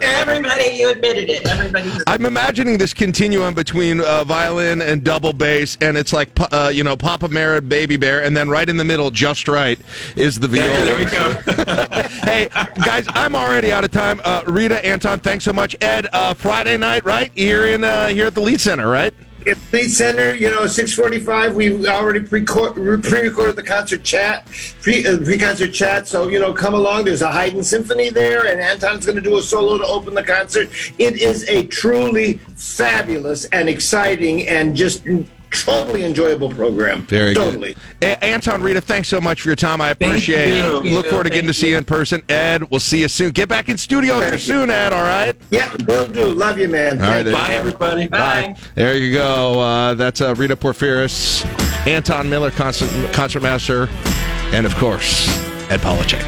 [0.02, 1.48] Everybody, you admitted it.
[1.48, 1.91] Everybody.
[2.07, 6.84] I'm imagining this continuum between uh, violin and double bass, and it's like uh, you
[6.84, 9.80] know Papa Mara, Baby Bear, and then right in the middle, just right,
[10.15, 10.85] is the viola.
[10.85, 11.34] There we go.
[12.23, 12.48] hey
[12.85, 14.22] guys, I'm already out of time.
[14.23, 15.76] Uh, Rita, Anton, thanks so much.
[15.81, 19.14] Ed, uh, Friday night, right here in uh, here at the Lied Center, right?
[19.48, 24.46] At Lied Center, you know, 645, we already pre-recorded the concert chat,
[24.82, 26.08] pre, uh, pre-concert chat.
[26.08, 27.06] So, you know, come along.
[27.06, 30.22] There's a Haydn symphony there, and Anton's going to do a solo to open the
[30.22, 30.70] concert.
[31.00, 35.04] It is a truly fabulous and exciting and just
[35.52, 37.03] totally enjoyable program.
[37.03, 37.73] Very totally.
[37.99, 38.10] good.
[38.10, 39.82] A- Anton, Rita, thanks so much for your time.
[39.82, 40.78] I appreciate you.
[40.80, 40.86] it.
[40.86, 40.91] You.
[40.95, 42.22] Look forward to getting to see you in person.
[42.30, 43.32] Ed, we'll see you soon.
[43.32, 45.36] Get back in studio here soon, Ed, all right?
[45.49, 46.26] Yeah, will do.
[46.26, 47.02] Love you, man.
[47.02, 48.07] All right, Bye, everybody.
[48.07, 48.56] Bye.
[48.76, 49.60] There you go.
[49.60, 51.45] Uh, that's uh, Rita Porfiris,
[51.88, 53.88] Anton Miller, concert, concertmaster,
[54.53, 55.28] and of course,
[55.69, 56.26] Ed Polochick.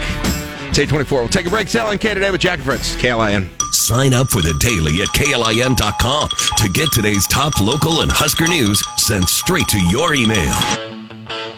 [0.69, 1.19] It's 824.
[1.19, 1.67] We'll take a break.
[1.67, 3.47] LNK today with Jack and Fritz, KLIN.
[3.83, 8.81] Sign up for the daily at KLIN.com to get today's top local and Husker news
[8.95, 10.53] sent straight to your email.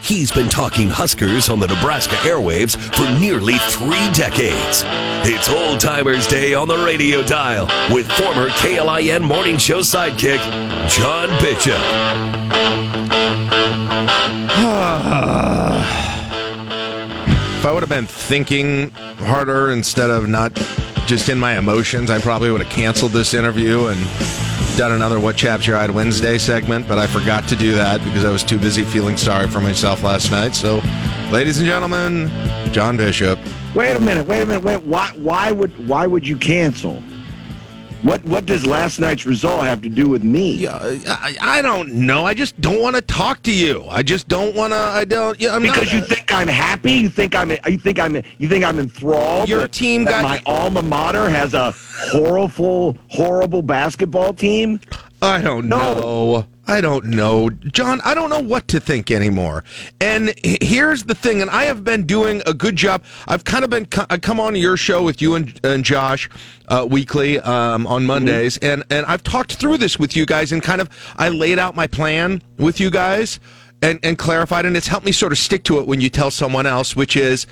[0.02, 4.84] He's been talking Huskers on the Nebraska airwaves for nearly three decades.
[5.30, 10.40] It's Old Timers Day on the radio dial with former KLIN morning show sidekick,
[10.90, 11.76] John Bishop.
[17.60, 20.58] if I would have been thinking harder instead of not
[21.06, 24.00] just in my emotions, I probably would have canceled this interview and
[24.78, 28.26] done another What Chaps Your Eyed Wednesday segment, but I forgot to do that because
[28.26, 30.56] I was too busy feeling sorry for myself last night.
[30.56, 30.82] So,
[31.32, 32.30] ladies and gentlemen,
[32.74, 33.40] John Bishop.
[33.74, 34.28] Wait a minute.
[34.28, 34.64] Wait a minute.
[34.64, 34.84] Wait.
[34.84, 35.12] Why?
[35.16, 35.88] Why would?
[35.88, 37.02] Why would you cancel?
[38.02, 40.54] What what does last night's result have to do with me?
[40.54, 40.78] Yeah,
[41.08, 42.24] I, I don't know.
[42.26, 43.84] I just don't want to talk to you.
[43.90, 44.78] I just don't want to.
[44.78, 45.40] I don't.
[45.40, 46.92] Yeah, I'm because not, you think I'm happy.
[46.92, 47.50] You think I'm.
[47.52, 48.16] You think I'm.
[48.38, 49.50] You think I'm enthralled.
[49.50, 51.72] Your that- team that got- my alma mater has a
[52.12, 54.80] horrible, horrible basketball team.
[55.22, 56.46] I don't know.
[56.68, 58.02] I don't know, John.
[58.04, 59.64] I don't know what to think anymore.
[60.02, 61.42] And here's the thing.
[61.42, 63.04] And I have been doing a good job.
[63.28, 63.88] I've kind of been.
[64.10, 66.30] I come on your show with you and, and Josh
[66.68, 70.64] uh, weekly um, on Mondays, and and I've talked through this with you guys, and
[70.64, 73.40] kind of I laid out my plan with you guys,
[73.82, 76.32] and and clarified, and it's helped me sort of stick to it when you tell
[76.32, 77.46] someone else, which is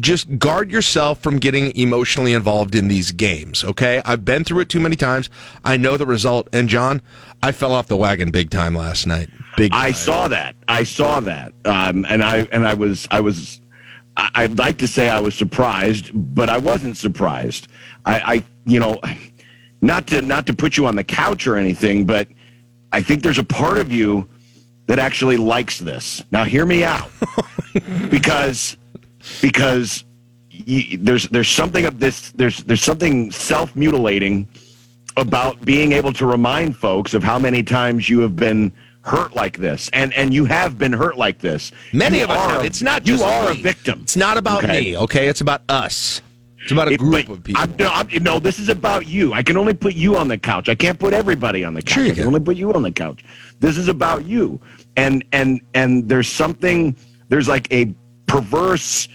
[0.00, 3.64] just guard yourself from getting emotionally involved in these games.
[3.64, 5.30] Okay, I've been through it too many times.
[5.64, 6.48] I know the result.
[6.52, 7.02] And John,
[7.42, 9.28] I fell off the wagon big time last night.
[9.56, 9.72] Big.
[9.74, 10.56] I saw that.
[10.68, 11.52] I saw that.
[11.64, 13.60] Um, and I and I was I was.
[14.16, 17.68] I- I'd like to say I was surprised, but I wasn't surprised.
[18.04, 19.00] I, I you know,
[19.80, 22.26] not to not to put you on the couch or anything, but
[22.92, 24.28] I think there's a part of you
[24.86, 26.24] that actually likes this.
[26.32, 27.10] Now, hear me out,
[28.10, 28.76] because
[29.40, 30.04] because
[30.50, 34.48] you, there's there's something of this there's there's something self mutilating
[35.16, 38.72] about being able to remind folks of how many times you have been
[39.02, 41.72] hurt like this, and and you have been hurt like this.
[41.92, 42.64] Many You of us are have.
[42.64, 43.60] It's not you are me.
[43.60, 44.00] a victim.
[44.02, 44.80] It's not about Okay?
[44.80, 44.96] me.
[44.98, 46.22] Okay, it's about us.
[46.62, 47.62] It's about a It- group of people.
[47.62, 49.32] I'm, no, I'm, no, this is about you.
[49.32, 50.68] I can only put you on the couch.
[50.68, 51.94] I can't put everybody on the couch.
[51.94, 52.26] Sure I can can.
[52.26, 53.24] only put you on the couch.
[53.60, 54.60] This is about you.
[54.96, 56.94] And and and there's something.
[57.30, 57.94] There's like a
[58.28, 59.08] perverse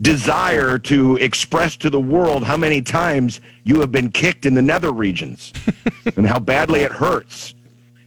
[0.00, 4.62] desire to express to the world how many times you have been kicked in the
[4.62, 5.52] nether regions
[6.16, 7.54] and how badly it hurts.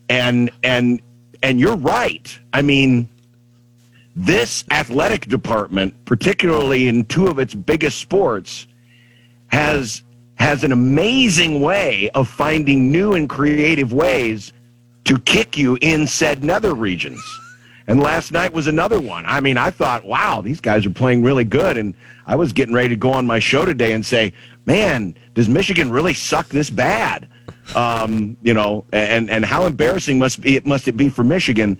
[0.09, 1.01] And and
[1.43, 2.39] and you're right.
[2.53, 3.09] I mean,
[4.15, 8.67] this athletic department, particularly in two of its biggest sports,
[9.47, 10.03] has
[10.35, 14.53] has an amazing way of finding new and creative ways
[15.05, 17.21] to kick you in said nether regions.
[17.91, 19.25] And last night was another one.
[19.25, 21.75] I mean, I thought, wow, these guys are playing really good.
[21.75, 21.93] And
[22.25, 24.31] I was getting ready to go on my show today and say,
[24.65, 27.27] man, does Michigan really suck this bad?
[27.75, 31.77] Um, you know, and, and how embarrassing must be it must it be for Michigan?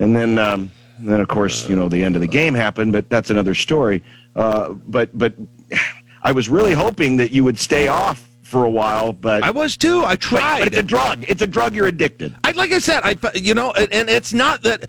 [0.00, 2.92] And then, um, and then of course, you know, the end of the game happened,
[2.92, 4.02] but that's another story.
[4.34, 5.34] Uh, but but
[6.24, 9.76] I was really hoping that you would stay off for a while, but I was
[9.76, 10.04] too.
[10.04, 10.60] I tried.
[10.60, 11.24] but it's a drug.
[11.26, 11.74] It's a drug.
[11.74, 12.36] You're addicted.
[12.44, 14.88] I, like I said, I you know, and, and it's not that,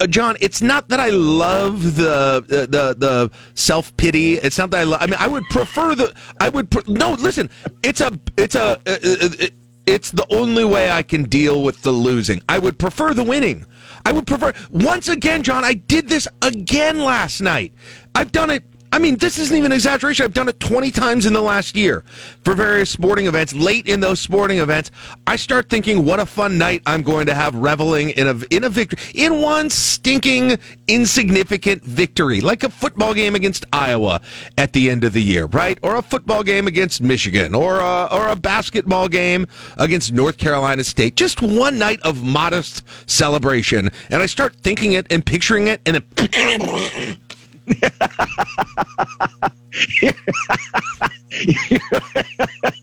[0.00, 0.36] uh, John.
[0.40, 4.34] It's not that I love the the the, the self pity.
[4.38, 4.82] It's not that I.
[4.82, 6.12] Lo- I mean, I would prefer the.
[6.40, 7.12] I would pre- no.
[7.12, 7.48] Listen,
[7.84, 8.80] it's a it's a.
[8.84, 8.96] Uh,
[9.44, 9.46] uh,
[9.86, 12.42] it's the only way I can deal with the losing.
[12.48, 13.64] I would prefer the winning.
[14.04, 15.62] I would prefer once again, John.
[15.62, 17.74] I did this again last night.
[18.16, 18.64] I've done it.
[18.94, 20.24] I mean, this isn't even an exaggeration.
[20.24, 22.04] I've done it 20 times in the last year
[22.44, 23.52] for various sporting events.
[23.52, 24.92] Late in those sporting events,
[25.26, 28.62] I start thinking, what a fun night I'm going to have reveling in a, in
[28.62, 34.20] a victory, in one stinking, insignificant victory, like a football game against Iowa
[34.58, 35.76] at the end of the year, right?
[35.82, 40.84] Or a football game against Michigan, or a, or a basketball game against North Carolina
[40.84, 41.16] State.
[41.16, 43.90] Just one night of modest celebration.
[44.10, 47.16] And I start thinking it and picturing it, and then.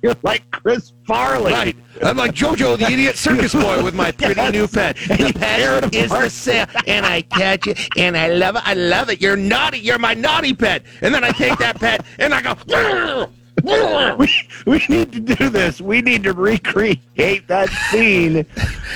[0.02, 1.54] You're like Chris Farley.
[1.54, 1.76] Right.
[2.02, 4.54] I'm like JoJo, the idiot circus boy, with my pretty Yes.
[4.54, 4.98] new pet.
[5.10, 8.30] And The you tear it pet is the same, and I catch it, and I
[8.30, 8.64] love it.
[8.66, 9.22] I love it.
[9.22, 9.80] You're naughty.
[9.80, 10.84] You're my naughty pet.
[11.02, 13.30] And then I take that pet, and I go.
[14.18, 14.30] we,
[14.66, 15.82] we need to do this.
[15.82, 18.46] We need to recreate that scene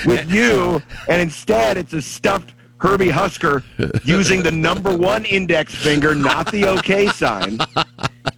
[0.04, 3.62] with you, and instead it's a stuffed Herbie Husker
[4.04, 7.58] using the number one index finger, not the OK sign.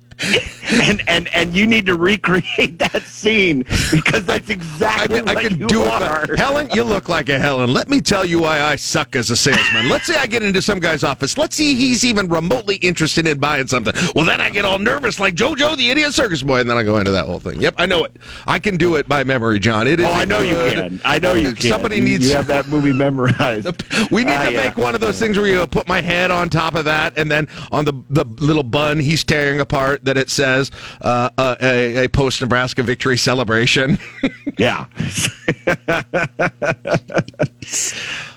[0.70, 5.58] And, and and you need to recreate that scene because that's exactly I what can
[5.58, 6.24] you do are.
[6.24, 6.38] it.
[6.38, 7.72] Helen, you look like a Helen.
[7.72, 9.88] Let me tell you why I suck as a salesman.
[9.88, 11.38] Let's say I get into some guy's office.
[11.38, 13.94] Let's see he's even remotely interested in buying something.
[14.14, 16.82] Well, then I get all nervous like JoJo, the idiot circus boy, and then I
[16.82, 17.60] go into that whole thing.
[17.60, 18.16] Yep, I know it.
[18.46, 19.86] I can do it by memory, John.
[19.86, 20.06] It is.
[20.06, 21.00] Oh, I know you can.
[21.04, 21.70] I know you can.
[21.70, 22.28] Somebody You- needs.
[22.28, 23.68] You have that movie memorized.
[24.10, 24.64] We need Ah, to yeah.
[24.64, 27.30] make one of those things where you put my head on top of that, and
[27.30, 30.70] then on the the little bun he's tearing apart, that it says
[31.02, 33.98] uh, uh, a, a post Nebraska victory celebration.
[34.58, 34.86] Yeah.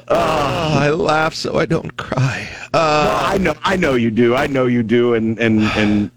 [0.08, 2.48] oh, I laugh so I don't cry.
[2.74, 4.36] Well, Uh, I know, I know you do.
[4.36, 6.12] I know you do, and and and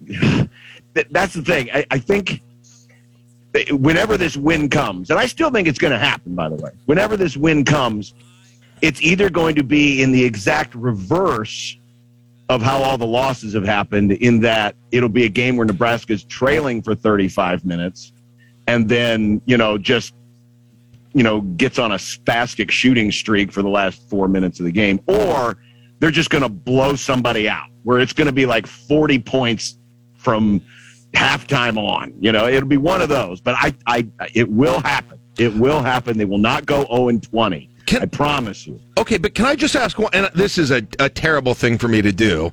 [1.10, 1.70] that's the thing.
[1.72, 2.42] I, I think
[3.70, 6.34] whenever this win comes, and I still think it's going to happen.
[6.34, 8.12] By the way, whenever this win comes,
[8.82, 11.78] it's either going to be in the exact reverse
[12.48, 14.12] of how all the losses have happened.
[14.12, 18.12] In that it'll be a game where Nebraska's trailing for 35 minutes,
[18.66, 20.14] and then you know just
[21.12, 24.72] you know gets on a spastic shooting streak for the last four minutes of the
[24.72, 25.56] game, or
[26.00, 29.78] they're just going to blow somebody out where it's going to be like forty points
[30.14, 30.60] from
[31.14, 32.12] halftime on.
[32.20, 33.40] You know, it'll be one of those.
[33.40, 35.18] But I, I, it will happen.
[35.38, 36.18] It will happen.
[36.18, 37.22] They will not go zero and
[37.86, 38.02] twenty.
[38.02, 38.80] I promise you.
[38.98, 40.10] Okay, but can I just ask one?
[40.12, 42.52] And this is a, a terrible thing for me to do,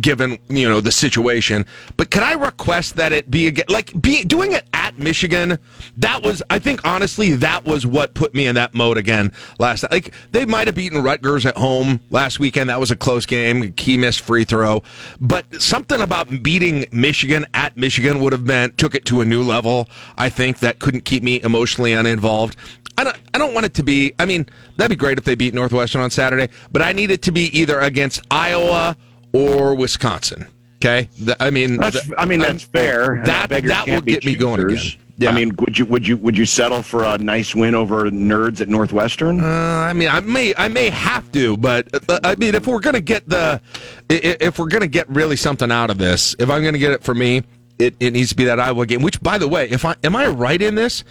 [0.00, 1.66] given you know the situation.
[1.96, 5.58] But can I request that it be again, like be doing it at Michigan?
[5.96, 9.82] That was, I think, honestly, that was what put me in that mode again last.
[9.82, 9.92] night.
[9.92, 12.70] Like they might have beaten Rutgers at home last weekend.
[12.70, 13.72] That was a close game.
[13.72, 14.82] Key missed free throw,
[15.20, 19.42] but something about beating Michigan at Michigan would have meant took it to a new
[19.42, 19.88] level.
[20.16, 22.56] I think that couldn't keep me emotionally uninvolved.
[22.98, 24.12] I don't, I don't want it to be.
[24.18, 24.46] I mean,
[24.76, 27.44] that'd be great if they beat Northwestern on Saturday, but I need it to be
[27.58, 28.96] either against Iowa
[29.32, 30.46] or Wisconsin.
[30.82, 33.22] Okay, Th- I mean, That's, th- I mean that's fair.
[33.24, 34.98] That that will get me going again.
[35.18, 35.30] Yeah.
[35.30, 38.60] I mean, would you would you would you settle for a nice win over nerds
[38.60, 39.40] at Northwestern?
[39.40, 42.80] Uh, I mean, I may, I may have to, but uh, I mean, if we're
[42.80, 43.60] gonna get the,
[44.08, 47.14] if we're gonna get really something out of this, if I'm gonna get it for
[47.14, 47.44] me,
[47.78, 49.02] it, it needs to be that Iowa game.
[49.02, 51.04] Which, by the way, if I am I right in this,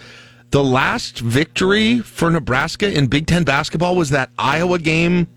[0.50, 5.28] the last victory for Nebraska in Big Ten basketball was that Iowa game.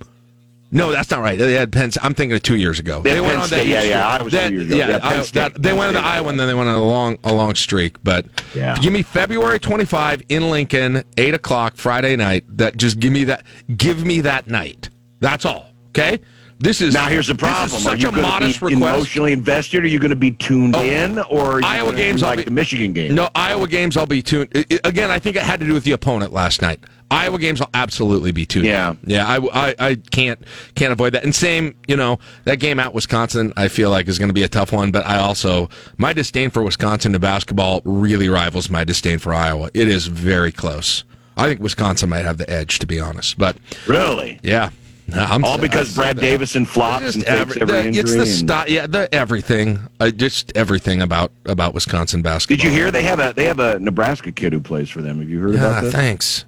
[0.76, 1.39] No, that's not right.
[1.39, 1.89] They had Penn.
[2.03, 3.02] I'm thinking of two years ago.
[3.02, 4.76] They had Penn State, yeah, yeah, Iowa's two that- years ago.
[4.76, 7.34] Yeah, that- they went to the Iowa, and then they went on a long, a
[7.34, 7.95] long streak.
[8.03, 8.76] But Yeah.
[8.81, 12.43] give me February 25 in Lincoln, eight o'clock Friday night.
[12.57, 13.43] That just give me that.
[13.77, 14.89] Give me that night.
[15.22, 15.72] That's all.
[15.89, 16.19] Okay.
[16.60, 18.95] This is now here's the problem: such you a modest be request.
[18.95, 19.84] emotionally invested?
[19.84, 22.43] Are you going to be tuned oh, in, or are you Iowa games, like be-
[22.45, 23.14] the Michigan game?
[23.14, 23.97] No, Iowa games.
[23.97, 24.49] I'll be tuned.
[24.56, 26.80] I- I- again, I think it had to do with the opponent last night.
[27.11, 28.65] Iowa games, I'll absolutely be tuned.
[28.65, 28.95] Yeah.
[29.06, 29.27] yeah.
[29.27, 29.38] I,
[29.69, 30.40] I, I can't
[30.73, 31.23] can't avoid that.
[31.23, 34.44] And same, you know, that game at Wisconsin, I feel like is going to be
[34.44, 34.91] a tough one.
[34.91, 39.69] But I also my disdain for Wisconsin to basketball really rivals my disdain for Iowa.
[39.73, 41.03] It is very close.
[41.38, 43.38] I think Wisconsin might have the edge, to be honest.
[43.38, 43.57] But
[43.88, 44.40] Really?
[44.41, 44.69] yeah.
[45.14, 47.99] I'm, All because Brad Davison flops and every- every the-.
[47.99, 49.80] It's the sti- yeah, the everything.
[49.99, 52.57] Uh, just everything about about Wisconsin basketball.
[52.57, 55.19] Did you hear they have a they have a Nebraska kid who plays for them?
[55.19, 55.91] Have you heard Yeah, about that?
[55.91, 56.45] thanks.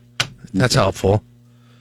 [0.58, 1.24] That's helpful.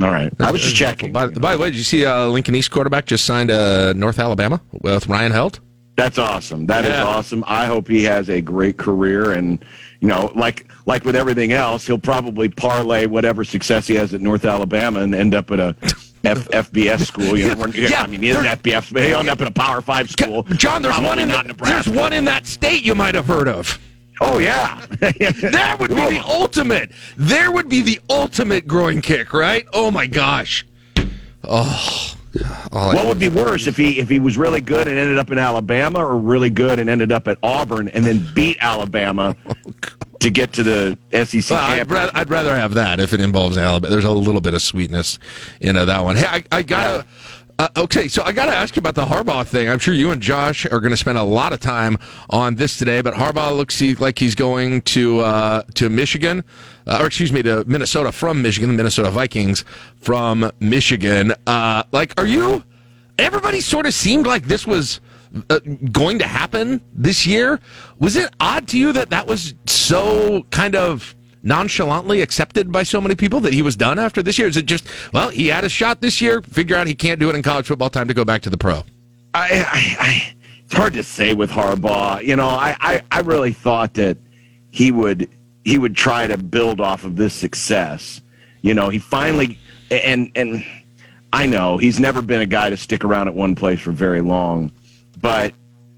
[0.00, 1.10] All right, I was just checking.
[1.12, 4.18] By, by the way, did you see uh, Lincoln East quarterback just signed uh, North
[4.18, 5.60] Alabama with Ryan Held?
[5.96, 6.66] That's awesome.
[6.66, 7.04] That is Yeah.
[7.04, 7.42] awesome.
[7.46, 9.64] I hope he has a great career and
[10.00, 14.20] you know, like like with everything else, he'll probably parlay whatever success he has at
[14.20, 15.74] North Alabama and end up at a
[16.24, 17.34] F, FBS school.
[17.38, 19.46] You know, we're- Yeah, I mean, he isn't there- FBS, but he'll end up at
[19.46, 20.42] a Power Five school.
[20.42, 21.88] John, there's Probably one in not Nebraska.
[21.90, 23.78] there's one in that state you might have heard of.
[24.20, 26.90] Oh yeah, That would be the ultimate.
[27.16, 29.66] There would be the ultimate groin kick, right?
[29.72, 30.66] Oh my gosh.
[31.44, 32.14] Oh.
[32.72, 35.18] all I- What would be worse if he if he was really good and ended
[35.18, 39.36] up in Alabama, or really good and ended up at Auburn and then beat Alabama
[40.20, 43.58] to get to the SEC Well, I'd, rather, I'd rather have that if it involves
[43.58, 43.90] Alabama.
[43.90, 45.18] There's a little bit of sweetness
[45.60, 46.16] in uh, that one.
[46.16, 47.06] Hey, I, I gotta.
[47.58, 49.70] Uh, okay, so I got to ask you about the Harbaugh thing.
[49.70, 51.96] I'm sure you and Josh are going to spend a lot of time
[52.28, 53.00] on this today.
[53.00, 56.44] But Harbaugh looks like he's going to uh, to Michigan,
[56.86, 58.68] uh, or excuse me, to Minnesota from Michigan.
[58.68, 59.64] The Minnesota Vikings
[59.96, 61.32] from Michigan.
[61.46, 62.62] Uh, like, are you?
[63.18, 65.00] Everybody sort of seemed like this was
[65.48, 65.58] uh,
[65.90, 67.58] going to happen this year.
[67.98, 71.14] Was it odd to you that that was so kind of
[71.46, 74.48] nonchalantly accepted by so many people that he was done after this year?
[74.48, 77.30] Is it just, well, he had a shot this year, figure out he can't do
[77.30, 78.84] it in college football, time to go back to the pro?
[79.32, 82.22] I, I, I, it's hard to say with Harbaugh.
[82.22, 84.18] You know, I, I, I really thought that
[84.70, 85.30] he would
[85.64, 88.20] he would try to build off of this success.
[88.62, 89.58] You know, he finally
[89.90, 90.64] and and
[91.32, 94.20] I know he's never been a guy to stick around at one place for very
[94.20, 94.72] long,
[95.20, 95.54] but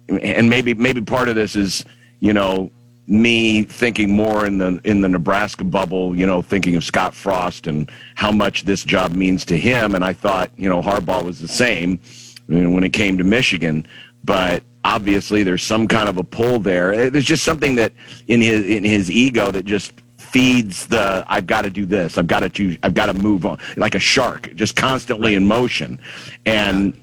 [0.09, 1.85] and maybe maybe part of this is
[2.21, 2.71] you know
[3.09, 7.67] me thinking more in the in the Nebraska bubble, you know, thinking of Scott Frost
[7.67, 9.95] and how much this job means to him.
[9.95, 11.99] And I thought, you know, Harbaugh was the same
[12.47, 13.87] when it came to Michigan,
[14.25, 17.11] but obviously there's some kind of a pull there.
[17.11, 17.93] There's just something that
[18.27, 22.19] in his in his ego that just feeds the I've got to do this.
[22.19, 25.47] I've got to do, I've got to move on like a shark, just constantly in
[25.47, 25.99] motion.
[26.45, 26.95] And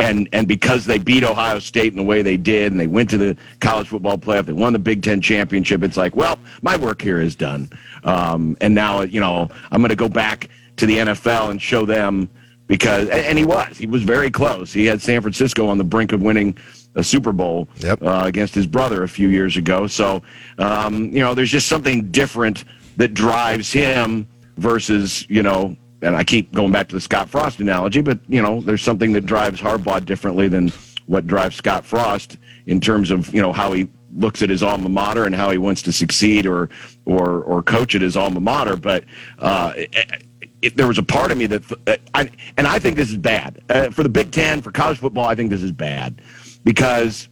[0.00, 3.10] and and because they beat Ohio State in the way they did, and they went
[3.10, 5.82] to the college football playoff, they won the Big Ten championship.
[5.82, 7.70] It's like, well, my work here is done,
[8.04, 11.84] um, and now you know I'm going to go back to the NFL and show
[11.84, 12.28] them
[12.66, 14.72] because, and, and he was, he was very close.
[14.72, 16.56] He had San Francisco on the brink of winning
[16.94, 19.86] a Super Bowl uh, against his brother a few years ago.
[19.86, 20.22] So,
[20.58, 22.64] um, you know, there's just something different
[22.96, 27.60] that drives him versus you know and I keep going back to the Scott Frost
[27.60, 30.72] analogy, but you know, there's something that drives Harbaugh differently than
[31.06, 34.88] what drives Scott Frost in terms of you know how he looks at his alma
[34.88, 36.68] mater and how he wants to succeed or
[37.04, 38.76] or or coach at his alma mater.
[38.76, 39.04] But
[39.38, 40.26] uh, it,
[40.62, 43.16] it, there was a part of me that, uh, I, and I think this is
[43.16, 45.24] bad uh, for the Big Ten for college football.
[45.24, 46.20] I think this is bad
[46.64, 47.28] because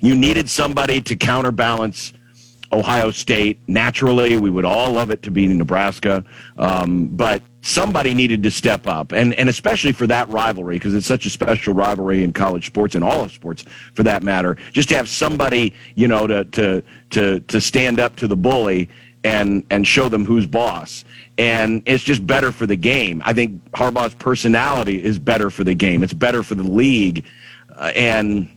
[0.00, 2.12] you needed somebody to counterbalance
[2.72, 3.58] Ohio State.
[3.66, 6.24] Naturally, we would all love it to be Nebraska,
[6.58, 11.06] um, but somebody needed to step up, and and especially for that rivalry because it's
[11.06, 13.64] such a special rivalry in college sports and all of sports
[13.94, 14.56] for that matter.
[14.72, 18.88] Just to have somebody, you know, to to to to stand up to the bully
[19.24, 21.04] and and show them who's boss.
[21.36, 23.22] And it's just better for the game.
[23.24, 26.02] I think Harbaugh's personality is better for the game.
[26.02, 27.24] It's better for the league,
[27.76, 28.48] uh, and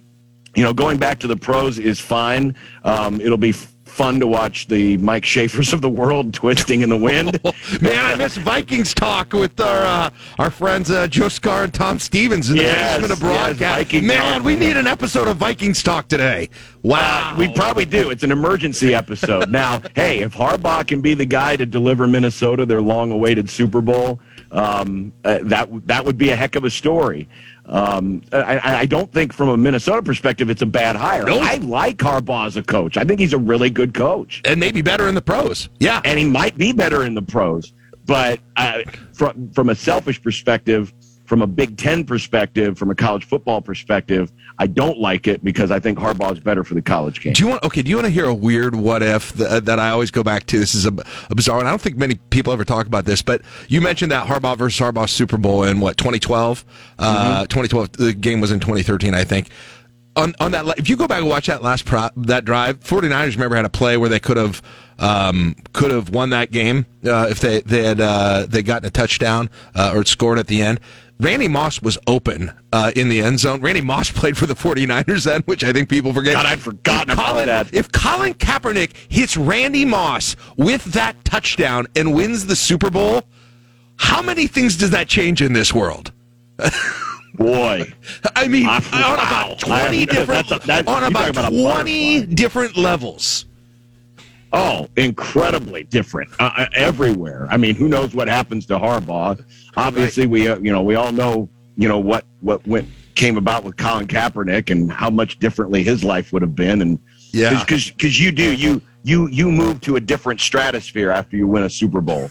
[0.55, 2.55] you know, going back to the pros is fine.
[2.83, 3.53] Um, it'll be
[3.91, 7.39] fun to watch the Mike Schaefer's of the world twisting in the wind.
[7.81, 10.09] Man, I miss Vikings talk with our uh,
[10.39, 13.59] our friends uh, Joe Scar and Tom Stevens in the Yes, basement of broadcast.
[13.77, 14.43] Viking Man, talk.
[14.43, 16.49] we need an episode of Vikings talk today.
[16.83, 18.09] Wow, Uh, we probably do.
[18.09, 19.49] It's an emergency episode.
[19.51, 24.19] now, hey, if Harbaugh can be the guy to deliver Minnesota their long-awaited Super Bowl,
[24.51, 27.27] um, uh, that that would be a heck of a story.
[27.65, 31.29] Um, I, I don't think, from a Minnesota perspective, it's a bad hire.
[31.29, 32.97] I like Harbaugh as a coach.
[32.97, 35.69] I think he's a really good coach, and maybe better in the pros.
[35.79, 37.73] Yeah, and he might be better in the pros.
[38.05, 38.81] But uh,
[39.13, 40.93] from from a selfish perspective,
[41.25, 45.71] from a Big Ten perspective, from a college football perspective, I don't like it because
[45.71, 47.33] I think Harbaugh is better for the college game.
[47.33, 47.63] Do you want?
[47.63, 50.23] Okay, do you want to hear a weird what if that, that I always go
[50.23, 50.59] back to?
[50.59, 50.93] This is a,
[51.29, 51.67] a bizarre one.
[51.67, 54.79] I don't think many people ever talk about this, but you mentioned that Harbaugh versus
[54.79, 56.65] Harbaugh Super Bowl in what 2012.
[56.99, 57.93] Uh, 2012.
[57.93, 59.49] The game was in 2013, I think.
[60.15, 63.33] On on that, if you go back and watch that last pro, that drive, 49ers
[63.33, 64.61] remember had a play where they could have
[64.99, 68.91] um, could have won that game uh, if they they had uh, they gotten a
[68.91, 70.79] touchdown uh, or scored at the end.
[71.21, 73.61] Randy Moss was open uh, in the end zone.
[73.61, 76.33] Randy Moss played for the 49ers then, which I think people forget.
[76.33, 77.73] God, I'd forgotten about Colin, that.
[77.73, 83.21] If Colin Kaepernick hits Randy Moss with that touchdown and wins the Super Bowl,
[83.97, 86.11] how many things does that change in this world?
[87.35, 87.91] Boy,
[88.35, 93.45] I mean, on about twenty That's a- different, that's- on about, about twenty different levels.
[94.53, 97.47] Oh, incredibly different uh, uh, everywhere.
[97.49, 99.41] I mean, who knows what happens to Harbaugh?
[99.77, 103.63] Obviously, we uh, you know we all know you know what what went came about
[103.63, 106.81] with Colin Kaepernick and how much differently his life would have been.
[106.81, 106.99] And
[107.31, 107.59] Yeah.
[107.59, 111.63] because because you do you you you move to a different stratosphere after you win
[111.63, 112.29] a Super Bowl.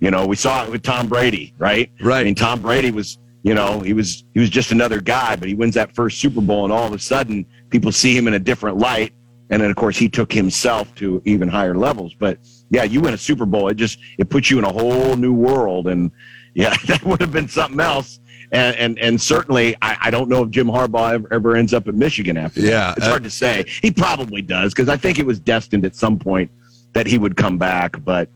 [0.00, 1.90] You know, we saw it with Tom Brady, right?
[2.00, 2.20] Right.
[2.20, 5.48] I mean, Tom Brady was you know he was he was just another guy, but
[5.48, 8.34] he wins that first Super Bowl, and all of a sudden people see him in
[8.34, 9.12] a different light.
[9.52, 12.14] And then, of course, he took himself to even higher levels.
[12.14, 12.38] But
[12.70, 15.32] yeah, you win a Super Bowl, it just it puts you in a whole new
[15.34, 15.88] world.
[15.88, 16.12] And
[16.54, 18.20] yeah, that would have been something else.
[18.52, 21.86] And and, and certainly, I, I don't know if Jim Harbaugh ever, ever ends up
[21.86, 22.68] at Michigan after that.
[22.68, 23.64] Yeah, it's uh, hard to say.
[23.82, 26.50] He probably does because I think it was destined at some point
[26.92, 28.02] that he would come back.
[28.04, 28.28] But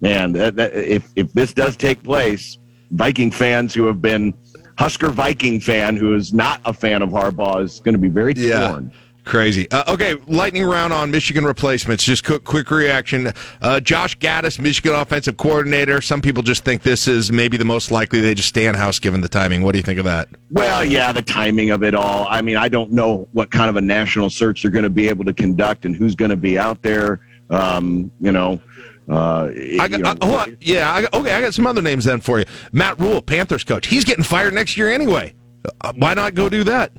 [0.00, 2.58] man, that, that, if if this does take place,
[2.90, 4.34] Viking fans who have been
[4.78, 8.34] Husker Viking fan who is not a fan of Harbaugh is going to be very
[8.34, 8.92] torn.
[9.24, 9.70] Crazy.
[9.70, 12.02] Uh, okay, lightning round on Michigan replacements.
[12.02, 13.32] Just quick, quick reaction.
[13.60, 16.00] Uh, Josh Gattis, Michigan offensive coordinator.
[16.00, 18.98] Some people just think this is maybe the most likely they just stay in house
[18.98, 19.62] given the timing.
[19.62, 20.28] What do you think of that?
[20.50, 22.26] Well, yeah, the timing of it all.
[22.28, 25.08] I mean, I don't know what kind of a national search they're going to be
[25.08, 27.20] able to conduct and who's going to be out there.
[27.48, 28.60] Um, you know,
[29.08, 30.56] uh, I got, uh, hold on.
[30.60, 32.44] Yeah, I got, okay, I got some other names then for you.
[32.72, 33.86] Matt Rhule, Panthers coach.
[33.86, 35.34] He's getting fired next year anyway.
[35.80, 36.92] Uh, why not go do that?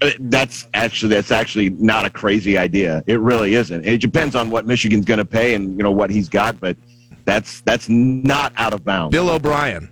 [0.00, 3.02] Uh, That's actually that's actually not a crazy idea.
[3.06, 3.84] It really isn't.
[3.84, 6.76] It depends on what Michigan's going to pay and you know what he's got, but
[7.24, 9.12] that's that's not out of bounds.
[9.12, 9.88] Bill O'Brien.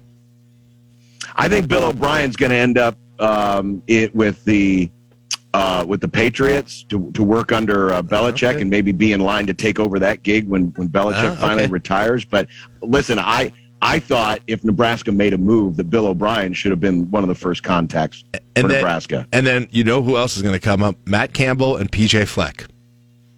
[1.34, 4.90] I think Bill O'Brien's going to end up um, it with the
[5.52, 9.46] uh, with the Patriots to, to work under uh, Belichick and maybe be in line
[9.46, 12.24] to take over that gig when when Belichick Ah, finally retires.
[12.24, 12.48] But
[12.80, 17.10] listen, I I thought if Nebraska made a move, that Bill O'Brien should have been
[17.10, 19.26] one of the first contacts for then, Nebraska.
[19.32, 20.96] And then you know who else is going to come up?
[21.06, 22.66] Matt Campbell and PJ Fleck.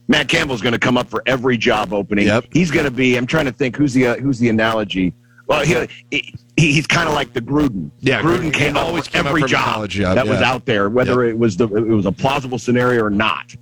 [0.06, 2.26] Matt Campbell's going to come up for every job opening.
[2.26, 2.46] Yep.
[2.52, 3.16] He's going to be.
[3.16, 5.12] I'm trying to think who's the uh, who's the analogy.
[5.48, 7.90] Well, he, he he's kind of like the Gruden.
[8.00, 11.24] Yeah, Gruden Gruden came up always came every job, job, that was out there, whether
[11.24, 13.54] it was the it was a plausible scenario or not.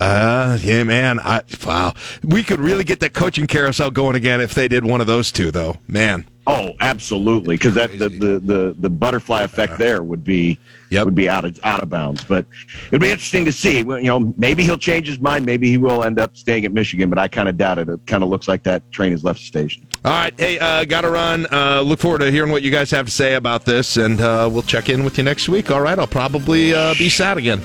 [0.00, 1.18] Uh, yeah, man.
[1.20, 1.94] I, wow.
[2.22, 5.32] We could really get that coaching carousel going again if they did one of those
[5.32, 5.78] two, though.
[5.88, 6.24] Man.
[6.46, 10.58] Oh, absolutely, because that the, the, the, the butterfly effect there would be
[10.90, 12.24] would be out of out of bounds.
[12.24, 12.46] But
[12.86, 13.80] it'd be interesting to see.
[13.80, 15.44] You know, maybe he'll change his mind.
[15.44, 17.10] Maybe he will end up staying at Michigan.
[17.10, 17.90] But I kind of doubt it.
[17.90, 19.86] It kind of looks like that train has left the station.
[20.06, 20.32] All right.
[20.40, 21.46] Hey, uh, got to run.
[21.52, 24.48] Uh, look forward to hearing what you guys have to say about this, and uh,
[24.50, 25.70] we'll check in with you next week.
[25.70, 25.98] All right.
[25.98, 27.60] I'll probably uh, be sad again.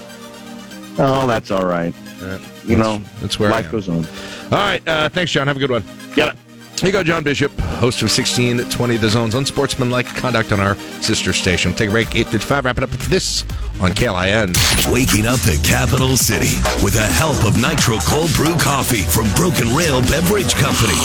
[0.99, 1.95] Oh, that's all right.
[2.23, 2.41] All right.
[2.65, 4.05] you know, that's where life goes on.
[4.05, 4.11] All
[4.51, 4.81] right.
[4.87, 5.47] Uh, thanks, John.
[5.47, 5.83] Have a good one.
[6.15, 6.35] Get it.
[6.79, 11.31] Here you go, John Bishop, host of 1620 The Zone's unsportsmanlike conduct on our sister
[11.31, 11.71] station.
[11.73, 12.65] Take a break, 855.
[12.65, 13.43] Wrap it up with this
[13.79, 14.53] on KLIN.
[14.91, 19.73] Waking up the capital city with the help of Nitro Cold Brew Coffee from Broken
[19.75, 20.97] Rail Beverage Company.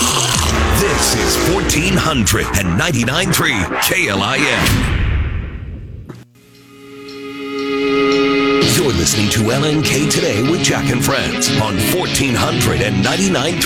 [0.81, 4.98] This is 1499.3 KLIN.
[8.89, 13.61] You're listening to LNK Today with Jack and Fritz on 1499.3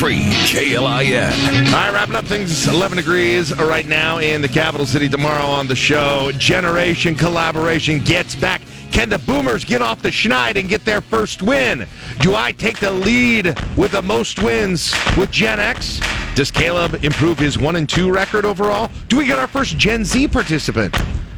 [0.51, 1.67] KLIN.
[1.67, 2.67] All right, wrapping up things.
[2.67, 5.09] 11 degrees right now in the capital city.
[5.09, 8.63] Tomorrow on the show, Generation Collaboration gets back.
[8.91, 11.87] Can the Boomers get off the schneid and get their first win?
[12.19, 16.01] Do I take the lead with the most wins with Gen X?
[16.35, 18.91] Does Caleb improve his one and two record overall?
[19.07, 20.97] Do we get our first Gen Z participant?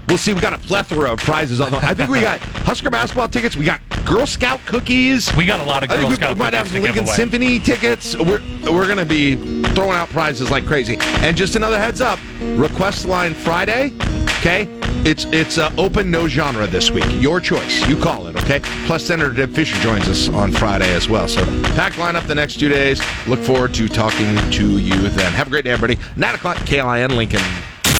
[0.09, 0.35] We'll see.
[0.35, 1.71] We got a plethora of prizes on.
[1.71, 3.57] The, I think we got Husker basketball tickets.
[3.57, 5.35] We got Girl Scout cookies.
[5.35, 6.87] We got a lot of I think Girl we, Scout we might have cookies to
[6.87, 7.15] give Lincoln.
[7.15, 8.17] Symphony tickets.
[8.17, 9.37] We're we're gonna be
[9.75, 10.99] throwing out prizes like crazy.
[11.01, 13.93] And just another heads up: request line Friday.
[14.41, 14.69] Okay,
[15.07, 17.05] it's it's uh, open no genre this week.
[17.23, 17.87] Your choice.
[17.89, 18.37] You call it.
[18.37, 18.61] Okay.
[18.87, 21.27] Plus, Senator Deb Fischer joins us on Friday as well.
[21.29, 21.45] So
[21.75, 23.01] packed lineup the next two days.
[23.27, 25.33] Look forward to talking to you then.
[25.33, 25.99] Have a great day, everybody.
[26.17, 27.41] Nine o'clock, KLIN Lincoln.